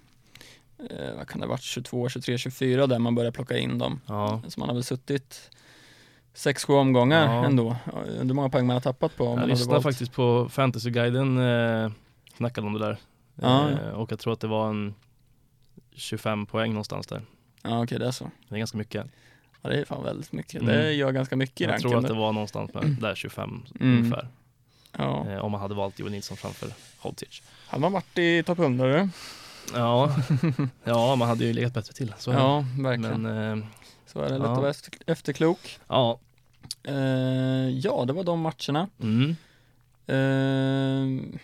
eh, 0.89 1.15
vad 1.17 1.27
kan 1.27 1.39
det 1.41 1.45
ha 1.47 1.51
varit, 1.51 1.61
22, 1.61 2.09
23, 2.09 2.37
24 2.37 2.87
där 2.87 2.99
man 2.99 3.15
började 3.15 3.31
plocka 3.35 3.57
in 3.57 3.77
dem. 3.77 3.99
Ja, 4.05 4.41
Så 4.47 4.59
man 4.59 4.69
har 4.69 4.73
väl 4.75 4.83
suttit 4.83 5.49
6-7 6.35 6.73
omgångar 6.73 7.35
Ja. 7.35 7.45
ändå. 7.45 7.75
Undrar 7.93 8.23
hur 8.23 8.33
många 8.33 8.49
poäng 8.49 8.67
man 8.67 8.73
har 8.73 8.81
tappat 8.81 9.15
på. 9.17 9.25
Jag 9.25 9.47
lyssnade 9.49 9.71
valt. 9.71 9.83
faktiskt 9.83 10.13
på 10.13 10.49
Fantasyguiden 10.49 11.37
eh, 11.37 11.91
snackade 12.37 12.67
om 12.67 12.73
det 12.73 12.79
där. 12.79 12.97
Ja. 13.35 13.69
Eh, 13.69 13.89
och 13.89 14.11
jag 14.11 14.19
tror 14.19 14.33
att 14.33 14.39
det 14.39 14.47
var 14.47 14.69
en 14.69 14.95
25 15.95 16.45
poäng 16.45 16.71
någonstans 16.71 17.07
där. 17.07 17.21
Ja, 17.63 17.83
okej, 17.83 17.99
det 17.99 18.07
är 18.07 18.11
så. 18.11 18.31
Det 18.49 18.55
är 18.55 18.59
ganska 18.59 18.77
mycket. 18.77 19.05
Ja, 19.61 19.69
det 19.69 19.79
är 19.79 19.85
fan 19.85 20.03
väldigt 20.03 20.31
mycket. 20.31 20.61
Mm. 20.61 20.75
Det 20.75 20.93
gör 20.93 21.11
ganska 21.11 21.35
mycket 21.35 21.61
i 21.61 21.63
Jag 21.63 21.79
tror 21.81 21.97
att 21.97 22.07
det 22.07 22.13
var 22.13 22.31
någonstans 22.33 22.73
med 22.73 22.83
där 23.01 23.15
25 23.15 23.63
Mm. 23.79 23.97
ungefär. 23.97 24.27
Ja. 24.97 25.27
Eh, 25.29 25.37
om 25.37 25.51
man 25.51 25.61
hade 25.61 25.73
valt 25.75 25.99
Johan 25.99 26.11
Nilsson 26.11 26.37
framför 26.37 26.69
Hodzic. 26.99 27.41
Hade 27.67 27.81
man 27.81 27.91
varit 27.91 28.17
i 28.17 28.43
topp 28.43 28.59
100 28.59 28.87
du? 28.87 29.09
Ja, 29.73 30.15
ja 30.83 31.15
man 31.15 31.27
hade 31.27 31.45
ju 31.45 31.53
legat 31.53 31.73
bättre 31.73 31.93
till. 31.93 32.13
Så. 32.17 32.31
Ja, 32.31 32.65
verkligen. 32.79 33.21
Men 33.21 33.59
eh, 33.59 33.65
Så 34.05 34.19
är 34.19 34.29
det 34.29 34.37
lätt 34.37 34.47
ja. 34.47 34.51
att 34.51 34.57
vara 34.57 34.69
efter, 34.69 34.93
efterklok. 35.05 35.79
ja, 35.87 36.19
Eh, 36.87 37.69
ja, 37.69 38.03
det 38.07 38.13
var 38.13 38.23
de 38.23 38.39
matcherna. 38.39 38.89
mm. 39.01 39.35
Eh, 40.07 41.37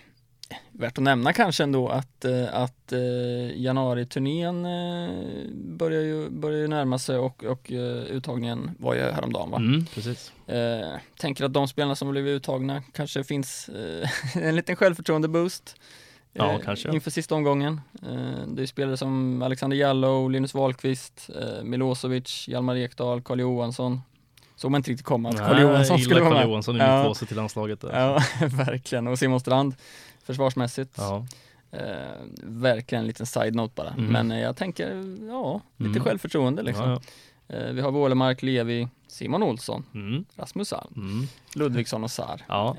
värt 0.72 0.98
att 0.98 1.04
nämna 1.04 1.34
kanske 1.34 1.64
ändå 1.64 1.88
att, 1.90 2.26
eh, 2.26 2.54
att 2.54 2.92
eh, 2.92 3.62
januariturnén 3.62 4.66
eh, 4.66 5.50
börjar, 5.54 6.02
ju, 6.02 6.30
börjar 6.30 6.58
ju 6.60 6.68
närma 6.68 7.00
sig 7.00 7.18
och, 7.18 7.44
och 7.44 7.68
uttagningen 8.10 8.72
var 8.80 8.94
ju 8.96 9.02
häromdagen 9.02 9.52
va? 9.52 9.58
Mm, 9.58 9.86
precis. 9.86 10.32
Tänker 11.20 11.44
att 11.46 11.54
de 11.54 11.68
spelarna 11.68 11.96
som 11.96 12.12
blivit 12.12 12.32
uttagna 12.32 12.84
kanske 12.94 13.24
finns 13.24 13.70
en 14.36 14.56
liten 14.56 14.76
självförtroende-boost. 14.76 15.76
Ja, 16.34 16.60
kanske. 16.66 16.94
Inför 16.94 17.12
sista 17.12 17.36
omgången. 17.36 17.82
Eh, 18.04 18.48
det 18.48 18.62
är 18.62 18.66
spelare 18.66 18.98
som 18.98 19.42
Alexander 19.42 19.78
Jallow, 19.78 20.32
Linus 20.32 20.54
Wahlqvist, 20.54 21.30
eh, 21.42 21.64
Milosevic, 21.64 22.48
Hjalmar 22.48 22.76
Ekdal, 22.76 23.22
Karl 23.22 23.40
Johansson. 23.40 24.02
Såg 24.56 24.72
man 24.72 24.80
inte 24.80 24.92
riktigt 24.92 25.06
komma 25.06 25.30
att 25.30 25.36
Nej, 25.36 25.62
Johansson 25.62 26.00
skulle 26.00 26.20
vara 26.20 26.30
Carl 26.30 26.40
med. 26.40 26.48
Johansson 26.50 26.76
i 26.76 26.80
Ja. 26.80 26.98
mittlåset 26.98 27.28
till 27.28 27.38
landslaget. 27.38 27.82
Där. 27.82 28.00
Ja, 28.00 28.22
verkligen. 28.48 29.08
Och 29.08 29.20
Simon 29.20 29.40
Strand 29.40 29.76
försvarsmässigt. 30.24 30.96
Ja. 30.98 31.26
Eh, 31.72 31.82
verkligen 32.44 33.02
en 33.02 33.08
liten 33.08 33.26
side-note 33.26 33.74
bara. 33.76 33.90
Mm. 33.90 34.06
Men 34.06 34.32
eh, 34.32 34.40
jag 34.40 34.56
tänker, 34.58 34.88
ja, 35.30 35.62
lite 35.78 35.90
Mm. 35.90 36.04
självförtroende 36.04 36.62
liksom. 36.64 36.90
Ja, 36.90 37.02
Eh, 37.52 37.72
vi 37.74 37.82
har 37.82 37.92
Wålemark, 37.92 38.42
Levi, 38.42 38.88
Simon 39.08 39.44
Olsson, 39.44 39.84
ja. 39.92 40.00
Mm, 40.00 40.26
Rasmus 40.36 40.74
Alm, 40.74 40.94
mm. 40.96 41.28
Ludvigsson 41.56 42.04
och 42.04 42.12
Sar. 42.12 42.42
ja. 42.48 42.76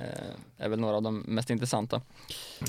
Eh, 0.58 0.64
är 0.64 0.68
väl 0.68 0.80
några 0.80 0.96
av 0.96 1.02
de 1.02 1.18
mest 1.18 1.50
intressanta. 1.50 2.00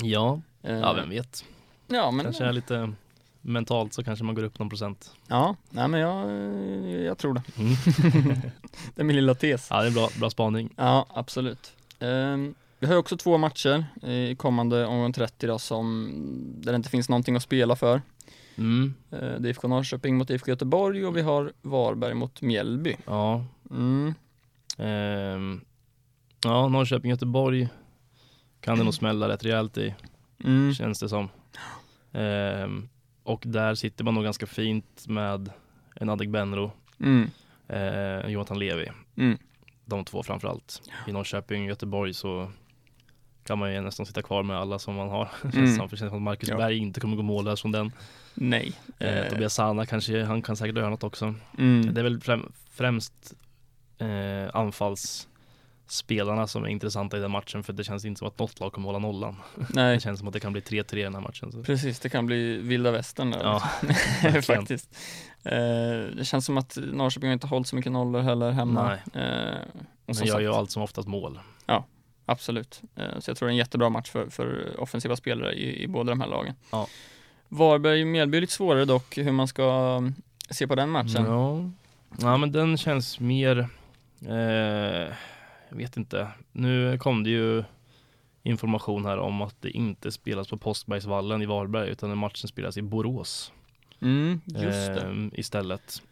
ja, 0.02 0.32
Eh, 0.32 0.38
ja, 0.62 0.92
vem 0.92 1.10
vet. 1.10 1.44
Ja, 1.86 2.10
men, 2.10 2.24
Kanske 2.24 2.44
är 2.44 2.52
lite 2.52 2.92
mentalt 3.40 3.94
så 3.94 4.04
kanske 4.04 4.24
man 4.24 4.34
går 4.34 4.42
upp 4.42 4.58
någon 4.58 4.68
procent. 4.68 5.14
ja, 5.28 5.56
nej 5.70 5.88
men 5.88 6.00
jag, 6.00 6.30
jag 7.02 7.18
tror 7.18 7.34
det. 7.34 7.42
Mm. 7.58 7.74
Det 8.94 9.02
är 9.02 9.04
min 9.04 9.16
lilla 9.16 9.34
tes. 9.34 9.66
Ja, 9.70 9.82
det 9.82 9.88
är 9.88 9.92
bra, 9.92 10.08
bra 10.18 10.30
spaning. 10.30 10.74
Ja, 10.76 11.06
absolut. 11.14 11.72
Ehm, 11.98 12.54
vi 12.78 12.86
har 12.86 12.96
också 12.96 13.16
två 13.16 13.38
matcher 13.38 13.84
i 14.02 14.34
kommande 14.36 14.86
omgång 14.86 15.12
30 15.12 15.46
då 15.46 15.58
som, 15.58 16.12
där 16.56 16.72
det 16.72 16.76
inte 16.76 16.88
finns 16.90 17.08
någonting 17.08 17.36
att 17.36 17.42
spela 17.42 17.76
för. 17.76 18.02
Mm. 18.56 18.94
Eh, 19.10 19.18
Det 19.18 19.26
är 19.26 19.46
IFK 19.46 19.68
Norrköping 19.68 20.16
mot 20.16 20.30
IFK 20.30 20.48
Göteborg 20.50 21.06
och 21.06 21.16
vi 21.16 21.22
har 21.22 21.52
Varberg 21.62 22.14
mot 22.14 22.42
Mjällby. 22.42 22.96
Ja. 23.06 23.44
Mm. 23.70 24.14
Ehm. 24.78 25.60
ja, 26.44 26.68
Norrköping, 26.68 27.10
Göteborg 27.10 27.68
kan 28.60 28.78
det 28.78 28.84
nog 28.84 28.94
smälla 28.94 29.28
rätt 29.28 29.44
rejält 29.44 29.78
i, 29.78 29.94
Mm. 30.44 30.74
känns 30.74 31.00
det 31.00 31.08
som. 31.08 31.28
Ehm. 32.12 32.88
och 33.24 33.42
där 33.46 33.74
sitter 33.74 34.04
man 34.04 34.14
nog 34.14 34.24
ganska 34.24 34.46
fint 34.46 35.04
med 35.08 35.50
en 35.96 36.08
Adegbenro, 36.08 36.72
Mm. 37.00 37.30
eh, 37.68 38.30
Jonathan 38.30 38.58
Levi. 38.58 38.90
Mm. 39.16 39.38
De 39.84 40.04
två 40.04 40.22
framförallt. 40.22 40.82
I 41.08 41.12
Norrköping, 41.12 41.64
Göteborg 41.66 42.14
så 42.14 42.50
kan 43.44 43.58
man 43.58 43.74
ju 43.74 43.80
nästan 43.80 44.06
sitta 44.06 44.22
kvar 44.22 44.42
med 44.42 44.56
alla 44.56 44.78
som 44.78 44.94
man 44.94 45.08
har. 45.08 45.28
Känns 45.42 45.54
Mm. 45.54 45.76
som, 45.76 45.88
för 45.88 45.96
det 45.96 46.00
känns 46.00 46.10
som 46.10 46.16
att 46.18 46.22
Marcus 46.22 46.48
Ja. 46.48 46.56
Berg 46.56 46.76
inte 46.78 47.00
kommer 47.00 47.16
gå 47.16 47.22
mållös 47.22 47.62
från 47.62 47.72
den. 47.72 47.92
Nej. 48.34 48.72
Eh, 48.98 49.18
Eh, 49.18 49.28
Tobias 49.28 49.54
Sana 49.54 49.86
kanske, 49.86 50.24
han 50.24 50.42
kan 50.42 50.56
säkert 50.56 50.76
göra 50.76 50.90
något 50.90 51.04
också. 51.04 51.34
mm. 51.58 51.94
Det 51.94 52.00
är 52.00 52.02
väl 52.04 52.20
främ, 52.20 52.52
främst 52.70 53.34
eh, 53.98 54.50
anfallsspelarna 55.92 56.46
som 56.46 56.64
är 56.64 56.68
intressanta 56.68 57.16
i 57.16 57.20
den 57.20 57.30
matchen 57.30 57.62
för 57.62 57.72
det 57.72 57.84
känns 57.84 58.04
inte 58.04 58.18
som 58.18 58.28
att 58.28 58.38
något 58.38 58.60
lag 58.60 58.72
kommer 58.72 58.86
hålla 58.86 58.98
nollan. 58.98 59.36
Nej, 59.74 59.94
Det 59.94 60.00
känns 60.00 60.18
som 60.18 60.28
att 60.28 60.34
det 60.34 60.40
kan 60.40 60.52
bli 60.52 60.60
3-3 60.60 60.96
i 60.96 61.02
den 61.02 61.14
här 61.14 61.20
matchen. 61.20 61.52
Så. 61.52 61.62
precis. 61.62 62.00
Det 62.00 62.08
kan 62.08 62.26
bli 62.26 62.56
vilda 62.56 62.90
västern 62.90 63.30
där. 63.30 63.42
Ja, 63.42 63.60
faktiskt. 64.42 64.90
Eh, 65.44 65.52
det 66.16 66.24
känns 66.24 66.46
som 66.46 66.58
att 66.58 66.78
Norrköping 66.92 67.32
inte 67.32 67.46
hållit 67.46 67.66
så 67.68 67.76
mycket 67.76 67.92
nollor 67.92 68.20
heller 68.20 68.50
hemma. 68.50 68.98
Nej. 69.14 69.22
Eh, 69.24 69.58
och 70.06 70.16
Men 70.16 70.26
gör 70.26 70.40
ju 70.40 70.54
allt 70.54 70.70
som 70.70 70.82
oftast 70.82 71.08
mål. 71.08 71.40
absolut. 72.26 72.82
Eh, 72.96 73.18
så 73.18 73.30
jag 73.30 73.36
tror 73.36 73.48
det 73.48 73.50
är 73.50 73.52
en 73.52 73.56
jättebra 73.56 73.88
match 73.88 74.10
för, 74.10 74.30
för 74.30 74.74
offensiva 74.80 75.16
spelare 75.16 75.54
i, 75.54 75.82
i 75.82 75.88
båda 75.88 76.10
de 76.10 76.20
här 76.20 76.28
lagen. 76.28 76.54
Ja. 76.70 76.86
Varberg-Mjällby 77.48 78.36
är 78.36 78.40
lite 78.40 78.52
svårare 78.52 78.84
dock, 78.84 79.18
hur 79.18 79.32
man 79.32 79.48
ska 79.48 79.96
mm, 79.98 80.14
se 80.50 80.66
på 80.66 80.74
den 80.74 80.90
matchen. 80.90 81.24
Ja. 81.26 81.70
ja, 82.20 82.36
men 82.36 82.52
den 82.52 82.76
känns 82.76 83.20
mer, 83.20 83.68
eh, 84.28 85.14
jag 85.72 85.76
vet 85.78 85.96
inte. 85.96 86.28
Nu 86.52 86.98
kom 86.98 87.24
det 87.24 87.30
ju 87.30 87.64
information 88.42 89.04
här 89.04 89.18
om 89.18 89.42
att 89.42 89.62
det 89.62 89.70
inte 89.70 90.12
spelas 90.12 90.48
på 90.48 90.56
Påskbergsvallen 90.56 91.42
i 91.42 91.46
Varberg 91.46 91.90
utan 91.90 92.18
matchen 92.18 92.48
spelas 92.48 92.76
i 92.76 92.82
Borås 92.82 93.52
Mm, 94.00 94.40
just 94.46 94.94
det. 94.94 95.00
eh, 95.00 95.40
istället. 95.40 96.02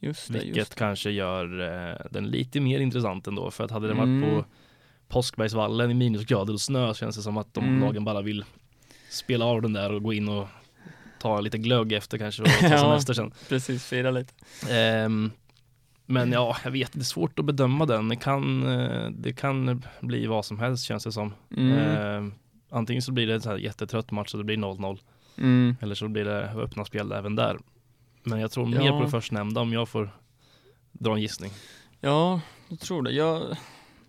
Just 0.00 0.26
det, 0.32 0.38
Vilket 0.38 0.56
just 0.56 0.70
det. 0.70 0.76
kanske 0.78 1.10
gör 1.10 1.60
eh, 1.90 1.96
den 2.10 2.26
lite 2.30 2.60
mer 2.60 2.80
intressant 2.80 3.26
ändå 3.26 3.50
för 3.50 3.64
att 3.64 3.70
hade 3.70 3.88
den 3.88 3.98
Mm. 3.98 4.20
varit 4.20 4.30
på 4.30 4.44
Påskbergsvallen 5.08 5.90
i 5.90 5.94
minusgrader 5.94 6.52
och 6.52 6.60
snö 6.60 6.94
känns 6.94 7.16
det 7.16 7.22
som 7.22 7.36
att 7.36 7.54
de 7.54 7.64
Mm. 7.64 7.80
lagen 7.80 8.04
bara 8.04 8.22
vill 8.22 8.44
spela 9.10 9.44
av 9.44 9.62
den 9.62 9.72
där 9.72 9.92
och 9.92 10.02
gå 10.02 10.12
in 10.12 10.28
och 10.28 10.48
ta 11.20 11.40
lite 11.40 11.58
glögg 11.58 11.92
efter 11.92 12.18
kanske 12.18 12.42
och 12.42 12.48
ta 12.48 12.68
semester 12.78 13.14
sen. 13.14 13.32
Precis, 13.48 13.84
fira 13.84 14.10
lite. 14.10 14.32
Ehm, 14.70 15.30
men 16.10 16.32
ja, 16.32 16.56
jag 16.64 16.70
vet, 16.70 16.92
det 16.92 16.98
är 17.00 17.04
svårt 17.04 17.38
att 17.38 17.44
bedöma 17.44 17.86
den. 17.86 18.08
Det 18.08 18.16
kan, 18.16 18.66
eh, 18.80 19.10
det 19.10 19.32
kan 19.32 19.82
bli 20.00 20.26
vad 20.26 20.44
som 20.44 20.58
helst 20.58 20.84
känns 20.84 21.04
det 21.04 21.12
som. 21.12 21.34
Mm. 21.56 21.72
Ehm, 21.78 22.32
antingen 22.70 23.02
så 23.02 23.12
blir 23.12 23.26
det 23.26 23.34
en 23.34 23.40
så 23.40 23.50
här 23.50 23.56
jättetrött 23.56 24.10
match 24.10 24.30
så 24.30 24.36
det 24.36 24.44
blir 24.44 24.56
0-0 24.56 24.98
Mm. 25.38 25.76
eller 25.80 25.94
så 25.94 26.08
blir 26.08 26.24
det 26.24 26.50
öppna 26.50 26.84
spel 26.84 27.12
även 27.12 27.36
där. 27.36 27.58
Men 28.22 28.40
jag 28.40 28.50
tror 28.50 28.66
mer 28.66 28.80
Ja. 28.86 28.98
på 28.98 29.04
det 29.04 29.10
förstnämnda 29.10 29.60
om 29.60 29.72
jag 29.72 29.88
får 29.88 30.10
dra 30.92 31.14
en 31.14 31.20
gissning. 31.20 31.50
Ja, 32.00 32.40
jag 32.68 32.80
tror 32.80 33.02
det. 33.02 33.10
Jag, 33.10 33.42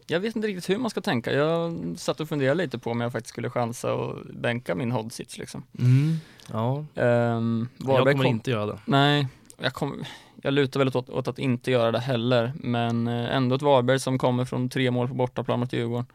jag 0.07 0.19
vet 0.19 0.35
inte 0.35 0.47
riktigt 0.47 0.69
hur 0.69 0.77
man 0.77 0.89
ska 0.89 1.01
tänka. 1.01 1.33
Jag 1.33 1.79
satt 1.97 2.19
och 2.19 2.29
funderade 2.29 2.63
lite 2.63 2.79
på 2.79 2.91
om 2.91 3.01
jag 3.01 3.11
faktiskt 3.11 3.29
skulle 3.33 3.49
chansa 3.49 3.93
och 3.93 4.17
bänka 4.33 4.75
min 4.75 4.91
Hodsits 4.91 5.37
liksom. 5.37 5.63
Ja, 6.51 6.85
Um, 6.95 7.67
jag 7.87 8.11
kommer 8.11 8.25
inte 8.25 8.51
göra 8.51 8.65
det. 8.65 8.79
Nej, 8.85 9.27
jag, 9.57 9.73
kom, 9.73 10.03
jag 10.41 10.53
lutar 10.53 10.79
väl 10.79 10.87
åt, 10.87 11.09
åt 11.09 11.27
att 11.27 11.39
inte 11.39 11.71
göra 11.71 11.91
det 11.91 11.99
heller. 11.99 12.51
Men 12.55 13.07
eh, 13.07 13.35
ändå 13.35 13.55
ett 13.55 13.61
Varberg 13.61 13.99
som 13.99 14.17
kommer 14.17 14.45
från 14.45 14.69
tre 14.69 14.91
mål 14.91 15.07
på 15.07 15.13
bortaplan 15.13 15.59
mot 15.59 15.73
Djurgården. 15.73 16.05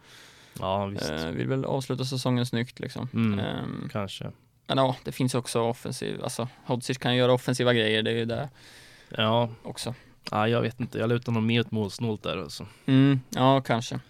Ja, 0.61 0.87
visst. 0.87 1.11
Uh, 1.11 1.27
vill 1.31 1.49
väl 1.49 1.65
avsluta 1.65 2.05
säsongen 2.05 2.47
snyggt 2.47 2.81
liksom. 2.81 3.09
Mm. 3.15 3.39
Ehm, 3.39 3.89
Kanske. 3.93 4.31
men 4.67 4.79
ja, 4.79 4.97
det 5.05 5.13
finns 5.13 5.35
också 5.35 5.61
offensiv, 5.61 6.25
alltså 6.25 6.49
Hodzic 6.65 6.99
kan 6.99 7.13
ju 7.13 7.19
göra 7.19 7.33
offensiva 7.33 7.75
grejer, 7.75 8.03
det 8.03 8.11
är 8.11 8.15
ju 8.15 8.25
det 8.25 8.49
Ja, 9.09 9.49
också. 9.63 9.95
ja, 10.31 10.49
jag 10.49 10.63
vet 10.63 10.81
inte. 10.81 10.99
Jag 10.99 11.09
lutar 11.09 11.33
nog 11.33 11.43
mer 11.43 11.61
åt 11.61 11.71
målsnålt 11.71 12.23
där 12.23 12.37
alltså. 12.37 12.67
Mm, 12.87 13.21
ja, 13.31 13.61
kanske. 13.61 14.01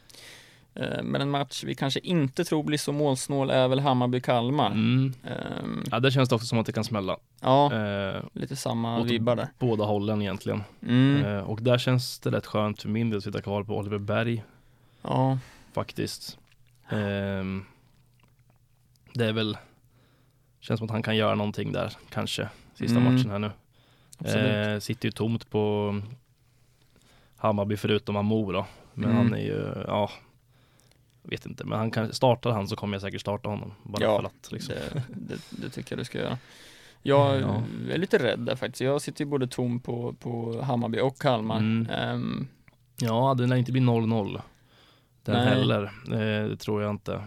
Eh, 0.76 1.02
Men 1.02 1.20
en 1.20 1.30
match 1.30 1.64
vi 1.64 1.74
kanske 1.74 2.00
inte 2.00 2.44
tror 2.44 2.62
blir 2.62 2.78
så 2.78 2.92
målsnål 2.92 3.50
är 3.50 3.68
väl 3.68 3.80
Hammarby-Kalmar. 3.80 4.66
Mm. 4.72 5.12
Ehm, 5.24 5.84
Ja, 5.90 6.00
det 6.00 6.10
känns 6.10 6.28
det 6.28 6.34
också 6.34 6.46
som 6.46 6.58
att 6.58 6.66
det 6.66 6.72
kan 6.72 6.84
smälla. 6.84 7.16
ja, 7.40 7.72
Eh, 7.74 8.22
lite 8.32 8.56
samma 8.56 9.02
vibbar 9.02 9.36
där. 9.36 9.48
båda 9.58 9.84
hållen 9.84 10.22
egentligen. 10.22 10.62
Mm, 10.82 11.24
Eh, 11.24 11.38
och 11.40 11.62
där 11.62 11.78
känns 11.78 12.18
det 12.18 12.30
rätt 12.30 12.46
skönt 12.46 12.82
för 12.82 12.88
min 12.88 13.10
del 13.10 13.16
att 13.18 13.24
sitta 13.24 13.42
kvar 13.42 13.62
på 13.64 13.76
Oliver 13.78 13.98
Berg 13.98 14.44
ja, 15.02 15.38
faktiskt. 15.72 16.38
Ehm, 16.88 17.64
det 19.14 19.24
är 19.26 19.32
väl, 19.32 19.56
känns 20.60 20.78
som 20.78 20.84
att 20.84 20.90
han 20.92 21.02
kan 21.02 21.16
göra 21.16 21.34
någonting 21.34 21.72
där 21.72 21.92
kanske, 22.10 22.48
sista 22.74 22.98
Mm. 22.98 23.14
matchen 23.14 23.30
här 23.30 23.38
nu. 23.38 23.50
absolut. 24.18 24.66
Eh, 24.66 24.78
sitter 24.78 25.06
ju 25.08 25.12
tomt 25.12 25.50
på 25.50 25.94
Hammarby 27.36 27.76
förutom 27.76 28.16
Amo 28.16 28.52
då. 28.52 28.66
Men 28.94 29.10
Mm. 29.10 29.16
han 29.16 29.34
är 29.34 29.38
ju, 29.44 29.84
ja, 29.86 30.10
vet 31.28 31.46
inte, 31.46 31.64
men 31.64 31.78
han 31.78 31.90
kan, 31.90 32.12
startar 32.12 32.50
han 32.50 32.68
så 32.68 32.76
kommer 32.76 32.94
jag 32.94 33.02
säkert 33.02 33.20
starta 33.20 33.48
honom. 33.48 33.72
Bara 33.82 34.02
Ja, 34.04 34.18
för 34.20 34.26
att 34.26 34.52
liksom. 34.52 34.74
det, 34.74 35.02
det, 35.14 35.38
det 35.50 35.70
tycker 35.70 35.92
jag 35.92 36.00
du 36.00 36.04
ska 36.04 36.18
göra. 36.18 36.38
Jag 37.02 37.40
Ja. 37.40 37.62
är 37.92 37.98
lite 37.98 38.18
rädd 38.18 38.38
där 38.40 38.56
faktiskt. 38.56 38.80
Jag 38.80 39.02
sitter 39.02 39.24
ju 39.24 39.30
både 39.30 39.46
tom 39.46 39.80
på, 39.80 40.12
på 40.20 40.62
Hammarby 40.62 41.00
och 41.00 41.18
Kalmar. 41.20 41.56
Mm. 41.58 41.88
Ehm, 41.90 42.48
Ja, 43.00 43.34
det 43.38 43.46
lär 43.46 43.56
inte 43.56 43.72
bli 43.72 43.80
0-0. 43.80 44.40
Den 45.24 45.34
Nej. 45.34 45.46
heller, 45.48 45.82
eh, 46.06 46.48
det 46.48 46.56
tror 46.56 46.82
jag 46.82 46.90
inte. 46.90 47.22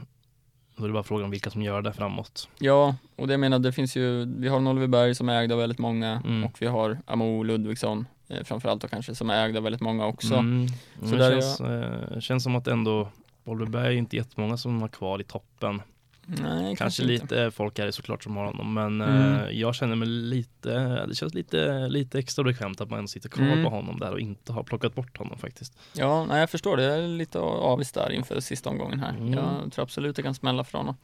Då 0.76 0.84
är 0.84 0.88
det 0.88 0.93
bara 0.93 1.04
frågan 1.04 1.26
om 1.26 1.32
vilka 1.32 1.50
som 1.50 1.62
gör 1.62 1.82
det 1.82 1.93
framåt. 1.93 2.50
ja, 2.60 2.95
och 3.16 3.28
det 3.28 3.34
jag 3.34 3.39
menar, 3.39 3.60
det 3.60 3.72
finns 3.72 3.95
ju, 3.97 4.26
vi 4.38 4.47
har 4.47 4.58
en 4.58 4.68
Oliver 4.68 4.88
Berg 4.88 5.16
som 5.16 5.30
är 5.30 5.41
ägd 5.41 5.52
av 5.52 5.58
väldigt 5.60 5.80
många 5.80 6.22
Mm. 6.26 6.43
och 6.43 6.62
vi 6.62 6.66
har 6.68 6.97
Amo 7.06 7.43
Ludvigsson 7.43 8.08
eh, 8.28 8.43
framförallt 8.43 8.82
då 8.82 8.88
kanske 8.88 9.16
som 9.16 9.30
är 9.30 9.45
ägd 9.45 9.58
av 9.58 9.64
väldigt 9.64 9.82
många 9.82 10.06
också. 10.06 10.34
Mm. 10.36 10.68
Så 11.04 11.16
det 11.16 11.30
känns, 11.41 11.62
eh, 11.62 12.20
känns 12.20 12.43
som 12.43 12.56
att 12.56 12.68
ändå 12.68 13.10
Berg 13.56 13.88
är 13.88 13.91
inte 13.97 14.16
jättemånga 14.16 14.58
som 14.58 14.82
har 14.82 14.88
kvar 14.89 15.22
i 15.22 15.24
toppen. 15.24 15.82
Nej, 16.26 16.39
kanske, 16.39 16.76
Kanske 16.78 17.04
inte. 17.04 17.14
lite 17.24 17.52
folk 17.52 17.80
är 17.80 17.86
det 17.86 17.91
såklart 17.91 18.24
som 18.24 18.38
har 18.38 18.45
honom. 18.45 18.74
Men 18.74 19.02
Mm. 19.02 19.36
eh, 19.36 19.50
jag 19.50 19.76
känner 19.76 19.95
mig 19.95 20.08
lite, 20.08 21.06
det 21.06 21.16
känns 21.16 21.34
lite, 21.34 21.88
lite 21.88 22.20
extra 22.20 22.43
bekvämt 22.43 22.82
att 22.82 22.89
man 22.89 23.08
sitter 23.08 23.30
kvar 23.30 23.45
Mm. 23.45 23.64
på 23.64 23.70
honom 23.70 24.00
där 24.00 24.12
och 24.12 24.20
inte 24.20 24.54
har 24.54 24.64
plockat 24.64 24.95
bort 24.95 25.18
honom 25.18 25.38
faktiskt. 25.38 25.78
Ja, 25.93 26.26
nej, 26.26 26.39
jag 26.39 26.50
förstår 26.50 26.78
det. 26.78 26.84
Jag 26.84 26.97
är 26.97 27.08
lite 27.08 27.39
avis 27.39 27.91
där 27.91 28.10
inför 28.12 28.39
sista 28.39 28.70
omgången 28.70 29.00
här. 29.00 29.10
Mm. 29.10 29.34
Jag 29.34 29.72
tror 29.72 29.84
absolut 29.84 30.16
det 30.16 30.22
kan 30.24 30.36
smälla 30.36 30.64
för 30.64 30.78
honom. 30.78 30.95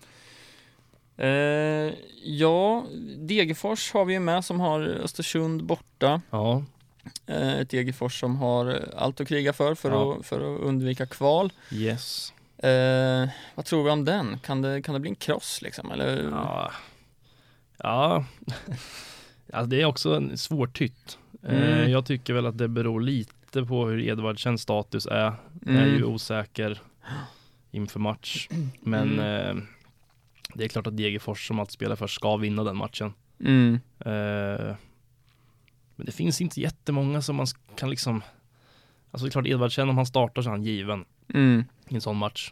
Eh, 1.17 1.93
ja, 2.23 2.85
Degerfors 3.17 3.93
har 3.93 4.05
vi 4.05 4.13
ju 4.13 4.19
med 4.19 4.45
som 4.45 4.59
har 4.59 4.81
Östersund 4.81 5.63
borta. 5.65 6.21
Ja, 6.29 6.63
Eh, 7.27 7.53
ett 7.59 7.69
Degerfors 7.69 8.19
som 8.19 8.35
har 8.35 8.89
allt 8.97 9.21
att 9.21 9.27
kriga 9.27 9.53
för 9.53 9.75
för, 9.75 9.91
Ja. 9.91 10.15
att, 10.19 10.25
för 10.25 10.35
att 10.55 10.61
undvika 10.61 11.05
kval. 11.05 11.53
yes. 11.71 12.33
Eh, 12.65 13.29
vad 13.55 13.65
tror 13.65 13.83
vi 13.83 13.89
om 13.89 14.05
den? 14.05 14.39
Kan 14.39 14.61
det, 14.61 14.81
kan 14.81 14.93
det 14.93 14.99
bli 14.99 15.09
en 15.09 15.15
kross 15.15 15.61
liksom? 15.61 15.91
Eller? 15.91 16.29
Ja, 16.31 16.71
ja. 17.77 18.25
alltså, 19.53 19.69
det 19.69 19.81
är 19.81 19.85
också 19.85 20.15
en 20.15 20.37
svårtytt. 20.37 21.17
Eh, 21.43 21.73
Mm. 21.73 21.91
jag 21.91 22.05
tycker 22.05 22.33
väl 22.33 22.45
att 22.45 22.57
det 22.57 22.67
beror 22.67 23.01
lite 23.01 23.63
på 23.65 23.85
hur 23.87 23.99
Edvardsens 24.01 24.61
status 24.61 25.05
är. 25.05 25.33
Mm. 25.65 25.77
är 25.83 25.85
ju 25.85 26.03
osäker 26.03 26.81
inför 27.71 27.99
match. 27.99 28.47
Men 28.81 29.19
eh, 29.19 29.55
det 30.53 30.63
är 30.63 30.67
klart 30.67 30.87
att 30.87 30.97
Degerfors 30.97 31.47
som 31.47 31.59
alltid 31.59 31.73
spelar 31.73 31.95
först 31.95 32.15
ska 32.15 32.37
vinna 32.37 32.63
den 32.63 32.77
matchen. 32.77 33.13
Mm. 33.39 33.79
Eh, 33.99 34.75
men 35.97 36.05
det 36.05 36.11
finns 36.11 36.41
inte 36.41 36.61
jättemånga 36.61 37.21
som 37.21 37.35
man 37.35 37.47
kan 37.75 37.89
liksom 37.89 38.21
Alltså 39.15 39.25
det 39.25 39.29
är 39.29 39.31
klart 39.31 39.47
Edvardsen 39.47 39.89
om 39.89 39.97
han 39.97 40.05
startar 40.05 40.41
så 40.41 40.49
är 40.49 40.51
han 40.51 40.63
given 40.63 41.05
Mm. 41.33 41.63
i 41.89 41.95
en 41.95 42.01
sån 42.01 42.17
match. 42.17 42.51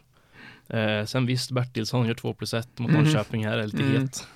Eh, 0.68 1.04
sen 1.04 1.26
visst 1.26 1.50
Bertilsson 1.50 2.06
gör 2.06 2.14
2 2.14 2.34
plus 2.34 2.54
1 2.54 2.78
mot 2.78 2.90
Mhm. 2.90 3.00
Norrköping 3.04 3.46
här 3.46 3.58
är 3.58 3.64
lite 3.66 3.82
Mm. 3.82 4.02
het. 4.02 4.26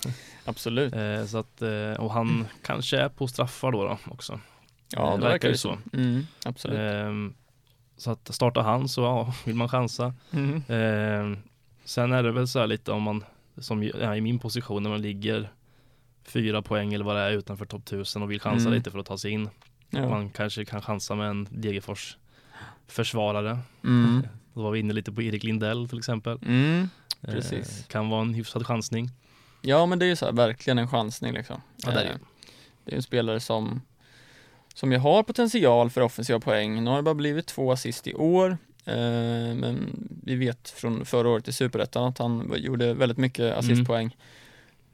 Absolut. 0.44 0.94
Eh, 0.94 1.24
så 1.24 1.38
att, 1.38 1.62
eh, 1.62 1.92
och 1.98 2.12
han 2.12 2.46
kanske 2.64 2.98
är 3.00 3.08
på 3.08 3.28
straffar 3.28 3.72
då, 3.72 3.84
då 3.84 3.98
också. 4.10 4.40
Ja, 4.90 5.10
det 5.10 5.16
det 5.22 5.28
verkar 5.28 5.48
ju 5.48 5.52
det 5.52 5.58
så. 5.58 5.78
Mm. 5.92 6.26
Absolut. 6.44 6.78
Eh, 6.78 7.12
så 7.96 8.10
att 8.10 8.34
starta 8.34 8.62
han 8.62 8.88
så 8.88 9.00
ja, 9.02 9.34
vill 9.44 9.54
man 9.56 9.68
chansa. 9.68 10.14
Mm. 10.30 10.54
Eh, 10.68 11.38
sen 11.84 12.12
är 12.12 12.22
det 12.22 12.32
väl 12.32 12.48
så 12.48 12.58
här 12.58 12.66
lite 12.66 12.92
om 12.92 13.02
man, 13.02 13.24
som 13.58 13.82
ja, 13.82 14.16
i 14.16 14.20
min 14.20 14.38
position 14.38 14.82
när 14.82 14.90
man 14.90 15.02
ligger 15.02 15.48
fyra 16.24 16.62
poäng 16.62 16.94
eller 16.94 17.04
vad 17.04 17.16
det 17.16 17.22
är 17.22 17.30
utanför 17.32 17.64
topp 17.66 17.82
1000 17.84 18.22
och 18.22 18.30
vill 18.30 18.40
chansa 18.40 18.66
Mm. 18.66 18.72
lite 18.78 18.90
för 18.90 18.98
att 18.98 19.06
ta 19.06 19.18
sig 19.18 19.30
in. 19.30 19.48
Ja. 19.90 20.08
Man 20.08 20.30
kanske 20.30 20.64
kan 20.64 20.82
chansa 20.82 21.14
med 21.14 21.30
en 21.30 21.48
Degerfors 21.50 22.16
försvarare. 22.86 23.58
Mm. 23.84 24.26
Då 24.54 24.62
var 24.62 24.70
vi 24.70 24.78
inne 24.78 24.92
lite 24.92 25.12
på 25.12 25.22
Erik 25.22 25.44
Lindell 25.44 25.88
till 25.88 25.98
exempel. 25.98 26.38
Mm. 26.42 26.88
Eh, 27.22 27.32
Precis. 27.32 27.84
kan 27.88 28.08
vara 28.08 28.20
en 28.20 28.34
hyfsad 28.34 28.66
chansning. 28.66 29.10
Ja, 29.62 29.86
men 29.86 29.98
det 29.98 30.04
är 30.04 30.08
ju 30.08 30.16
så 30.16 30.24
här, 30.24 30.32
verkligen 30.32 30.78
en 30.78 30.88
chansning 30.88 31.32
liksom. 31.32 31.62
Ja, 31.76 31.90
det 31.90 32.00
är 32.00 32.04
det. 32.04 32.10
Eh, 32.10 32.18
det 32.84 32.92
är 32.92 32.96
en 32.96 33.02
spelare 33.02 33.40
som 33.40 33.80
som 34.74 34.92
ju 34.92 34.98
har 34.98 35.22
potential 35.22 35.90
för 35.90 36.00
offensiva 36.00 36.40
poäng. 36.40 36.84
Nu 36.84 36.90
har 36.90 36.96
det 36.96 37.02
bara 37.02 37.14
blivit 37.14 37.46
två 37.46 37.72
assist 37.72 38.06
i 38.06 38.14
år. 38.14 38.58
Eh, 38.84 39.54
men 39.54 40.08
vi 40.24 40.34
vet 40.36 40.70
från 40.70 41.04
förra 41.04 41.28
året 41.28 41.48
i 41.48 41.52
Superettan 41.52 42.04
att 42.04 42.18
han 42.18 42.52
gjorde 42.56 42.94
väldigt 42.94 43.18
mycket 43.18 43.54
assistpoäng. 43.56 44.16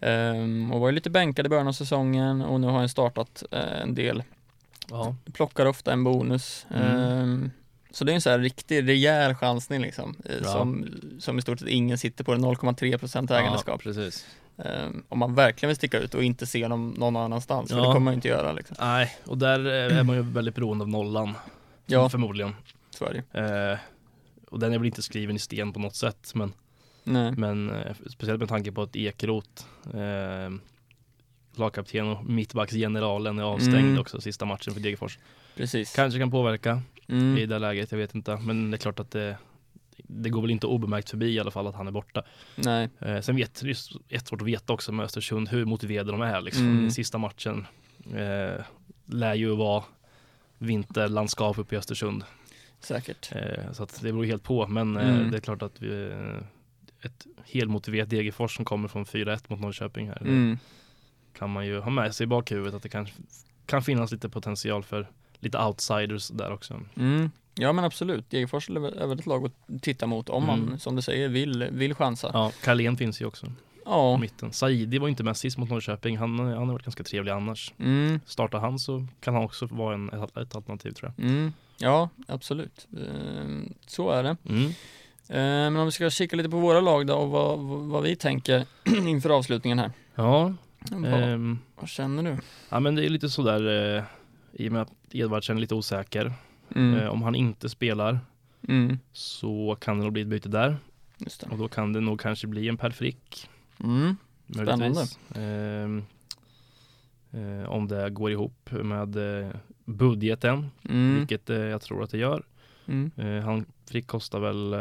Eh, 0.00 0.72
och 0.72 0.80
var 0.80 0.88
ju 0.88 0.94
lite 0.94 1.10
bänkad 1.10 1.46
i 1.46 1.48
början 1.48 1.68
av 1.68 1.72
säsongen 1.72 2.42
och 2.42 2.60
nu 2.60 2.66
har 2.66 2.78
han 2.78 2.88
startat 2.88 3.42
eh, 3.50 3.82
en 3.82 3.94
del. 3.94 4.22
Ja, 4.90 5.16
Plockar 5.32 5.66
ofta 5.66 5.92
en 5.92 6.04
bonus. 6.04 6.66
Mm. 6.70 7.42
Eh, 7.44 7.48
så 7.90 8.04
det 8.04 8.12
är 8.12 8.14
en 8.14 8.20
så 8.20 8.30
här 8.30 8.38
riktig 8.38 8.88
rejäl 8.88 9.34
chansning 9.34 9.80
liksom. 9.80 10.16
eh, 10.24 10.34
Ja. 10.42 10.48
Som, 10.52 10.86
som 11.18 11.38
i 11.38 11.42
stort 11.42 11.58
sett 11.58 11.68
ingen 11.68 11.98
sitter 11.98 12.24
på, 12.24 12.34
0,3% 12.34 13.32
ägandeskap. 13.38 13.80
Ja, 13.84 13.92
precis. 13.92 14.26
Um, 14.56 15.04
om 15.08 15.18
man 15.18 15.34
verkligen 15.34 15.68
vill 15.68 15.76
sticka 15.76 15.98
ut 15.98 16.14
och 16.14 16.24
inte 16.24 16.46
se 16.46 16.68
dem 16.68 16.90
någon 16.98 17.16
annanstans, 17.16 17.70
för 17.70 17.76
Ja. 17.76 17.82
det 17.82 17.86
kommer 17.86 18.00
man 18.04 18.14
inte 18.14 18.28
göra 18.28 18.52
liksom. 18.52 18.76
Nej, 18.80 19.16
och 19.26 19.38
där 19.38 19.66
eh, 19.90 19.98
är 19.98 20.02
man 20.02 20.16
ju 20.16 20.22
väldigt 20.22 20.54
beroende 20.54 20.82
av 20.84 20.88
nollan. 20.88 21.32
Ja, 21.86 22.08
Förmodligen. 22.08 22.54
så 22.90 23.04
är 23.04 23.12
det 23.32 23.40
ju. 23.40 23.44
Eh, 23.72 23.78
och 24.50 24.58
den 24.58 24.72
är 24.72 24.78
väl 24.78 24.86
inte 24.86 25.02
skriven 25.02 25.36
i 25.36 25.38
sten 25.38 25.72
på 25.72 25.80
något 25.80 25.96
sätt. 25.96 26.30
Men, 26.34 26.52
Nej. 27.04 27.32
men 27.32 27.70
eh, 27.70 27.94
speciellt 28.10 28.40
med 28.40 28.48
tanke 28.48 28.72
på 28.72 28.82
att 28.82 28.96
Ekeroth, 28.96 29.64
eh, 29.94 30.50
lagkapten 31.58 32.06
och 32.08 32.24
mittbacksgeneralen 32.24 33.38
är 33.38 33.42
avstängd 33.42 33.74
Mm. 33.78 33.98
också 34.00 34.20
sista 34.20 34.44
matchen 34.44 34.74
för 34.74 34.80
Degerfors. 34.80 35.18
Precis. 35.56 35.94
Kanske 35.96 36.18
kan 36.18 36.30
påverka 36.30 36.82
i 37.06 37.12
Mm. 37.12 37.48
det 37.48 37.58
läget, 37.58 37.90
jag 37.92 37.98
vet 37.98 38.14
inte. 38.14 38.36
Men 38.36 38.70
det 38.70 38.76
är 38.76 38.78
klart 38.78 39.00
att 39.00 39.10
det, 39.10 39.36
det 39.96 40.28
går 40.30 40.40
väl 40.42 40.50
inte 40.50 40.66
obemärkt 40.66 41.10
förbi 41.10 41.26
i 41.34 41.40
alla 41.40 41.50
fall 41.50 41.66
att 41.66 41.74
han 41.74 41.86
är 41.86 41.90
borta. 41.92 42.22
Nej. 42.56 42.88
Eh, 43.00 43.20
sen 43.20 43.36
vet 43.36 43.60
det 43.60 43.66
är 43.70 43.76
jättesvårt 44.12 44.40
att 44.40 44.46
veta 44.48 44.72
också 44.72 44.92
med 44.92 45.04
Östersund 45.04 45.48
hur 45.48 45.64
motiverade 45.64 46.10
de 46.12 46.20
är 46.22 46.40
liksom. 46.40 46.64
Mm. 46.66 46.86
I 46.86 46.90
sista 46.90 47.18
matchen 47.18 47.66
eh, 48.14 48.64
lär 49.06 49.34
ju 49.34 49.56
vara 49.56 49.84
vinterlandskap 50.58 51.58
uppe 51.58 51.74
i 51.74 51.78
Östersund. 51.78 52.24
Säkert. 52.80 53.32
Eh, 53.34 53.72
så 53.72 53.82
att 53.82 54.00
det 54.02 54.12
beror 54.12 54.24
helt 54.24 54.42
på. 54.42 54.66
Men 54.66 54.96
eh, 54.96 55.08
Mm. 55.16 55.30
det 55.30 55.36
är 55.36 55.40
klart 55.40 55.62
att 55.62 55.82
vi, 55.82 56.02
eh, 56.10 57.06
ett 57.06 57.26
helmotiverat 57.44 58.10
Degerfors 58.10 58.56
som 58.56 58.64
kommer 58.64 58.88
från 58.88 59.04
4-1 59.06 59.44
mot 59.50 59.60
Norrköping 59.60 60.08
här. 60.08 60.20
Mm. 60.20 60.58
Kan 61.38 61.50
man 61.50 61.66
ju 61.66 61.80
ha 61.80 61.90
med 61.90 62.14
sig 62.14 62.24
i 62.24 62.26
bakhuvudet 62.26 62.74
att 62.74 62.82
det 62.82 62.88
kan, 62.88 63.08
kan 63.66 63.82
finnas 63.82 64.12
lite 64.12 64.28
potential 64.28 64.82
för 64.82 65.08
lite 65.40 65.58
outsiders 65.58 66.28
där 66.28 66.52
också. 66.52 66.80
Mm. 66.96 67.30
Ja 67.54 67.72
men 67.72 67.84
absolut, 67.84 68.30
Degerfors 68.30 68.70
är 68.70 69.06
väl 69.06 69.18
ett 69.18 69.26
lag 69.26 69.44
att 69.46 69.82
titta 69.82 70.06
mot 70.06 70.28
om 70.28 70.46
man, 70.46 70.62
Mm. 70.62 70.78
som 70.78 70.96
du 70.96 71.02
säger, 71.02 71.28
vill, 71.28 71.68
vill 71.70 71.94
chansa. 71.94 72.30
Ja, 72.32 72.52
Carlén 72.62 72.96
finns 72.96 73.20
ju 73.22 73.26
också 73.26 73.46
Ja. 73.84 74.14
i 74.16 74.20
mitten. 74.20 74.52
Saidi 74.52 74.98
var 74.98 75.08
inte 75.08 75.22
med 75.22 75.36
sist 75.36 75.58
mot 75.58 75.68
Norrköping. 75.70 76.18
Han, 76.18 76.38
han 76.38 76.52
har 76.56 76.66
varit 76.72 76.84
ganska 76.84 77.04
trevlig 77.04 77.32
annars. 77.32 77.72
Mm. 77.78 78.20
Startar 78.26 78.58
han 78.58 78.78
så 78.78 79.06
kan 79.20 79.34
han 79.34 79.44
också 79.44 79.66
vara 79.66 79.94
en, 79.94 80.08
ett, 80.10 80.36
ett 80.36 80.54
alternativ 80.54 80.90
tror 80.92 81.12
jag. 81.16 81.26
Mm. 81.26 81.52
Ja, 81.78 82.08
absolut. 82.26 82.86
Ehm, 82.92 83.74
Så 83.86 84.10
är 84.10 84.22
det. 84.22 84.36
Mm. 84.48 84.64
Ehm, 85.28 85.72
Men 85.72 85.76
om 85.76 85.84
vi 85.86 85.92
ska 85.92 86.10
kika 86.10 86.36
lite 86.36 86.48
på 86.50 86.58
våra 86.58 86.80
lag 86.80 87.06
då 87.06 87.14
och 87.14 87.30
vad, 87.30 87.58
vad 87.88 88.02
vi 88.02 88.16
tänker 88.16 88.64
inför 89.06 89.30
avslutningen 89.30 89.78
här. 89.78 89.92
Ja, 90.14 90.54
ehm, 90.92 91.58
vad 91.76 91.88
känner 91.88 92.22
du? 92.22 92.36
ja, 92.68 92.80
men 92.80 92.94
det 92.94 93.04
är 93.04 93.08
lite 93.08 93.28
sådär 93.30 93.96
eh, 93.96 94.04
i 94.52 94.68
och 94.68 94.72
med 94.72 94.82
att 94.82 94.92
Edvardsen 95.10 95.56
är 95.56 95.60
lite 95.60 95.74
osäker. 95.74 96.32
Mm. 96.74 96.98
Eh, 97.00 97.08
om 97.08 97.22
han 97.22 97.34
inte 97.34 97.68
spelar 97.68 98.18
Mm. 98.68 98.98
så 99.12 99.76
kan 99.80 99.98
det 99.98 100.04
nog 100.04 100.12
bli 100.12 100.22
ett 100.22 100.28
byte 100.28 100.48
där 100.48 100.76
Just 101.18 101.40
det. 101.40 101.46
och 101.50 101.58
då 101.58 101.68
kan 101.68 101.92
det 101.92 102.00
nog 102.00 102.20
kanske 102.20 102.46
bli 102.46 102.68
en 102.68 102.76
Per 102.76 102.90
Frick. 102.90 103.48
Mm. 103.84 104.16
Möjligtvis. 104.46 105.18
Ehm, 105.34 106.04
eh, 107.32 107.68
om 107.70 107.88
det 107.88 108.10
går 108.10 108.30
ihop 108.30 108.70
med 108.70 109.16
eh, 109.44 109.50
budgeten, 109.84 110.70
Mm. 110.88 111.18
vilket 111.18 111.50
eh, 111.50 111.56
jag 111.56 111.80
tror 111.82 112.02
att 112.04 112.10
det 112.10 112.18
gör. 112.18 112.42
Mm. 112.86 113.10
Eh, 113.16 113.44
han 113.44 113.64
Frick 113.86 114.06
kostar 114.06 114.40
väl 114.40 114.74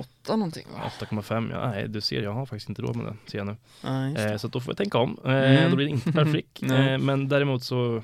eh, 0.00 0.06
Åtta 0.22 0.36
någonting 0.36 0.66
va? 0.72 0.90
8,5. 1.00 1.50
Ja, 1.52 1.70
nej, 1.70 1.88
du 1.88 2.00
ser, 2.00 2.22
jag 2.22 2.32
har 2.32 2.46
faktiskt 2.46 2.68
inte 2.68 2.82
råd 2.82 2.96
med 2.96 3.06
det, 3.06 3.30
ser 3.30 3.38
jag 3.38 3.46
nu. 3.46 3.56
Det. 4.14 4.30
Eh, 4.32 4.36
så 4.36 4.48
då 4.48 4.60
får 4.60 4.70
jag 4.70 4.76
tänka 4.76 4.98
om. 4.98 5.18
Eh, 5.24 5.30
Mm. 5.32 5.70
Då 5.70 5.76
blir 5.76 5.86
det 5.86 5.92
inte 5.92 6.12
Per 6.18 6.24
Frick. 6.24 6.62
Eh, 6.62 6.98
men 6.98 7.28
däremot 7.28 7.62
så 7.64 8.02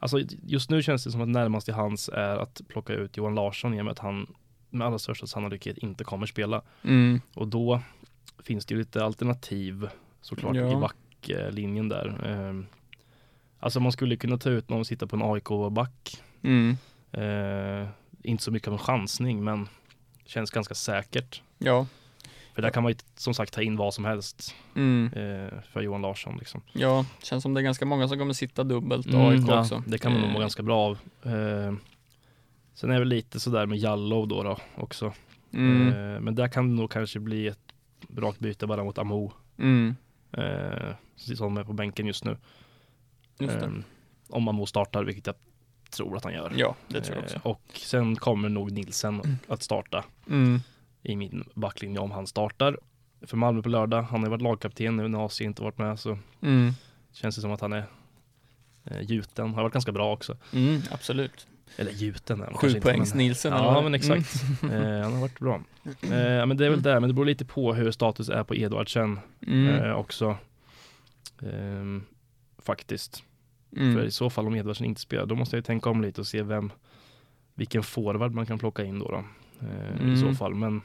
Alltså 0.00 0.20
just 0.46 0.70
nu 0.70 0.82
känns 0.82 1.04
det 1.04 1.10
som 1.10 1.20
att 1.20 1.28
närmast 1.28 1.64
till 1.64 1.74
hans 1.74 2.08
är 2.08 2.36
att 2.36 2.60
plocka 2.68 2.92
ut 2.92 3.16
Johan 3.16 3.34
Larsson 3.34 3.74
i 3.74 3.80
och 3.80 3.84
med 3.84 3.92
att 3.92 3.98
han 3.98 4.26
med 4.70 4.86
allra 4.86 4.98
största 4.98 5.26
sannolikhet 5.26 5.78
inte 5.78 6.04
kommer 6.04 6.26
spela. 6.26 6.62
Mm. 6.82 7.20
Och 7.34 7.48
då 7.48 7.80
finns 8.42 8.66
det 8.66 8.74
ju 8.74 8.78
lite 8.78 9.04
alternativ 9.04 9.88
såklart 10.20 10.56
Ja. 10.56 10.72
i 10.72 10.76
backlinjen 10.76 11.88
där. 11.88 12.06
Eh, 12.24 12.64
alltså 13.60 13.80
man 13.80 13.92
skulle 13.92 14.16
kunna 14.16 14.38
ta 14.38 14.50
ut 14.50 14.68
någon 14.68 14.80
och 14.80 14.86
sitta 14.86 15.06
på 15.06 15.16
en 15.16 15.22
AIK-back. 15.22 16.22
Mm. 16.42 16.76
Eh, 17.12 17.88
inte 18.22 18.42
så 18.44 18.50
mycket 18.50 18.68
av 18.68 18.72
en 18.74 18.78
chansning 18.78 19.44
men 19.44 19.68
känns 20.28 20.50
ganska 20.50 20.74
säkert. 20.74 21.42
Ja. 21.58 21.86
För 22.54 22.62
där 22.62 22.70
kan 22.70 22.82
man 22.82 22.92
ju 22.92 22.98
som 23.16 23.34
sagt 23.34 23.52
ta 23.52 23.62
in 23.62 23.76
vad 23.76 23.94
som 23.94 24.04
helst 24.04 24.54
Mm. 24.76 25.06
eh, 25.12 25.60
för 25.72 25.80
Johan 25.80 26.02
Larsson. 26.02 26.36
Liksom. 26.38 26.62
Ja, 26.72 27.06
känns 27.22 27.42
som 27.42 27.54
det 27.54 27.60
är 27.60 27.62
ganska 27.62 27.84
många 27.86 28.08
som 28.08 28.18
kommer 28.18 28.32
sitta 28.32 28.64
dubbelt 28.64 29.06
Mm, 29.06 29.20
AIK 29.20 29.44
ja, 29.48 29.60
också. 29.60 29.82
Det 29.86 29.98
kan 29.98 30.12
man 30.12 30.20
nog 30.20 30.30
Eh, 30.30 30.34
må 30.34 30.40
ganska 30.40 30.62
bra 30.62 30.78
av. 30.80 30.98
Eh, 31.22 31.74
sen 32.74 32.90
är 32.90 32.94
det 32.94 32.98
väl 32.98 33.08
lite 33.08 33.40
sådär 33.40 33.66
med 33.66 33.78
Jallow 33.78 34.28
då, 34.28 34.42
då 34.42 34.58
också. 34.74 35.12
Mm. 35.52 35.88
Eh, 35.88 36.20
men 36.20 36.34
där 36.34 36.48
kan 36.48 36.68
det 36.68 36.74
nog 36.82 36.90
kanske 36.90 37.20
bli 37.20 37.46
ett 37.46 37.58
rakt 38.16 38.38
byte 38.38 38.66
bara 38.66 38.84
mot 38.84 38.98
Amo. 38.98 39.32
Mm. 39.58 39.96
Eh, 40.32 40.94
som 41.16 41.56
är 41.56 41.64
på 41.64 41.72
bänken 41.72 42.06
just 42.06 42.24
nu. 42.24 42.36
Just. 43.38 43.56
Eh, 43.56 43.70
om 44.28 44.48
Amo 44.48 44.66
startar, 44.66 45.04
vilket 45.04 45.26
jag 45.26 45.36
tror 45.90 46.16
att 46.16 46.24
han 46.24 46.32
gör. 46.32 46.52
Ja, 46.56 46.74
det 46.88 47.00
tror 47.00 47.16
jag 47.16 47.24
också. 47.24 47.36
Eh, 47.36 47.46
och 47.46 47.62
sen 47.74 48.16
kommer 48.16 48.48
nog 48.48 48.72
Nilsen 48.72 49.38
att 49.48 49.62
starta 49.62 50.04
Mm. 50.28 50.60
i 51.02 51.16
min 51.16 51.44
backlinje 51.54 51.98
om 51.98 52.10
han 52.10 52.26
startar. 52.26 52.78
För 53.26 53.36
Malmö 53.36 53.62
på 53.62 53.68
lördag, 53.68 54.02
han 54.02 54.22
har 54.22 54.30
varit 54.30 54.42
lagkapten 54.42 54.96
nu 54.96 55.08
när 55.08 55.26
AC 55.26 55.40
inte 55.40 55.62
varit 55.62 55.78
med 55.78 55.98
så 56.00 56.18
Mm. 56.42 56.72
känns 57.12 57.34
det 57.36 57.40
som 57.42 57.52
att 57.52 57.60
han 57.60 57.72
är 57.72 57.84
eh, 58.84 59.00
gjuten. 59.00 59.54
Har 59.54 59.62
varit 59.62 59.72
ganska 59.72 59.92
bra 59.92 60.12
också. 60.12 60.36
Mm, 60.52 60.82
absolut. 60.90 61.46
Eller 61.76 61.92
gjuten 61.92 62.40
är 62.40 62.44
han 62.44 62.54
Sju 62.54 62.60
kanske 62.60 62.78
inte, 62.78 62.80
poängs 62.90 63.08
men- 63.14 63.18
Nielsen. 63.18 63.52
eller 63.52 63.64
Ja 63.64 63.80
men 63.82 63.94
exakt. 63.94 64.34
eh, 64.62 64.68
han 65.02 65.12
har 65.12 65.20
varit 65.20 65.38
bra. 65.40 65.54
Eh, 65.84 66.46
men 66.46 66.56
det 66.56 66.66
är 66.66 66.70
väl 66.70 66.82
det, 66.82 67.00
men 67.00 67.08
det 67.08 67.14
beror 67.14 67.26
lite 67.26 67.44
på 67.44 67.74
hur 67.74 67.90
status 67.90 68.28
är 68.28 68.44
på 68.44 68.54
Edvardsen 68.56 69.20
Mm. 69.46 69.74
eh, 69.74 69.92
också. 69.92 70.36
Ehm, 71.42 72.04
faktiskt. 72.58 73.22
Mm. 73.76 73.94
För 73.94 74.04
i 74.04 74.10
så 74.10 74.30
fall 74.30 74.46
om 74.46 74.54
Edvardsen 74.54 74.86
inte 74.86 75.00
spelar, 75.00 75.26
då 75.26 75.34
måste 75.34 75.56
jag 75.56 75.58
ju 75.58 75.64
tänka 75.64 75.90
om 75.90 76.02
lite 76.02 76.20
och 76.20 76.26
se 76.26 76.42
vem 76.42 76.72
vilken 77.54 77.82
forward 77.82 78.32
man 78.32 78.46
kan 78.46 78.58
plocka 78.58 78.84
in 78.84 78.98
då. 78.98 79.08
då 79.10 79.16
eh, 79.66 80.00
Mm. 80.00 80.12
I 80.14 80.16
så 80.16 80.34
fall, 80.34 80.54
men 80.54 80.80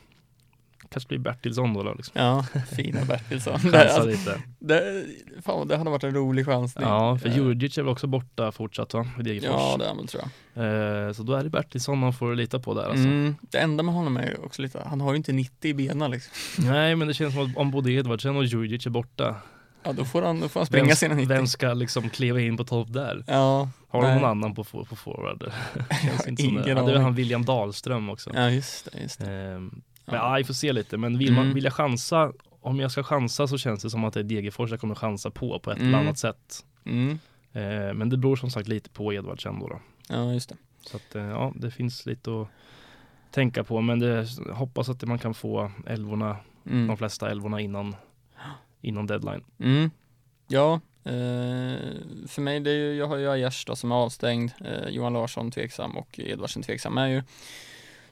kanske 0.89 1.07
blir 1.07 1.19
Bertilsson 1.19 1.73
då. 1.73 1.83
då 1.83 1.93
liksom. 1.93 2.11
Ja, 2.21 2.45
fina 2.75 3.05
Bertilsson. 3.05 3.59
Chansa 3.59 3.79
alltså, 3.79 4.05
lite. 4.05 4.41
det, 4.59 5.05
fan, 5.41 5.67
det 5.67 5.77
hade 5.77 5.89
varit 5.89 6.03
en 6.03 6.15
rolig 6.15 6.45
chansning. 6.45 6.87
Ja, 6.87 7.17
för 7.17 7.29
Eh, 7.29 7.35
Djurdjic 7.35 7.77
är 7.77 7.81
väl 7.81 7.91
också 7.91 8.07
borta 8.07 8.51
fortsatt 8.51 8.93
va? 8.93 9.07
I 9.19 9.23
Degerfors. 9.23 9.49
Ja, 9.59 9.75
det 9.79 9.85
är 9.85 9.95
väl 9.95 10.07
tror 10.07 10.23
jag. 10.53 11.07
eh, 11.07 11.13
så 11.13 11.23
då 11.23 11.33
är 11.33 11.43
det 11.43 11.49
Bertilsson 11.49 11.97
man 11.97 12.13
får 12.13 12.35
lita 12.35 12.59
på 12.59 12.73
där 12.73 12.83
alltså. 12.83 13.05
Mm, 13.07 13.35
det 13.41 13.57
enda 13.57 13.83
med 13.83 13.95
honom 13.95 14.17
är 14.17 14.29
ju 14.29 14.35
också 14.35 14.61
lite, 14.61 14.83
han 14.85 15.01
har 15.01 15.11
ju 15.11 15.17
inte 15.17 15.33
90 15.33 15.69
i 15.69 15.73
benen 15.73 16.11
liksom. 16.11 16.31
Nej 16.69 16.95
men 16.95 17.07
det 17.07 17.13
känns 17.13 17.33
som 17.33 17.45
att 17.51 17.57
om 17.57 17.71
både 17.71 17.91
Edvardsen 17.91 18.35
och 18.35 18.45
Djurdjic 18.45 18.85
är 18.85 18.89
borta 18.89 19.35
Ja, 19.85 19.93
då 19.93 20.05
får 20.05 20.21
han, 20.21 20.39
då 20.39 20.49
får 20.49 20.59
han 20.59 20.67
springa 20.67 20.85
vem, 20.85 20.95
sina 20.95 21.15
90. 21.15 21.29
vem 21.35 21.47
ska 21.47 21.73
liksom 21.73 22.09
kliva 22.09 22.41
in 22.41 22.57
på 22.57 22.63
topp 22.63 22.93
där? 22.93 23.23
Ja, 23.27 23.69
Har 23.87 24.01
de 24.01 24.07
nej. 24.07 24.15
någon 24.21 24.29
annan 24.29 24.55
på, 24.55 24.63
på 24.63 24.95
forward? 24.95 25.51
Ingen. 26.37 26.63
Ja, 26.67 26.83
det 26.83 26.91
är 26.93 26.99
han 26.99 27.15
William 27.15 27.45
Dahlström 27.45 28.09
också. 28.09 28.31
ja 28.33 28.49
just 28.49 28.91
det. 28.91 29.01
Just 29.01 29.19
det. 29.19 29.31
Ehm, 29.31 29.81
men 30.05 30.15
Ja. 30.15 30.29
ja, 30.31 30.35
vi 30.37 30.43
får 30.43 30.53
se 30.53 30.73
lite. 30.73 30.97
Men 30.97 31.17
vill, 31.17 31.33
man, 31.33 31.43
Mm. 31.43 31.55
vill 31.55 31.63
jag 31.63 31.73
chansa, 31.73 32.31
om 32.61 32.79
jag 32.79 32.91
ska 32.91 33.03
chansa 33.03 33.47
så 33.47 33.57
känns 33.57 33.83
det 33.83 33.89
som 33.89 34.03
att 34.03 34.13
det 34.13 34.19
är 34.19 34.23
Degerfors 34.23 34.71
jag 34.71 34.79
kommer 34.79 34.95
chansa 34.95 35.29
på 35.31 35.59
på 35.59 35.71
ett 35.71 35.77
eller 35.77 35.87
Mm. 35.87 35.99
annat 35.99 36.17
sätt. 36.17 36.65
Mm. 36.85 37.19
Ehm, 37.53 37.97
men 37.97 38.09
det 38.09 38.17
beror 38.17 38.35
som 38.35 38.49
sagt 38.49 38.67
lite 38.67 38.89
på 38.89 39.13
Edvardsen 39.13 39.59
då. 39.59 39.67
då. 39.67 39.79
Ja, 40.09 40.33
just 40.33 40.49
det. 40.49 40.55
Så 40.81 40.97
att, 40.97 41.15
eh, 41.15 41.23
ja, 41.23 41.53
det 41.55 41.71
finns 41.71 42.05
lite 42.05 42.31
att 42.41 42.47
tänka 43.31 43.63
på. 43.63 43.81
Men 43.81 43.99
det, 43.99 44.27
hoppas 44.53 44.89
att 44.89 45.03
man 45.03 45.19
kan 45.19 45.33
få 45.33 45.71
älvorna, 45.87 46.37
Mm. 46.69 46.87
de 46.87 46.97
flesta 46.97 47.29
älvorna 47.31 47.61
innan, 47.61 47.95
innan 48.83 49.07
deadline. 49.07 49.43
Mm. 49.59 49.91
Ja, 50.47 50.73
eh, 51.05 51.11
för 52.27 52.41
mig, 52.41 52.59
det 52.59 52.71
är 52.71 52.75
ju, 52.75 52.93
jag 52.95 53.07
har 53.07 53.17
ju 53.17 53.29
Aiesh 53.29 53.63
då 53.67 53.75
som 53.75 53.91
är 53.91 53.95
avstängd, 53.95 54.51
eh, 54.65 54.89
Johan 54.89 55.13
Larsson 55.13 55.51
tveksam 55.51 55.97
och 55.97 56.19
Edvardsen 56.19 56.61
tveksam 56.63 56.97
är 56.97 57.07
ju. 57.07 57.23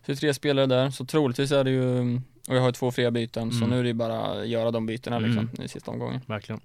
Så 0.05 0.15
tre 0.15 0.34
spelare 0.34 0.65
där, 0.65 0.89
så 0.89 1.05
troligtvis 1.05 1.51
är 1.51 1.63
det 1.63 1.72
ju, 1.72 2.15
och 2.47 2.55
jag 2.55 2.59
har 2.61 2.67
ju 2.67 2.72
två 2.74 2.91
fria 2.91 3.11
byten, 3.11 3.51
så 3.51 3.57
Mm. 3.57 3.69
nu 3.69 3.80
är 3.80 3.84
det 3.84 3.88
ju 3.89 3.93
bara 3.93 4.19
att 4.22 4.47
göra 4.47 4.72
de 4.72 4.86
bytena 4.86 5.19
liksom 5.19 5.49
Mm. 5.53 5.61
i 5.63 5.67
sista 5.67 5.91
omgången. 5.91 6.22
Verkligen. 6.26 6.61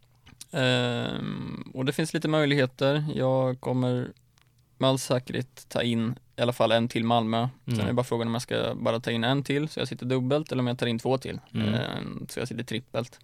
Ehm, 0.60 1.70
och 1.74 1.84
det 1.84 1.92
finns 1.92 2.14
lite 2.14 2.28
möjligheter. 2.28 3.04
Jag 3.14 3.60
kommer 3.60 4.08
med 4.78 4.88
all 4.90 4.98
säkerhet 4.98 5.66
ta 5.68 5.82
in 5.82 6.14
i 6.36 6.42
alla 6.42 6.52
fall 6.52 6.72
en 6.72 6.88
till 6.88 7.04
Malmö. 7.04 7.48
Sen 7.64 7.74
Mm. 7.74 7.84
är 7.84 7.86
det 7.88 7.92
bara 7.94 8.04
frågan 8.04 8.26
om 8.28 8.34
jag 8.34 8.42
ska 8.42 8.74
bara 8.74 9.00
ta 9.00 9.10
in 9.10 9.24
en 9.24 9.42
till 9.44 9.68
så 9.68 9.80
jag 9.80 9.88
sitter 9.88 10.06
dubbelt 10.06 10.52
eller 10.52 10.60
om 10.60 10.66
jag 10.66 10.78
tar 10.78 10.86
in 10.86 10.98
två 10.98 11.18
till 11.18 11.40
Mm. 11.54 12.26
Så 12.28 12.40
jag 12.40 12.48
sitter 12.48 12.64
trippelt. 12.64 13.18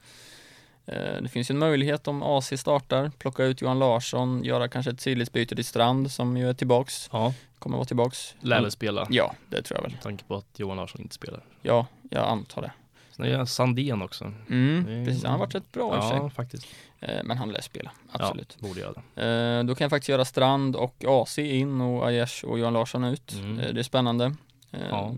Ehm, 0.87 1.23
det 1.23 1.29
finns 1.29 1.51
ju 1.51 1.53
en 1.53 1.59
möjlighet 1.59 2.09
om 2.09 2.23
AC 2.23 2.53
startar, 2.61 3.11
plocka 3.19 3.45
ut 3.45 3.61
Johan 3.63 3.79
Larsson, 3.79 4.45
göra 4.45 4.69
kanske 4.69 4.91
ett 4.91 5.01
sidledsbyte 5.01 5.55
till 5.55 5.65
Strand 5.65 6.11
som 6.11 6.37
ju 6.37 6.49
är 6.49 6.55
tillbaks, 6.55 7.09
Ja, 7.13 7.35
kommer 7.59 7.77
vara 7.77 7.87
tillbaks. 7.87 8.35
lär 8.41 8.63
väl 8.63 8.71
spela. 8.71 9.07
Ja, 9.11 9.35
det 9.49 9.63
tror 9.63 9.79
jag 9.79 9.83
väl. 9.83 9.93
Med 9.93 10.01
tanke 10.03 10.25
på 10.25 10.35
att 10.37 10.47
Johan 10.59 10.77
Larsson 10.77 11.01
inte 11.01 11.15
spelar. 11.15 11.41
Ja, 11.63 11.87
jag 12.11 12.25
antar 12.29 12.63
det. 12.63 12.73
Sen 13.17 13.25
är 13.25 13.39
det 13.39 13.47
Sandén 13.47 14.03
också. 14.03 14.33
Mm, 14.51 14.89
är- 14.89 15.07
precis, 15.07 15.23
han 15.25 15.33
har 15.33 15.39
varit 15.39 15.55
rätt 15.55 15.73
bra 15.73 15.97
i 15.97 15.99
och 15.99 16.03
för 16.03 16.19
sig. 16.21 16.31
Faktiskt. 16.31 16.67
Ehm, 17.01 17.27
men 17.27 17.37
han 17.39 17.49
lär 17.53 17.61
spela, 17.61 17.91
absolut. 18.13 18.57
Ja, 18.61 18.69
borde 18.69 18.81
göra 18.81 18.93
det. 19.15 19.57
Eh, 19.59 19.65
då 19.65 19.75
kan 19.75 19.85
jag 19.85 19.91
faktiskt 19.91 20.09
göra 20.09 20.25
Strand 20.25 20.77
och 20.77 21.05
AC 21.09 21.39
in 21.39 21.81
och 21.81 22.07
Aiesh 22.07 22.45
och 22.45 22.59
Johan 22.59 22.73
Larsson 22.73 23.05
ut. 23.05 23.33
Mm. 23.33 23.59
Eh, 23.61 23.73
det 23.75 23.81
är 23.81 23.85
spännande. 23.85 24.35
Eh, 24.73 24.81
Ja. 24.91 25.15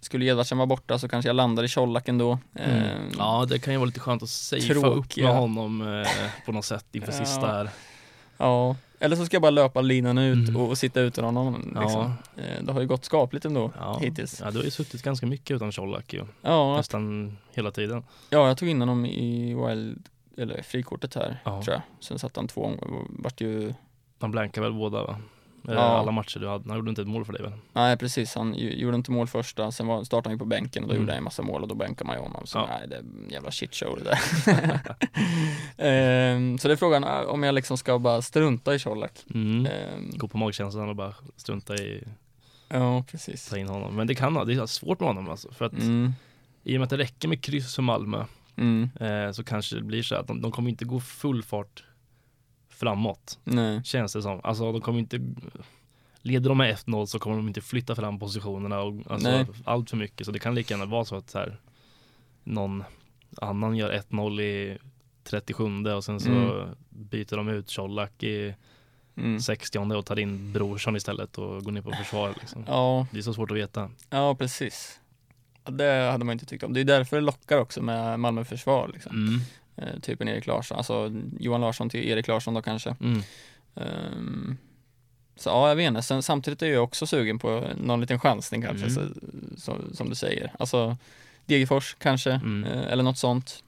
Skulle 0.00 0.24
Edvardsen 0.24 0.58
vara 0.58 0.66
borta 0.66 0.98
så 0.98 1.08
kanske 1.08 1.28
jag 1.28 1.36
landar 1.36 1.64
i 1.64 1.68
Colak 1.68 2.08
ändå. 2.08 2.38
Mm. 2.54 2.98
Ja, 3.18 3.46
det 3.48 3.58
kan 3.58 3.74
ju 3.74 3.78
vara 3.78 3.86
lite 3.86 4.00
skönt 4.00 4.22
att 4.22 4.28
safea 4.28 4.86
upp 4.86 5.16
med 5.16 5.34
honom 5.34 5.82
eh, 6.02 6.08
på 6.46 6.52
något 6.52 6.64
sätt 6.64 6.86
inför 6.92 7.12
Ja. 7.18 7.18
sista 7.18 7.46
här. 7.46 7.70
ja. 8.36 8.76
Eller 9.00 9.16
så 9.16 9.26
ska 9.26 9.34
jag 9.34 9.42
bara 9.42 9.50
löpa 9.50 9.80
linan 9.80 10.18
ut 10.18 10.48
Mm. 10.48 10.60
och, 10.60 10.78
sitta 10.78 11.00
utan 11.00 11.24
honom. 11.24 11.54
Liksom. 11.80 12.14
Ja, 12.36 12.42
Eh, 12.42 12.62
det 12.62 12.72
har 12.72 12.80
ju 12.80 12.86
gått 12.86 13.04
skapligt 13.04 13.44
ändå 13.44 13.72
ja. 13.78 13.98
hittills. 13.98 14.40
ja, 14.44 14.50
du 14.50 14.56
har 14.58 14.64
ju 14.64 14.70
suttit 14.70 15.02
ganska 15.02 15.26
mycket 15.26 15.54
utan 15.56 15.72
Colak 15.72 16.12
ju. 16.12 16.24
Ja, 16.42 16.76
Nästan 16.76 17.36
hela 17.54 17.70
tiden. 17.70 18.04
ja, 18.30 18.48
jag 18.48 18.58
tog 18.58 18.68
in 18.68 18.80
honom 18.80 19.06
i 19.06 19.54
Wild, 19.54 20.08
eller 20.36 20.62
frikortet 20.62 21.14
här 21.14 21.40
Ja. 21.44 21.62
tror 21.62 21.74
jag. 21.74 21.82
Sen 22.00 22.18
satt 22.18 22.36
han 22.36 22.48
två 22.48 22.60
gånger, 22.60 22.80
vart 23.10 23.40
ju, 23.40 23.74
Han 24.20 24.30
blankar 24.30 24.62
väl 24.62 24.72
båda 24.72 25.02
va? 25.04 25.18
Eh, 25.68 25.74
Ja. 25.74 25.80
alla 25.80 26.10
matcher 26.10 26.38
du 26.40 26.48
hade. 26.48 26.68
Han 26.68 26.76
gjorde 26.76 26.90
inte 26.90 27.02
ett 27.02 27.08
mål 27.08 27.24
för 27.24 27.32
dig 27.32 27.42
väl? 27.42 27.52
Nej 27.72 27.96
precis, 27.96 28.34
han 28.34 28.54
gjorde 28.54 28.96
inte 28.96 29.10
mål 29.10 29.26
första, 29.26 29.72
sen 29.72 29.86
var, 29.86 30.04
startade 30.04 30.28
han 30.28 30.34
ju 30.34 30.38
på 30.38 30.44
bänken 30.44 30.82
och 30.82 30.88
då 30.88 30.94
Mm. 30.94 31.02
gjorde 31.02 31.12
han 31.12 31.18
en 31.18 31.24
massa 31.24 31.42
mål 31.42 31.62
och 31.62 31.68
då 31.68 31.74
bänkade 31.74 32.06
man 32.06 32.16
ju 32.16 32.22
honom. 32.22 32.46
Så 32.46 32.58
Ja. 32.58 32.66
nej, 32.78 32.88
det 32.88 32.94
är 32.96 33.00
en 33.00 33.26
jävla 33.30 33.50
shitshow 33.50 33.98
det 33.98 34.04
där. 34.04 34.18
Ehm, 35.76 36.58
så 36.58 36.68
det 36.68 36.74
är 36.74 36.76
frågan 36.76 37.04
eh, 37.04 37.20
om 37.20 37.42
jag 37.42 37.54
liksom 37.54 37.78
ska 37.78 37.98
bara 37.98 38.22
strunta 38.22 38.74
i 38.74 38.78
Colak. 38.78 39.24
Mm. 39.34 39.66
Ehm, 39.66 40.10
Gå 40.16 40.28
på 40.28 40.38
magkänslan 40.38 40.88
och 40.88 40.96
bara 40.96 41.14
strunta 41.36 41.74
i 41.74 42.04
ja, 42.68 43.04
precis. 43.10 43.48
ta 43.48 43.56
in 43.58 43.68
honom. 43.68 43.96
Men 43.96 44.06
det 44.06 44.14
kan 44.14 44.34
det 44.46 44.54
är 44.54 44.66
svårt 44.66 45.00
med 45.00 45.06
honom 45.08 45.28
alltså. 45.28 45.52
För 45.52 45.64
att 45.64 45.72
Mm, 45.72 46.12
i 46.64 46.76
och 46.76 46.80
med 46.80 46.84
att 46.84 46.90
det 46.90 46.96
räcker 46.98 47.28
med 47.28 47.42
kryss 47.44 47.74
för 47.74 47.82
Malmö 47.82 48.24
mm, 48.56 48.90
eh, 49.00 49.32
så 49.32 49.44
kanske 49.44 49.76
det 49.76 49.82
blir 49.82 50.02
så 50.02 50.14
att 50.14 50.26
de, 50.26 50.40
de 50.42 50.52
kommer 50.52 50.70
inte 50.70 50.84
gå 50.84 51.00
full 51.00 51.42
fart 51.42 51.84
framåt. 52.78 53.38
nej, 53.44 53.84
Känns 53.84 54.12
det 54.12 54.22
som. 54.22 54.40
Alltså 54.44 54.72
de 54.72 54.80
kommer 54.80 54.98
inte 54.98 55.20
Leder 56.22 56.48
de 56.48 56.58
med 56.58 56.74
1-0 56.76 57.06
så 57.06 57.18
kommer 57.18 57.36
de 57.36 57.48
inte 57.48 57.60
flytta 57.60 57.94
fram 57.94 58.18
positionerna 58.18 58.80
och 58.80 58.94
alltså, 59.10 59.30
Nej. 59.30 59.46
allt 59.64 59.90
för 59.90 59.96
mycket. 59.96 60.26
Så 60.26 60.32
det 60.32 60.38
kan 60.38 60.54
lika 60.54 60.74
gärna 60.74 60.86
vara 60.86 61.04
så 61.04 61.16
att 61.16 61.30
så 61.30 61.38
här, 61.38 61.60
någon 62.44 62.84
annan 63.40 63.76
gör 63.76 63.92
1-0 64.10 64.40
i 64.40 64.78
37 65.24 65.64
och 65.86 66.04
sen 66.04 66.20
så 66.20 66.30
Mm. 66.30 66.68
byter 66.88 67.36
de 67.36 67.48
ut 67.48 67.76
Colak 67.76 68.22
i 68.22 68.54
mm. 69.16 69.40
60 69.40 69.78
och 69.78 70.06
tar 70.06 70.18
in 70.18 70.52
Brorsson 70.52 70.96
istället 70.96 71.38
och 71.38 71.64
går 71.64 71.72
ner 71.72 71.82
på 71.82 71.92
försvar. 71.92 72.34
Liksom. 72.40 72.64
Ja, 72.66 73.06
Det 73.12 73.18
är 73.18 73.22
så 73.22 73.34
svårt 73.34 73.50
att 73.50 73.56
veta. 73.56 73.90
ja 74.10 74.34
precis. 74.34 75.00
Det 75.64 76.10
hade 76.12 76.24
man 76.24 76.32
inte 76.32 76.46
tyckt 76.46 76.64
om. 76.64 76.72
Det 76.72 76.80
är 76.80 76.84
därför 76.84 77.16
det 77.16 77.22
lockar 77.22 77.58
också 77.58 77.82
med 77.82 78.20
Malmö 78.20 78.44
försvar 78.44 78.90
liksom. 78.92 79.12
Mm. 79.28 79.40
Eh, 79.78 80.00
typen 80.02 80.28
Erik 80.28 80.46
Larsson, 80.46 80.76
alltså 80.78 81.12
Johan 81.38 81.60
Larsson 81.60 81.90
till 81.90 82.08
Erik 82.08 82.28
Larsson 82.28 82.54
då 82.54 82.62
kanske. 82.62 82.96
Mm. 83.00 83.22
Ehm, 83.76 84.56
så 85.36 85.48
ja, 85.48 85.68
jag 85.68 85.76
vet 85.76 85.88
inte. 85.88 86.02
Sen, 86.02 86.22
samtidigt 86.22 86.62
är 86.62 86.66
jag 86.66 86.84
också 86.84 87.06
sugen 87.06 87.38
på 87.38 87.64
någon 87.76 88.00
liten 88.00 88.18
chansning 88.20 88.62
kanske, 88.62 88.86
Mm. 88.86 88.94
så, 88.94 89.20
så, 89.60 89.94
som 89.96 90.08
du 90.08 90.14
säger. 90.14 90.52
Alltså 90.58 90.96
Degerfors 91.46 91.96
kanske, 91.98 92.30
Mm. 92.32 92.64
eh, 92.64 92.92
eller 92.92 93.02
något 93.02 93.18
sånt. 93.18 93.64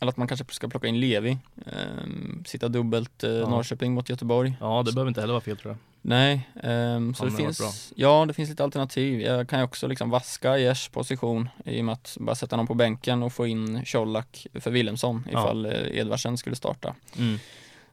Eller 0.00 0.10
att 0.10 0.16
man 0.16 0.28
kanske 0.28 0.46
ska 0.54 0.68
plocka 0.68 0.86
in 0.86 1.00
Levi, 1.00 1.38
ehm, 1.66 2.44
sitta 2.46 2.68
dubbelt 2.68 3.24
eh, 3.24 3.30
Ja. 3.30 3.48
Norrköping 3.48 3.94
mot 3.94 4.08
Göteborg. 4.08 4.56
Ja, 4.60 4.82
det 4.82 4.92
behöver 4.92 5.08
inte 5.08 5.20
heller 5.20 5.34
vara 5.34 5.40
fel 5.40 5.56
tror 5.56 5.70
jag. 5.72 5.78
Nej, 6.08 6.48
ehm, 6.62 7.14
så 7.14 7.24
det 7.24 7.30
finns, 7.30 7.92
ja 7.96 8.24
det 8.28 8.34
finns 8.34 8.50
lite 8.50 8.64
alternativ. 8.64 9.20
Jag 9.20 9.48
kan 9.48 9.58
ju 9.58 9.64
också 9.64 9.86
liksom 9.88 10.10
vaska 10.10 10.58
Gers 10.58 10.88
position 10.88 11.48
i 11.64 11.80
och 11.80 11.84
med 11.84 11.92
att 11.92 12.16
bara 12.20 12.34
sätta 12.36 12.56
någon 12.56 12.66
på 12.66 12.74
bänken 12.74 13.22
och 13.22 13.32
få 13.32 13.46
in 13.46 13.84
Colak 13.86 14.46
för 14.54 14.70
Wilhelmsson 14.70 15.26
Ja. 15.32 15.40
ifall 15.40 15.66
eh, 15.66 15.98
Edvardsen 15.98 16.38
skulle 16.38 16.56
starta. 16.56 16.94
Mm. 17.18 17.38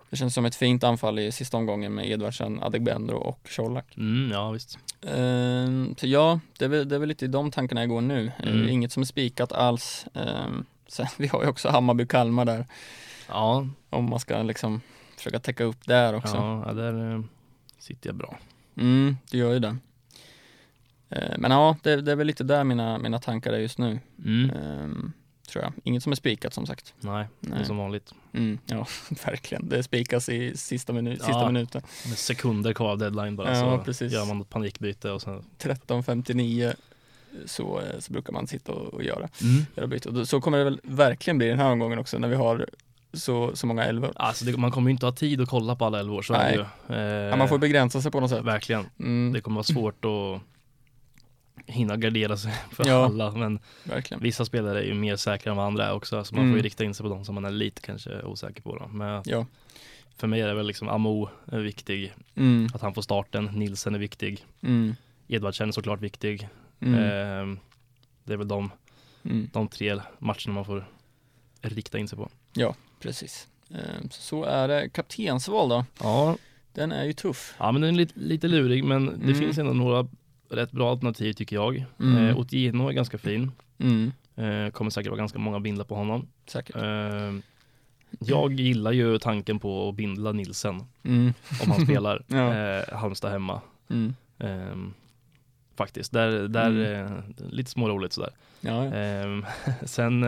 Det 0.09 0.17
känns 0.17 0.33
som 0.33 0.45
ett 0.45 0.55
fint 0.55 0.83
anfall 0.83 1.19
i 1.19 1.31
sista 1.31 1.57
omgången 1.57 1.93
med 1.93 2.09
Edvardsen, 2.09 2.63
Adegbenro 2.63 3.17
och 3.17 3.49
Colak. 3.55 3.97
Mm, 3.97 4.31
ja 4.31 4.51
visst. 4.51 4.77
Ehm, 5.07 5.95
så 5.97 6.07
ja, 6.07 6.39
det 6.59 6.65
är, 6.65 6.69
väl, 6.69 6.89
det 6.89 6.95
är 6.95 6.99
väl 6.99 7.09
lite 7.09 7.25
i 7.25 7.27
de 7.27 7.51
tankarna 7.51 7.81
jag 7.81 7.89
går 7.89 8.01
nu. 8.01 8.31
Eh, 8.39 8.47
Mm. 8.53 8.69
inget 8.69 8.91
som 8.91 9.01
är 9.01 9.05
spikat 9.07 9.51
alls. 9.51 10.05
Ehm, 10.13 10.65
sen, 10.87 11.07
vi 11.17 11.27
har 11.27 11.43
ju 11.43 11.49
också 11.49 11.69
Hammarby-Kalmar 11.69 12.45
där, 12.45 12.65
Ja, 13.29 13.67
om 13.89 14.09
man 14.09 14.19
ska 14.19 14.43
liksom 14.43 14.81
försöka 15.17 15.39
täcka 15.39 15.63
upp 15.63 15.85
där 15.87 16.13
också. 16.15 16.35
ja, 16.35 16.63
ja 16.67 16.73
där 16.73 17.13
eh, 17.15 17.21
sitter 17.83 18.09
jag 18.09 18.15
bra. 18.15 18.37
Mm, 18.77 19.17
det 19.31 19.37
gör 19.37 19.53
ju 19.53 19.59
det. 19.59 19.77
Eh, 21.09 21.37
men 21.37 21.51
ja, 21.51 21.77
det, 21.83 22.01
det 22.01 22.11
är 22.11 22.15
väl 22.15 22.27
lite 22.27 22.43
där 22.43 22.63
mina, 22.63 22.97
mina 22.97 23.19
tankar 23.19 23.53
är 23.53 23.59
just 23.59 23.77
nu. 23.77 23.99
Mm. 24.25 24.49
Ehm, 24.49 25.11
tror 25.47 25.63
jag. 25.63 25.73
Inget 25.83 26.03
som 26.03 26.11
är 26.11 26.15
spikat 26.15 26.53
som 26.53 26.65
sagt. 26.65 26.93
Nej, 26.99 27.27
det 27.39 27.51
är 27.51 27.55
Nej. 27.55 27.65
som 27.65 27.77
vanligt. 27.77 28.13
Mm, 28.33 28.59
ja, 28.65 28.87
verkligen. 29.25 29.69
Det 29.69 29.83
spikas 29.83 30.29
i 30.29 30.57
sista, 30.57 30.93
minu- 30.93 31.15
sista 31.17 31.31
Ja. 31.31 31.47
minuten. 31.51 31.81
Med 32.07 32.17
sekunder 32.17 32.73
kvar 32.73 32.91
av 32.91 32.97
deadline 32.97 33.35
bara 33.35 33.57
Ja, 33.57 33.77
så 33.77 33.83
precis. 33.83 34.13
gör 34.13 34.25
man 34.25 34.41
ett 34.41 34.49
panikbyte 34.49 35.11
och 35.11 35.21
sen 35.21 35.43
13.59 35.59 36.73
så, 37.45 37.79
eh, 37.81 37.99
så 37.99 38.13
brukar 38.13 38.33
man 38.33 38.47
sitta 38.47 38.71
och, 38.71 38.93
och 38.93 39.03
göra, 39.03 39.29
mm. 39.41 39.65
göra 39.75 39.87
byte. 39.87 40.09
Och 40.09 40.27
Så 40.27 40.41
kommer 40.41 40.57
det 40.57 40.63
väl 40.63 40.79
verkligen 40.83 41.37
bli 41.37 41.47
den 41.47 41.59
här 41.59 41.71
omgången 41.71 41.99
också 41.99 42.17
när 42.19 42.27
vi 42.27 42.35
har 42.35 42.69
så, 43.13 43.55
så 43.55 43.67
många 43.67 43.83
elvor. 43.83 44.11
Alltså 44.15 44.45
det, 44.45 44.57
man 44.57 44.71
kommer 44.71 44.89
ju 44.89 44.91
inte 44.91 45.05
ha 45.05 45.13
tid 45.13 45.41
att 45.41 45.49
kolla 45.49 45.75
på 45.75 45.85
alla 45.85 45.99
elvor, 45.99 46.21
så 46.21 46.33
är 46.33 46.51
det 46.51 46.55
ju. 46.55 46.95
Eh, 46.95 47.01
Ja, 47.29 47.35
man 47.35 47.49
får 47.49 47.57
begränsa 47.57 48.01
sig 48.01 48.11
på 48.11 48.19
något 48.19 48.29
sätt. 48.29 48.43
Verkligen. 48.43 48.85
Mm, 48.99 49.33
Det 49.33 49.41
kommer 49.41 49.55
vara 49.55 49.63
svårt 49.63 50.05
att 50.05 50.41
hinna 51.65 51.97
gardera 51.97 52.37
sig 52.37 52.51
för 52.71 52.87
Ja. 52.87 53.05
alla. 53.05 53.31
Men 53.31 53.59
verkligen. 53.83 54.23
vissa 54.23 54.45
spelare 54.45 54.81
är 54.83 54.85
ju 54.87 54.93
mer 54.93 55.15
säkra 55.15 55.51
än 55.51 55.57
vad 55.57 55.65
andra 55.65 55.85
är 55.87 55.93
också. 55.93 56.23
Så 56.23 56.35
man 56.35 56.41
Mm. 56.43 56.53
får 56.53 56.57
ju 56.57 56.63
rikta 56.63 56.83
in 56.83 56.93
sig 56.93 57.03
på 57.03 57.09
de 57.09 57.25
som 57.25 57.35
man 57.35 57.45
är 57.45 57.51
lite 57.51 57.81
kanske 57.81 58.21
osäker 58.21 58.61
på. 58.61 58.75
Då. 58.77 58.87
Men 58.87 59.21
Ja. 59.25 59.45
för 60.17 60.27
mig 60.27 60.41
är 60.41 60.47
det 60.47 60.53
väl 60.53 60.67
liksom 60.67 60.89
Amo 60.89 61.29
är 61.51 61.59
viktig. 61.59 62.13
Mm, 62.35 62.69
Att 62.73 62.81
han 62.81 62.93
får 62.93 63.01
starten. 63.01 63.45
Nilsen 63.45 63.95
är 63.95 63.99
viktig. 63.99 64.45
mm, 64.61 64.95
Edvardsen 65.27 65.67
är 65.67 65.71
såklart 65.71 66.01
viktig. 66.01 66.49
mm, 66.79 66.93
Eh, 66.99 67.57
det 68.23 68.33
är 68.33 68.37
väl 68.37 68.47
de, 68.47 68.71
mm. 69.25 69.49
de 69.53 69.67
tre 69.67 69.99
matcherna 70.19 70.53
man 70.53 70.65
får 70.65 70.85
rikta 71.61 71.97
in 71.99 72.07
sig 72.07 72.17
på. 72.17 72.29
Precis. 73.03 73.47
Ehm, 73.69 74.09
så, 74.11 74.43
är 74.43 74.67
det. 74.67 74.89
Kaptensval 74.89 75.69
då? 75.69 75.85
Ja, 76.01 76.37
Den 76.73 76.91
är 76.91 77.03
ju 77.03 77.13
tuff. 77.13 77.55
ja 77.59 77.71
men 77.71 77.81
den 77.81 77.93
är 77.93 77.97
lite, 77.97 78.19
lite 78.19 78.47
lurig 78.47 78.83
men 78.83 79.05
det 79.05 79.13
Mm. 79.13 79.35
finns 79.35 79.57
ändå 79.57 79.73
några 79.73 80.07
rätt 80.49 80.71
bra 80.71 80.91
alternativ 80.91 81.33
tycker 81.33 81.55
jag. 81.55 81.85
Mm. 81.99 82.27
Eh, 82.27 82.37
Otieno 82.37 82.87
är 82.89 82.93
ganska 82.93 83.17
fin. 83.17 83.51
Mm, 83.77 84.11
Eh, 84.35 84.69
kommer 84.71 84.91
säkert 84.91 85.09
vara 85.09 85.17
ganska 85.19 85.39
många 85.39 85.59
bindlar 85.59 85.85
på 85.85 85.95
honom. 85.95 86.27
säkert. 86.45 86.75
Eh, 86.75 87.33
jag 88.19 88.53
gillar 88.53 88.91
ju 88.91 89.17
tanken 89.17 89.59
på 89.59 89.89
att 89.89 89.95
bindla 89.95 90.31
Nilsen 90.31 90.83
Mm, 91.03 91.33
om 91.63 91.71
han 91.71 91.81
spelar 91.85 92.23
Ja. 92.27 92.53
eh, 92.55 92.97
Halmstad 92.97 93.31
hemma. 93.31 93.61
mm. 93.89 94.15
Eh, 94.39 94.75
faktiskt, 95.75 96.11
där, 96.11 96.47
där 96.47 96.69
Mm. 96.69 97.05
eh, 97.05 97.23
lite 97.49 97.71
småroligt 97.71 98.13
sådär. 98.13 98.29
Ja, 98.61 98.85
ja. 98.85 98.95
Eh, 98.95 99.45
sen, 99.85 100.23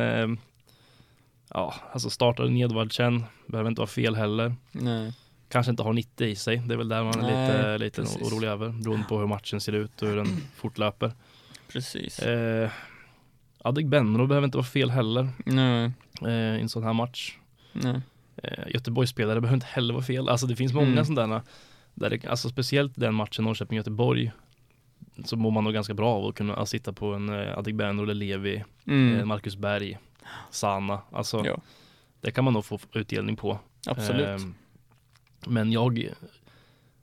ja, 1.55 1.73
alltså 1.93 2.09
startar 2.09 2.45
Nedvardsen, 2.45 3.23
behöver 3.47 3.69
inte 3.69 3.79
vara 3.81 3.87
fel 3.87 4.15
heller. 4.15 4.55
Nej. 4.71 5.13
Kanske 5.49 5.69
inte 5.69 5.83
har 5.83 5.93
90 5.93 6.27
i 6.27 6.35
sig, 6.35 6.57
det 6.67 6.73
är 6.73 6.77
väl 6.77 6.89
där 6.89 7.03
man 7.03 7.19
är 7.19 7.21
Nej, 7.21 7.47
lite, 7.47 7.77
lite 7.77 8.01
precis. 8.01 8.31
orolig 8.31 8.47
över, 8.47 8.69
beroende 8.69 9.05
på 9.09 9.19
hur 9.19 9.27
matchen 9.27 9.61
ser 9.61 9.73
ut 9.73 10.01
och 10.01 10.07
hur 10.07 10.15
den 10.15 10.27
fortlöper. 10.55 11.11
Precis. 11.67 12.19
Eh, 12.19 12.69
Adegbenro 13.61 14.27
behöver 14.27 14.45
inte 14.45 14.57
vara 14.57 14.65
fel 14.65 14.89
heller 14.89 15.29
Nej. 15.45 15.91
eh, 16.21 16.29
i 16.57 16.61
en 16.61 16.69
sån 16.69 16.83
här 16.83 16.93
match. 16.93 17.37
Nej. 17.73 18.01
Eh, 18.43 18.67
Göteborgsspelare 18.73 19.41
behöver 19.41 19.55
inte 19.55 19.67
heller 19.69 19.93
vara 19.93 20.03
fel. 20.03 20.29
Alltså 20.29 20.47
det 20.47 20.55
finns 20.55 20.73
många 20.73 20.87
Mm. 20.91 21.05
sådana 21.05 21.41
där 21.93 22.09
det, 22.09 22.25
alltså 22.25 22.49
speciellt 22.49 22.91
den 22.95 23.13
matchen 23.15 23.43
Norrköping-Göteborg 23.45 24.31
så 25.25 25.35
mår 25.37 25.51
man 25.51 25.63
nog 25.63 25.73
ganska 25.73 25.93
bra 25.93 26.13
av 26.15 26.25
att 26.25 26.35
kunna 26.35 26.65
sitta 26.65 26.93
på 26.93 27.13
en 27.13 27.29
eh, 27.29 27.57
Adegbenro 27.57 28.03
eller 28.03 28.13
Levi, 28.13 28.55
eh, 28.55 28.63
Mm. 28.87 29.27
Marcus 29.27 29.55
Berg, 29.55 29.97
Sana. 30.51 31.01
Alltså 31.11 31.45
Ja, 31.45 31.57
det 32.21 32.31
kan 32.31 32.43
man 32.43 32.53
nog 32.53 32.65
få 32.65 32.79
utdelning 32.93 33.35
på. 33.35 33.59
absolut. 33.87 34.41
Ehm, 34.41 34.55
men 35.47 35.71
jag, 35.71 36.09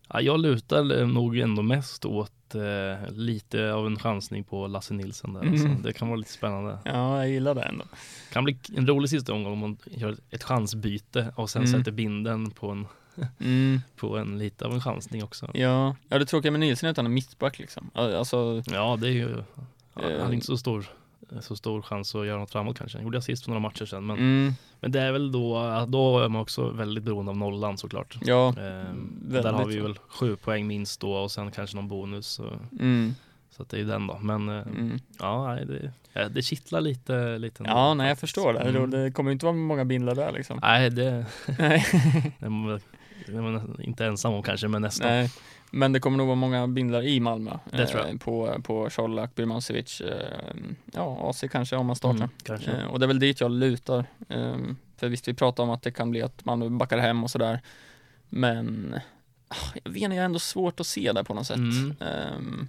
ja, 0.08 0.20
jag 0.20 0.40
lutar 0.40 1.04
nog 1.06 1.38
ändå 1.38 1.62
mest 1.62 2.04
åt 2.04 2.54
eh, 2.54 3.10
lite 3.10 3.72
av 3.72 3.86
en 3.86 3.98
chansning 3.98 4.44
på 4.44 4.66
Lasse 4.66 4.94
Nilsson 4.94 5.32
där. 5.34 5.40
Alltså. 5.40 5.66
Mm. 5.66 5.82
Det 5.82 5.92
kan 5.92 6.08
vara 6.08 6.16
lite 6.18 6.32
spännande. 6.32 6.78
Ja, 6.84 7.18
jag 7.18 7.28
gillar 7.30 7.54
det 7.54 7.62
ändå. 7.62 7.84
Kan 8.32 8.44
bli 8.44 8.58
en 8.76 8.86
rolig 8.86 9.10
sista 9.10 9.32
omgång 9.32 9.52
om 9.52 9.58
man 9.58 9.76
gör 9.84 10.16
ett 10.30 10.42
chansbyte 10.42 11.32
och 11.36 11.50
sen 11.50 11.62
Mm. 11.64 11.78
sätter 11.78 11.92
binden 11.92 12.50
på 12.50 12.70
en, 12.70 12.86
Mm. 13.40 13.80
på 13.96 14.16
en 14.18 14.38
lite 14.38 14.64
av 14.66 14.72
en 14.74 14.80
chansning 14.80 15.24
också. 15.24 15.50
Ja. 15.54 15.96
ja, 16.08 16.18
det 16.18 16.26
tråkiga 16.26 16.50
med 16.52 16.60
Nilsson 16.60 16.86
är 16.86 16.90
att 16.90 16.96
han 16.96 17.06
är 17.06 17.10
mittback 17.10 17.58
liksom. 17.58 17.90
Alltså, 17.94 18.62
Ja, 18.66 18.96
det 19.00 19.08
är 19.08 19.12
ju, 19.12 19.30
Eh. 19.96 20.20
han 20.20 20.28
är 20.28 20.32
inte 20.32 20.46
så 20.46 20.56
stor, 20.56 20.86
så 21.40 21.56
stor 21.56 21.82
chans 21.82 22.14
att 22.14 22.26
göra 22.26 22.38
något 22.38 22.50
framåt 22.50 22.78
kanske. 22.78 23.02
Gjorde 23.02 23.18
assist 23.18 23.44
för 23.44 23.50
några 23.50 23.60
matcher 23.60 23.84
sedan, 23.84 24.06
men, 24.06 24.16
mm. 24.18 24.52
men 24.80 24.92
det 24.92 25.00
är 25.00 25.12
väl 25.12 25.32
då, 25.32 25.84
då 25.88 26.18
är 26.20 26.28
man 26.28 26.42
också 26.42 26.70
väldigt 26.70 27.04
beroende 27.04 27.30
av 27.30 27.36
nollan 27.36 27.78
såklart. 27.78 28.16
ja. 28.24 28.50
Väldigt 28.50 29.42
där 29.42 29.52
har 29.52 29.66
vi 29.66 29.78
väl 29.80 29.98
sju 30.08 30.36
poäng 30.36 30.66
minst 30.66 31.00
då 31.00 31.12
och 31.12 31.30
sen 31.30 31.50
kanske 31.50 31.76
någon 31.76 31.88
bonus. 31.88 32.26
Så, 32.26 32.52
Mm. 32.80 33.14
så 33.50 33.64
det 33.64 33.76
är 33.76 33.80
ju 33.80 33.86
den 33.86 34.06
då. 34.06 34.18
Men 34.22 34.48
eh, 34.48 34.66
Mm. 34.66 34.98
ja, 35.18 35.58
det, 35.66 36.28
det 36.28 36.42
kittlar 36.42 36.80
lite. 36.80 37.38
lite 37.38 37.62
Ja, 37.66 37.94
nej 37.94 38.08
jag 38.08 38.18
förstår 38.18 38.52
det. 38.52 38.60
Mm. 38.60 38.90
Det 38.90 39.10
kommer 39.10 39.30
ju 39.30 39.32
inte 39.32 39.46
vara 39.46 39.56
många 39.56 39.84
bindlar 39.84 40.14
där 40.14 40.32
liksom. 40.32 40.58
Nej, 40.62 40.90
det, 40.90 41.26
det 43.26 43.32
är 43.36 43.40
man 43.42 43.80
inte 43.82 44.06
ensam 44.06 44.32
om 44.34 44.42
kanske, 44.42 44.68
men 44.68 44.82
nästan. 44.82 45.08
Nej. 45.08 45.30
Men 45.74 45.92
det 45.92 46.00
kommer 46.00 46.18
nog 46.18 46.26
vara 46.26 46.36
många 46.36 46.68
bindlar 46.68 47.02
i 47.02 47.20
Malmö. 47.20 47.58
Det 47.70 47.86
tror 47.86 48.00
jag. 48.00 48.10
Eh, 48.10 48.16
på, 48.16 48.60
på 48.62 48.90
Colak, 48.90 49.34
Birmancevic, 49.34 50.00
eh, 50.00 50.54
ja 50.92 51.30
AC 51.30 51.44
kanske 51.52 51.76
om 51.76 51.86
man 51.86 51.96
startar. 51.96 52.16
Mm, 52.16 52.30
kanske. 52.42 52.70
Eh, 52.70 52.84
och 52.84 52.98
det 52.98 53.04
är 53.04 53.08
väl 53.08 53.18
dit 53.18 53.40
jag 53.40 53.50
lutar. 53.50 54.04
Eh, 54.28 54.56
för 54.96 55.08
visst, 55.08 55.28
vi 55.28 55.34
pratar 55.34 55.62
om 55.62 55.70
att 55.70 55.82
det 55.82 55.90
kan 55.90 56.10
bli 56.10 56.22
att 56.22 56.44
man 56.44 56.78
backar 56.78 56.98
hem 56.98 57.24
och 57.24 57.30
sådär. 57.30 57.60
Men 58.28 58.94
ah, 59.48 59.54
jag 59.84 59.90
vet 59.90 60.02
inte, 60.02 60.16
jag 60.16 60.22
har 60.22 60.24
ändå 60.24 60.38
svårt 60.38 60.80
att 60.80 60.86
se 60.86 61.12
det 61.12 61.24
på 61.24 61.34
något 61.34 61.46
sätt. 61.46 61.56
Mm. 61.56 61.94
Eh, 62.00 62.64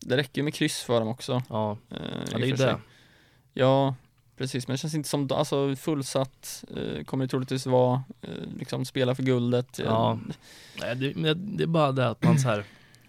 det 0.00 0.16
räcker 0.16 0.40
ju 0.40 0.42
med 0.42 0.54
kryss 0.54 0.82
för 0.82 1.00
dem 1.00 1.08
också. 1.08 1.42
Ja, 1.48 1.78
ja, 1.88 1.96
det 2.38 2.42
är 2.42 2.46
ju 2.46 2.56
det. 2.56 2.78
Ja, 3.52 3.94
precis. 4.36 4.68
Men 4.68 4.74
det 4.74 4.78
känns 4.78 4.94
inte 4.94 5.08
som, 5.08 5.28
alltså 5.32 5.76
fullsatt, 5.76 6.64
eh, 6.76 7.04
kommer 7.04 7.24
det 7.24 7.28
troligtvis 7.28 7.66
vara, 7.66 8.02
eh, 8.22 8.58
liksom 8.58 8.84
spela 8.84 9.14
för 9.14 9.22
guldet. 9.22 9.78
Eh. 9.78 9.84
Ja. 9.84 10.18
Nej, 10.80 10.94
det, 10.96 11.34
det 11.34 11.62
är 11.62 11.66
bara 11.66 11.92
det 11.92 12.08
att 12.08 12.22
man 12.22 12.38
så 12.38 12.48
här 12.48 12.64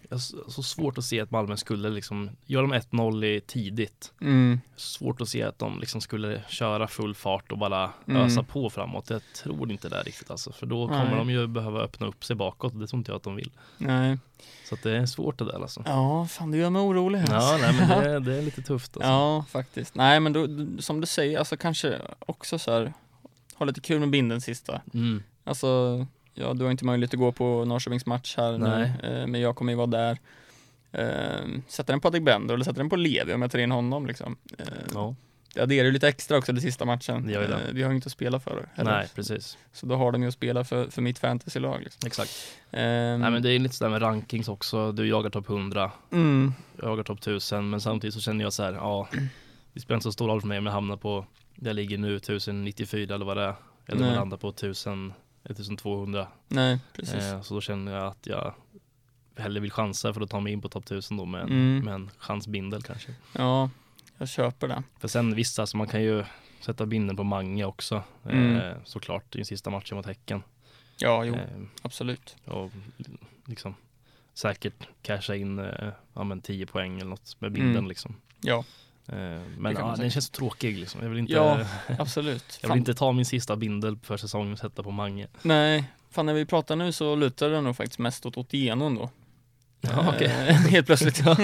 jag 0.08 0.16
har 0.16 0.50
så 0.50 0.62
svårt 0.62 0.98
att 0.98 1.04
se 1.04 1.20
att 1.20 1.30
Malmö 1.30 1.56
skulle 1.56 1.90
liksom 1.90 2.30
Gör 2.46 2.62
de 2.62 2.74
1-0 2.74 3.24
i 3.24 3.40
tidigt 3.40 4.12
Mm, 4.20 4.60
Svårt 4.76 5.20
att 5.20 5.28
se 5.28 5.42
att 5.42 5.58
de 5.58 5.80
liksom 5.80 6.00
skulle 6.00 6.42
köra 6.48 6.88
full 6.88 7.14
fart 7.14 7.52
och 7.52 7.58
bara 7.58 7.90
Mm. 8.08 8.22
ösa 8.22 8.42
på 8.42 8.70
framåt 8.70 9.10
Jag 9.10 9.20
tror 9.42 9.70
inte 9.70 9.88
det 9.88 10.02
riktigt 10.02 10.30
alltså 10.30 10.52
För 10.52 10.66
då 10.66 10.88
kommer 10.88 11.04
Nej. 11.04 11.16
de 11.16 11.30
ju 11.30 11.46
behöva 11.46 11.80
öppna 11.80 12.06
upp 12.06 12.24
sig 12.24 12.36
bakåt 12.36 12.72
och 12.74 12.78
Det 12.80 12.86
tror 12.86 12.98
inte 12.98 13.10
jag 13.10 13.16
att 13.16 13.22
de 13.22 13.36
vill 13.36 13.50
nej. 13.78 14.18
Så 14.68 14.74
att 14.74 14.82
det 14.82 14.96
är 14.96 15.06
svårt 15.06 15.38
det 15.38 15.44
där 15.44 15.60
alltså 15.62 15.82
Ja, 15.86 16.26
fan 16.30 16.50
det 16.50 16.56
gör 16.58 16.70
mig 16.70 16.82
orolig. 16.82 17.18
här. 17.18 17.34
Ja 17.34 17.58
nej 17.60 17.74
men 17.78 17.88
det, 17.88 18.10
är- 18.10 18.20
det 18.20 18.36
är 18.38 18.42
lite 18.42 18.62
tufft 18.62 18.96
alltså. 18.96 19.08
Ja, 19.10 19.44
faktiskt. 19.50 19.94
Nej, 19.94 20.20
men 20.20 20.32
då, 20.32 20.46
som 20.82 21.00
du 21.00 21.06
säger, 21.06 21.38
alltså 21.38 21.56
kanske 21.56 21.98
också 22.18 22.58
så 22.58 22.70
här, 22.72 22.92
ha 23.54 23.66
lite 23.66 23.80
kul 23.80 24.00
med 24.00 24.10
binden 24.10 24.40
sista. 24.40 24.80
mm. 24.94 25.22
Alltså, 25.44 26.06
ja, 26.40 26.54
du 26.54 26.64
har 26.64 26.70
inte 26.70 26.84
möjlighet 26.84 27.14
att 27.14 27.20
gå 27.20 27.32
på 27.32 27.64
Norrköpings 27.64 28.06
match 28.06 28.34
här 28.36 28.58
Nej. 28.58 28.92
nu, 29.02 29.08
eh, 29.20 29.26
men 29.26 29.40
jag 29.40 29.56
kommer 29.56 29.72
ju 29.72 29.76
vara 29.76 29.86
där. 29.86 30.18
Eh, 30.92 31.46
sätter 31.68 31.92
den 31.92 32.00
på 32.00 32.08
Adegbenro 32.08 32.54
eller 32.54 32.64
sätter 32.64 32.78
den 32.78 32.90
på 32.90 32.96
Levi 32.96 33.34
om 33.34 33.42
jag 33.42 33.50
tar 33.50 33.58
in 33.58 33.70
honom 33.70 34.06
liksom. 34.06 34.36
Eh, 34.58 34.66
Ja, 34.94 35.14
Det 35.54 35.60
adderar 35.60 35.84
ju 35.84 35.92
lite 35.92 36.08
extra 36.08 36.38
också 36.38 36.52
det 36.52 36.60
sista 36.60 36.84
matchen. 36.84 37.26
Det 37.26 37.32
ju 37.32 37.46
det. 37.46 37.54
Eh, 37.54 37.72
vi 37.72 37.82
har 37.82 37.90
ju 37.90 37.96
inte 37.96 38.06
att 38.06 38.12
spela 38.12 38.40
för 38.40 38.68
heller. 38.74 38.90
nej 38.90 39.08
precis 39.14 39.58
Så 39.72 39.86
då 39.86 39.96
har 39.96 40.12
de 40.12 40.22
ju 40.22 40.28
att 40.28 40.34
spela 40.34 40.64
för, 40.64 40.86
för 40.90 41.02
mitt 41.02 41.18
fantasylag. 41.18 41.80
Liksom. 41.82 42.06
Exakt 42.06 42.30
Ehm, 42.70 43.20
Nej 43.20 43.30
men 43.30 43.42
det 43.42 43.50
är 43.52 43.58
lite 43.58 43.74
sådär 43.74 43.90
med 43.90 44.02
rankings 44.02 44.48
också 44.48 44.92
Du 44.92 45.08
jagar 45.08 45.30
topp 45.30 45.48
100 45.48 45.90
mm, 46.12 46.52
Jag 46.80 46.88
jagar 46.90 47.02
topp 47.04 47.18
1000 47.18 47.70
men 47.70 47.80
samtidigt 47.80 48.14
så 48.14 48.20
känner 48.20 48.44
jag 48.44 48.52
så 48.52 48.62
här, 48.62 48.72
ja 48.72 49.08
Det 49.72 49.80
spelar 49.80 49.96
inte 49.96 50.02
så 50.04 50.12
stor 50.12 50.28
roll 50.28 50.40
för 50.40 50.48
mig 50.48 50.58
om 50.58 50.66
jag 50.66 50.72
hamnar 50.72 50.96
på 50.96 51.26
Där 51.54 51.68
jag 51.68 51.74
ligger 51.74 51.98
nu 51.98 52.16
1094 52.16 53.14
eller 53.14 53.26
vad 53.26 53.36
det 53.36 53.42
är 53.42 53.54
Eller 53.86 54.00
om 54.02 54.06
jag 54.08 54.14
landar 54.16 54.36
på 54.36 54.48
1000 54.48 55.12
1200 55.44 56.28
nej, 56.48 56.78
precis. 56.92 57.14
eh, 57.14 57.40
Så 57.42 57.54
då 57.54 57.60
känner 57.60 57.92
jag 57.92 58.06
att 58.06 58.26
jag 58.26 58.54
Hellre 59.36 59.60
vill 59.60 59.70
chansa 59.72 60.14
för 60.14 60.20
att 60.20 60.30
ta 60.30 60.40
mig 60.40 60.52
in 60.52 60.60
på 60.60 60.68
topp 60.68 60.84
1000 60.84 61.16
då 61.16 61.24
med, 61.24 61.42
Mm. 61.42 61.78
med 61.84 61.94
en 61.94 62.10
chansbindel 62.18 62.82
kanske 62.82 63.14
Ja, 63.32 63.70
jag 64.18 64.28
köper 64.28 64.68
det. 64.68 64.82
För 64.98 65.08
sen 65.08 65.34
vissa, 65.34 65.66
så 65.66 65.76
man 65.76 65.86
kan 65.88 66.02
ju 66.02 66.24
Sätta 66.60 66.86
binden 66.86 67.16
på 67.16 67.24
Mange 67.24 67.64
också 67.64 68.02
Mm. 68.24 68.56
eh, 68.56 68.76
Såklart 68.84 69.36
i 69.36 69.44
sista 69.44 69.70
matchen 69.70 69.96
mot 69.96 70.06
Häcken 70.06 70.42
Ja, 70.98 71.24
jo, 71.24 71.34
eh, 71.34 71.42
absolut. 71.82 72.36
Och 72.44 72.70
liksom 73.44 73.74
Säkert 74.34 74.88
casha 75.02 75.34
in 75.36 75.58
eh, 75.58 75.88
ja, 76.14 76.24
men 76.24 76.40
10 76.40 76.66
poäng 76.66 76.96
eller 76.96 77.10
något 77.10 77.36
med 77.40 77.52
binden 77.52 77.76
Mm. 77.76 77.88
liksom 77.88 78.16
Ja, 78.40 78.64
Men 79.08 79.74
kan 79.74 79.86
man 79.86 79.90
ja, 79.90 79.96
den 79.96 80.10
känns 80.10 80.30
tråkig 80.30 80.78
liksom. 80.78 81.02
Jag 81.02 81.08
vill 81.08 81.18
inte, 81.18 81.32
Ja, 81.32 81.60
absolut. 81.98 82.58
jag 82.62 82.68
vill 82.68 82.78
inte 82.78 82.94
ta 82.94 83.12
min 83.12 83.24
sista 83.24 83.56
bindel 83.56 83.98
för 84.02 84.16
säsongen 84.16 84.52
och 84.52 84.58
sätta 84.58 84.82
på 84.82 84.90
Mange. 84.90 85.26
Nej, 85.42 85.84
fan 86.10 86.26
när 86.26 86.34
vi 86.34 86.46
pratar 86.46 86.76
nu 86.76 86.92
så 86.92 87.14
lutar 87.14 87.50
det 87.50 87.60
nog 87.60 87.76
faktiskt 87.76 87.98
mest 87.98 88.26
åt 88.26 88.36
Otieno 88.36 88.90
då. 88.90 89.10
Ja, 89.80 90.14
okej. 90.14 90.26
Eh, 90.26 90.54
helt 90.70 90.86
plötsligt. 90.86 91.26
eh, 91.26 91.34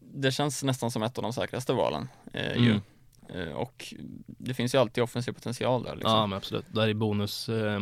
det 0.00 0.32
känns 0.32 0.62
nästan 0.62 0.90
som 0.90 1.02
ett 1.02 1.18
av 1.18 1.22
de 1.22 1.32
säkraste 1.32 1.72
valen. 1.72 2.08
Eh, 2.32 2.56
ju. 2.56 2.70
Mm. 2.70 2.80
Eh, 3.48 3.54
och 3.54 3.94
det 4.26 4.54
finns 4.54 4.74
ju 4.74 4.78
alltid 4.78 5.04
offensiv 5.04 5.32
potential 5.32 5.82
där 5.82 5.94
liksom. 5.94 6.12
Ja 6.12 6.26
men 6.26 6.36
absolut. 6.36 6.64
Där 6.68 6.88
är 6.88 6.94
bonus. 6.94 7.48
Eh, 7.48 7.80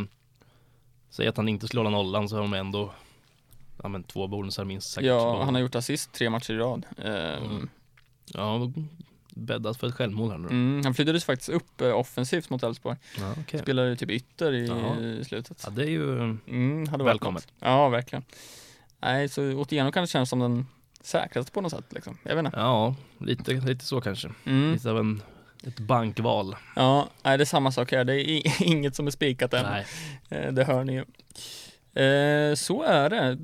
säg 1.10 1.28
att 1.28 1.36
han 1.36 1.48
inte 1.48 1.66
skulle 1.66 1.80
hålla 1.80 1.90
nollan 1.90 2.28
så 2.28 2.36
har 2.36 2.42
de 2.42 2.54
ändå 2.54 2.92
ja, 3.82 3.88
men 3.88 4.02
två 4.02 4.26
bonusar 4.26 4.64
minst 4.64 4.90
säkert. 4.90 5.06
Ja, 5.08 5.42
han 5.44 5.54
har 5.54 5.62
gjort 5.62 5.74
assist 5.74 6.12
tre 6.12 6.30
matcher 6.30 6.52
i 6.52 6.56
rad. 6.56 6.86
Eh, 6.98 7.42
Mm. 7.42 7.68
Ja, 8.34 8.72
bäddat 9.34 9.76
för 9.76 9.86
ett 9.86 9.94
självmål 9.94 10.30
här 10.30 10.38
nu. 10.38 10.48
mm, 10.48 10.84
han 10.84 10.94
flyttades 10.94 11.24
faktiskt 11.24 11.48
upp 11.48 11.80
eh, 11.80 11.92
offensivt 11.98 12.50
mot 12.50 12.62
Elfsborg. 12.62 12.96
Ja, 13.18 13.34
okej. 13.40 13.60
Spelade 13.60 13.96
typ 13.96 14.10
ytter 14.10 14.52
i 14.52 14.66
Ja. 14.66 15.24
slutet. 15.24 15.62
ja, 15.64 15.70
det 15.70 15.82
är 15.82 15.88
ju 15.90 16.18
Mm, 16.46 16.84
Välkommet. 16.98 17.48
Ja, 17.60 17.88
verkligen. 17.88 18.24
Nej, 19.00 19.28
så 19.28 19.42
Otieno 19.42 19.92
kanske 19.92 20.12
känns 20.12 20.30
som 20.30 20.38
den 20.38 20.66
säkraste 21.00 21.52
på 21.52 21.60
något 21.60 21.72
sätt 21.72 21.84
liksom. 21.90 22.18
Jag 22.22 22.36
vet 22.36 22.44
inte. 22.44 22.58
Ja, 22.58 22.94
lite, 23.18 23.52
lite 23.52 23.84
så 23.84 24.00
kanske. 24.00 24.30
Mm. 24.44 24.72
Lite 24.72 24.90
av 24.90 24.98
en, 24.98 25.22
ett 25.64 25.78
bankval. 25.80 26.56
Ja, 26.76 27.08
nej 27.22 27.38
det 27.38 27.44
är 27.44 27.46
samma 27.46 27.72
sak 27.72 27.92
här. 27.92 28.04
Det 28.04 28.30
är 28.30 28.62
inget 28.68 28.96
som 28.96 29.06
är 29.06 29.10
spikat 29.10 29.54
än. 29.54 29.66
Nej. 29.66 29.86
Eh, 30.28 30.52
Det 30.52 30.64
hör 30.64 30.84
ni 30.84 30.92
ju. 30.92 31.04
Eh, 31.94 32.54
Så 32.54 32.82
är 32.82 33.10
det. 33.10 33.38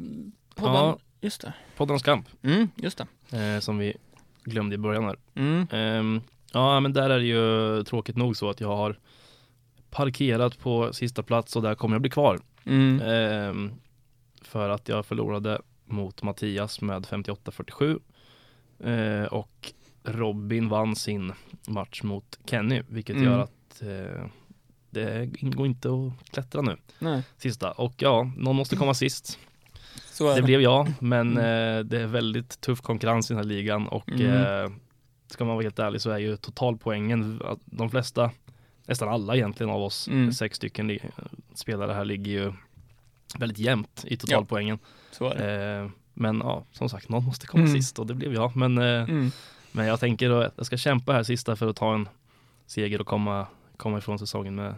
Podden, 0.55 0.75
Ja. 0.75 0.99
just 1.21 1.41
det. 1.41 1.53
Poddarnas 1.77 2.03
kamp, 2.03 2.29
Mm, 2.43 2.69
just 2.77 2.99
det. 3.31 3.39
eh, 3.55 3.61
som 3.61 3.79
vi 3.79 3.97
glömde 4.45 4.75
i 4.75 4.79
början 4.79 5.05
här. 5.05 5.17
Mm. 5.35 5.67
Ehm, 5.71 6.21
ja, 6.53 6.81
men 6.81 6.93
där 6.93 7.11
är 7.11 7.19
det 7.19 7.25
ju 7.27 7.85
tråkigt 7.85 8.17
nog 8.17 8.37
så 8.37 8.51
att 8.51 8.61
jag 8.61 8.77
har 8.77 8.99
parkerat 9.91 10.59
på 10.59 10.93
sista 10.93 11.23
plats 11.23 11.57
och 11.57 11.63
där 11.63 11.75
kommer 11.75 11.95
jag 11.95 12.03
bli 12.03 12.11
kvar. 12.11 12.39
Mm. 12.65 13.01
Ehm, 13.01 13.73
för 14.43 14.69
att 14.69 14.89
jag 14.89 15.07
förlorade 15.07 15.61
mot 15.85 16.23
Mattias 16.23 16.81
med 16.81 17.07
58-47 17.07 18.01
eh, 18.85 19.25
och 19.25 19.73
Robin 20.05 20.69
vann 20.69 20.97
sin 20.97 21.33
match 21.69 22.03
mot 22.03 22.39
Kenny 22.47 22.83
vilket 22.89 23.17
Mm. 23.17 23.29
gör 23.29 23.39
att 23.39 23.83
eh, 23.83 24.25
det 24.91 25.29
går 25.41 25.67
inte 25.67 25.89
att 25.89 26.31
klättra 26.31 26.63
nu 26.63 26.77
Nej, 26.99 27.23
sista 27.37 27.71
och 27.71 27.95
ja, 27.99 28.31
någon 28.37 28.57
måste 28.57 28.77
komma 28.77 28.95
sist. 28.95 29.39
Det 30.19 30.35
det. 30.35 30.43
blev 30.43 30.61
jag, 30.61 30.93
men 31.01 31.39
Mm. 31.39 31.79
eh, 31.79 31.85
det 31.85 32.01
är 32.01 32.07
väldigt 32.07 32.61
tuff 32.61 32.81
konkurrens 32.81 33.31
i 33.31 33.35
den 33.35 33.39
här 33.43 33.49
ligan 33.49 33.89
och 33.89 34.09
Mm. 34.11 34.65
eh, 34.65 34.71
ska 35.31 35.45
man 35.45 35.55
vara 35.57 35.63
helt 35.65 35.79
ärlig 35.79 36.01
så 36.01 36.11
är 36.11 36.19
ju 36.19 36.37
totalpoängen, 36.37 37.43
de 37.65 37.91
flesta, 37.91 38.31
nästan 38.87 39.09
alla 39.09 39.37
egentligen 39.37 39.71
av 39.71 39.83
oss, 39.83 40.09
Mm. 40.09 40.33
sex 40.33 40.57
stycken 40.57 40.99
spelare 41.55 41.93
här 41.93 42.05
ligger 42.05 42.33
ju 42.33 42.53
väldigt 43.39 43.59
jämnt 43.59 44.05
i 44.09 44.17
totalpoängen. 44.17 44.79
Det. 45.19 45.81
Eh, 45.85 45.91
men 46.15 46.39
ja, 46.45 46.65
som 46.73 46.89
sagt, 46.89 47.09
någon 47.09 47.25
måste 47.25 47.47
komma 47.47 47.65
Mm. 47.65 47.75
sist 47.77 47.99
och 47.99 48.07
det 48.07 48.15
blev 48.15 48.35
jag. 48.35 48.57
Men, 48.57 48.79
eh, 48.79 48.85
Mm. 49.03 49.31
men 49.73 49.87
jag 49.87 50.01
tänker 50.01 50.31
att 50.31 50.53
jag 50.57 50.67
ska 50.67 50.77
kämpa 50.77 51.13
här 51.13 51.23
sista 51.23 51.57
för 51.57 51.69
att 51.71 51.77
ta 51.77 51.95
en 51.95 52.09
seger 52.67 53.01
och 53.01 53.07
komma, 53.07 53.47
komma 53.79 53.99
ifrån 53.99 54.19
säsongen 54.19 54.55
med 54.55 54.75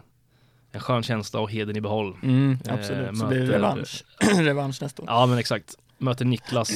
en 0.71 0.79
skön 0.79 1.03
känsla 1.03 1.39
och 1.39 1.51
heden 1.51 1.75
i 1.75 1.81
behåll. 1.81 2.17
Mm, 2.23 2.57
Eh, 2.67 2.73
absolut. 2.73 3.17
Så 3.17 3.27
blir 3.27 3.39
det 3.39 3.45
möter- 3.45 3.53
revansch. 3.53 4.03
revansch 4.45 4.81
nästa 4.81 5.01
år. 5.03 5.09
Ja 5.09 5.25
men 5.25 5.37
exakt. 5.37 5.75
Möter 5.97 6.25
Niklas 6.25 6.71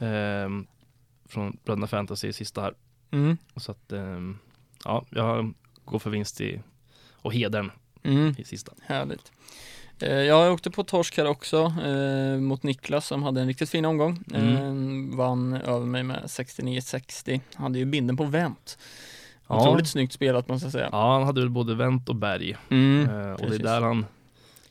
ehm, 0.00 0.66
från 1.28 1.56
Bröderna 1.64 1.86
Fantasy 1.86 2.32
sista 2.32 2.60
här. 2.62 2.74
Mm. 3.10 3.36
Så 3.56 3.70
att 3.70 3.92
ehm, 3.92 4.38
ja, 4.84 5.04
jag 5.10 5.54
går 5.84 5.98
för 5.98 6.10
vinst 6.10 6.40
i 6.40 6.60
och 7.12 7.34
hedern 7.34 7.70
Mm. 8.02 8.34
i 8.38 8.44
sista. 8.44 8.72
Härligt. 8.82 9.32
Eh, 9.98 10.08
Jag 10.14 10.52
åkte 10.52 10.70
på 10.70 10.84
torsk 10.84 11.16
här 11.16 11.24
också 11.26 11.74
eh, 11.84 12.36
mot 12.40 12.62
Niklas 12.62 13.06
som 13.06 13.22
hade 13.22 13.40
en 13.40 13.46
riktigt 13.46 13.70
fin 13.70 13.84
omgång. 13.84 14.24
Mm. 14.34 15.10
Eh, 15.12 15.16
vann 15.16 15.52
över 15.54 15.86
mig 15.86 16.02
med 16.02 16.22
69-60. 16.26 17.40
Hade 17.54 17.78
ju 17.78 17.84
binden 17.84 18.16
på 18.16 18.24
vänt. 18.24 18.78
Ja. 19.54 19.68
Otroligt 19.68 19.88
snyggt 19.88 20.12
spelat 20.12 20.48
måste 20.48 20.64
jag 20.66 20.72
säga. 20.72 20.88
Ja, 20.92 21.12
han 21.12 21.22
hade 21.22 21.40
väl 21.40 21.50
både 21.50 21.74
vänt 21.74 22.08
och 22.08 22.16
berg. 22.16 22.56
Mm. 22.70 23.10
Eh, 23.10 23.32
och 23.32 23.50
det 23.50 23.54
är 23.56 23.58
där 23.58 23.80
han 23.80 24.06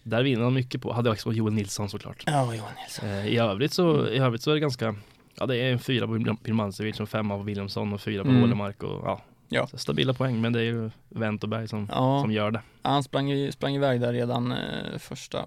där 0.03 0.23
vinner 0.23 0.43
han 0.43 0.53
mycket 0.53 0.81
på. 0.81 0.93
Hade 0.93 1.09
också 1.11 1.31
Joel 1.33 1.53
Nilsson 1.53 1.89
såklart. 1.89 2.23
Ja, 2.25 2.55
Johan 2.55 2.71
Nilsson. 2.81 3.09
Eh, 3.09 3.27
I 3.27 3.37
övrigt 3.37 3.73
så, 3.73 4.07
i 4.07 4.17
övrigt 4.17 4.41
så 4.41 4.49
är 4.51 4.53
det 4.53 4.59
ganska 4.59 4.95
Ja 5.39 5.45
det 5.45 5.57
är 5.57 5.71
en 5.71 5.79
fyra 5.79 6.07
på 6.07 6.13
Birmancevic 6.43 6.99
och 6.99 7.09
fem 7.09 7.31
av 7.31 7.45
Williamson 7.45 7.93
och 7.93 8.01
fyra 8.01 8.23
på 8.23 8.29
Mm. 8.29 8.61
Och 8.61 8.73
ja, 8.81 9.21
Ja. 9.49 9.67
stabila 9.73 10.13
poäng 10.13 10.41
men 10.41 10.53
det 10.53 10.59
är 10.59 10.63
ju 10.63 10.89
Wendt 11.09 11.43
och 11.43 11.49
Berg 11.49 11.67
som, 11.67 11.87
Ja, 11.91 12.21
som 12.21 12.31
gör 12.31 12.51
det. 12.51 12.61
han 12.81 13.03
sprang, 13.03 13.51
sprang 13.51 13.75
iväg 13.75 14.01
där 14.01 14.13
redan 14.13 14.51
eh, 14.51 14.57
första, 14.99 15.45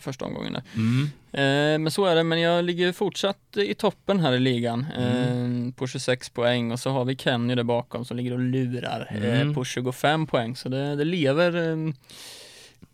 första 0.00 0.24
omgången 0.24 0.52
där. 0.52 0.62
Mm. 0.76 1.04
Eh, 1.32 1.78
men 1.82 1.90
så 1.90 2.04
är 2.04 2.14
det, 2.14 2.22
men 2.24 2.40
jag 2.40 2.64
ligger 2.64 2.92
fortsatt 2.92 3.56
i 3.56 3.74
toppen 3.74 4.20
här 4.20 4.32
i 4.32 4.38
ligan 4.38 4.86
Mm. 4.96 5.68
eh, 5.68 5.74
på 5.74 5.86
26 5.86 6.28
poäng 6.30 6.72
och 6.72 6.80
så 6.80 6.90
har 6.90 7.04
vi 7.04 7.16
Kenny 7.16 7.54
där 7.54 7.62
bakom 7.62 8.04
som 8.04 8.16
ligger 8.16 8.32
och 8.32 8.38
lurar 8.38 9.08
eh, 9.10 9.40
Mm. 9.40 9.54
på 9.54 9.64
25 9.64 10.26
poäng 10.26 10.56
så 10.56 10.68
det, 10.68 10.96
det 10.96 11.04
lever 11.04 11.70
eh, 11.70 11.92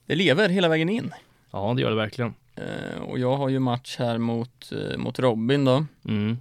det 0.06 0.14
lever 0.14 0.48
hela 0.48 0.68
vägen 0.68 0.88
in. 0.88 1.14
Ja 1.50 1.72
det 1.76 1.82
gör 1.82 1.90
det 1.90 1.96
verkligen. 1.96 2.34
Eh, 2.56 3.00
och 3.02 3.18
jag 3.18 3.36
har 3.36 3.48
ju 3.48 3.58
match 3.58 3.96
här 3.98 4.18
mot, 4.18 4.72
eh, 4.72 4.96
mot 4.98 5.18
Robin 5.18 5.64
då 5.64 5.86
Mm. 6.08 6.38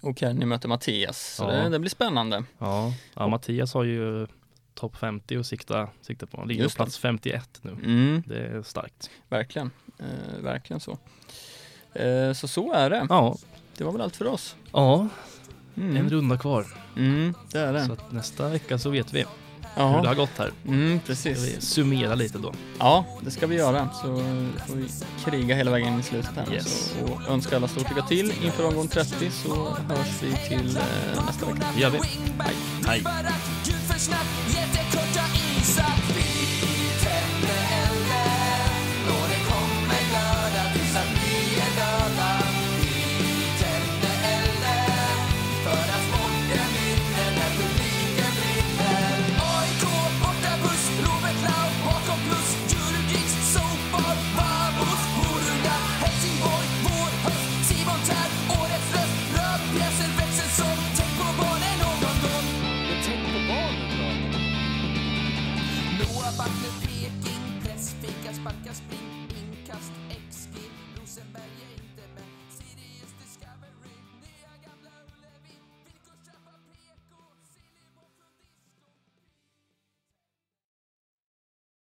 och 0.00 0.18
Kenny 0.18 0.44
möter 0.46 0.68
Mattias 0.68 1.34
så 1.36 1.42
Ja. 1.44 1.50
det, 1.50 1.68
det 1.68 1.78
blir 1.78 1.90
spännande. 1.90 2.44
Ja, 2.58 2.92
ja 3.14 3.28
Mattias 3.28 3.74
har 3.74 3.84
ju 3.84 4.26
topp 4.74 4.96
50 4.96 5.36
att 5.36 5.46
sikta, 5.46 5.88
sikta 6.00 6.26
på. 6.26 6.44
Ligger 6.44 6.64
på 6.68 6.70
plats 6.74 6.98
51 6.98 7.58
nu. 7.62 7.70
Mm, 7.70 8.22
Det 8.26 8.38
är 8.46 8.62
starkt. 8.62 9.10
verkligen, 9.28 9.70
eh, 9.98 10.40
verkligen 10.42 10.80
så. 10.80 10.98
Eh, 11.92 12.32
så 12.32 12.48
så 12.48 12.72
är 12.72 12.90
det. 12.90 13.06
Ja, 13.08 13.36
Det 13.76 13.84
var 13.84 13.92
väl 13.92 14.00
allt 14.00 14.16
för 14.16 14.26
oss. 14.26 14.56
ja 14.72 15.08
Mm. 15.76 15.96
en 15.96 16.10
runda 16.10 16.38
kvar. 16.38 16.66
Mm, 16.96 17.34
det 17.52 17.58
är 17.58 17.72
det. 17.72 17.86
Så 17.86 17.96
nästa 18.10 18.48
vecka 18.48 18.78
så 18.78 18.90
vet 18.90 19.12
vi. 19.14 19.24
Hur 19.74 20.02
det 20.02 20.08
har 20.08 20.14
gått 20.14 20.38
här. 20.38 20.50
mm, 20.66 21.00
Ska 21.04 21.12
vi 21.12 21.34
precis. 21.34 21.64
summera 21.70 22.14
lite 22.14 22.38
då? 22.38 22.52
Ja, 22.78 23.04
det 23.20 23.30
ska 23.30 23.46
vi 23.46 23.56
göra. 23.56 23.88
Så 23.92 24.06
får 24.66 24.76
vi 24.76 24.88
kriga 25.24 25.54
hela 25.56 25.70
vägen 25.70 25.92
in 25.94 26.00
i 26.00 26.02
slutet 26.02 26.30
här. 26.36 26.54
Yes. 26.54 26.92
Så, 27.06 27.12
och 27.12 27.28
önska 27.32 27.56
alla 27.56 27.68
stort 27.68 27.88
lycka 27.88 28.02
till 28.02 28.32
inför 28.44 28.66
omgång 28.68 28.88
30 28.88 29.30
så 29.30 29.54
hörs 29.88 30.22
vi 30.22 30.48
till 30.48 30.76
eh, 30.76 31.24
nästa 31.26 31.46
vecka. 31.46 31.66
Det 31.74 31.80
gör 31.80 31.90
vi. 31.90 31.98
Hej. 32.38 32.54
Hej. 32.86 33.02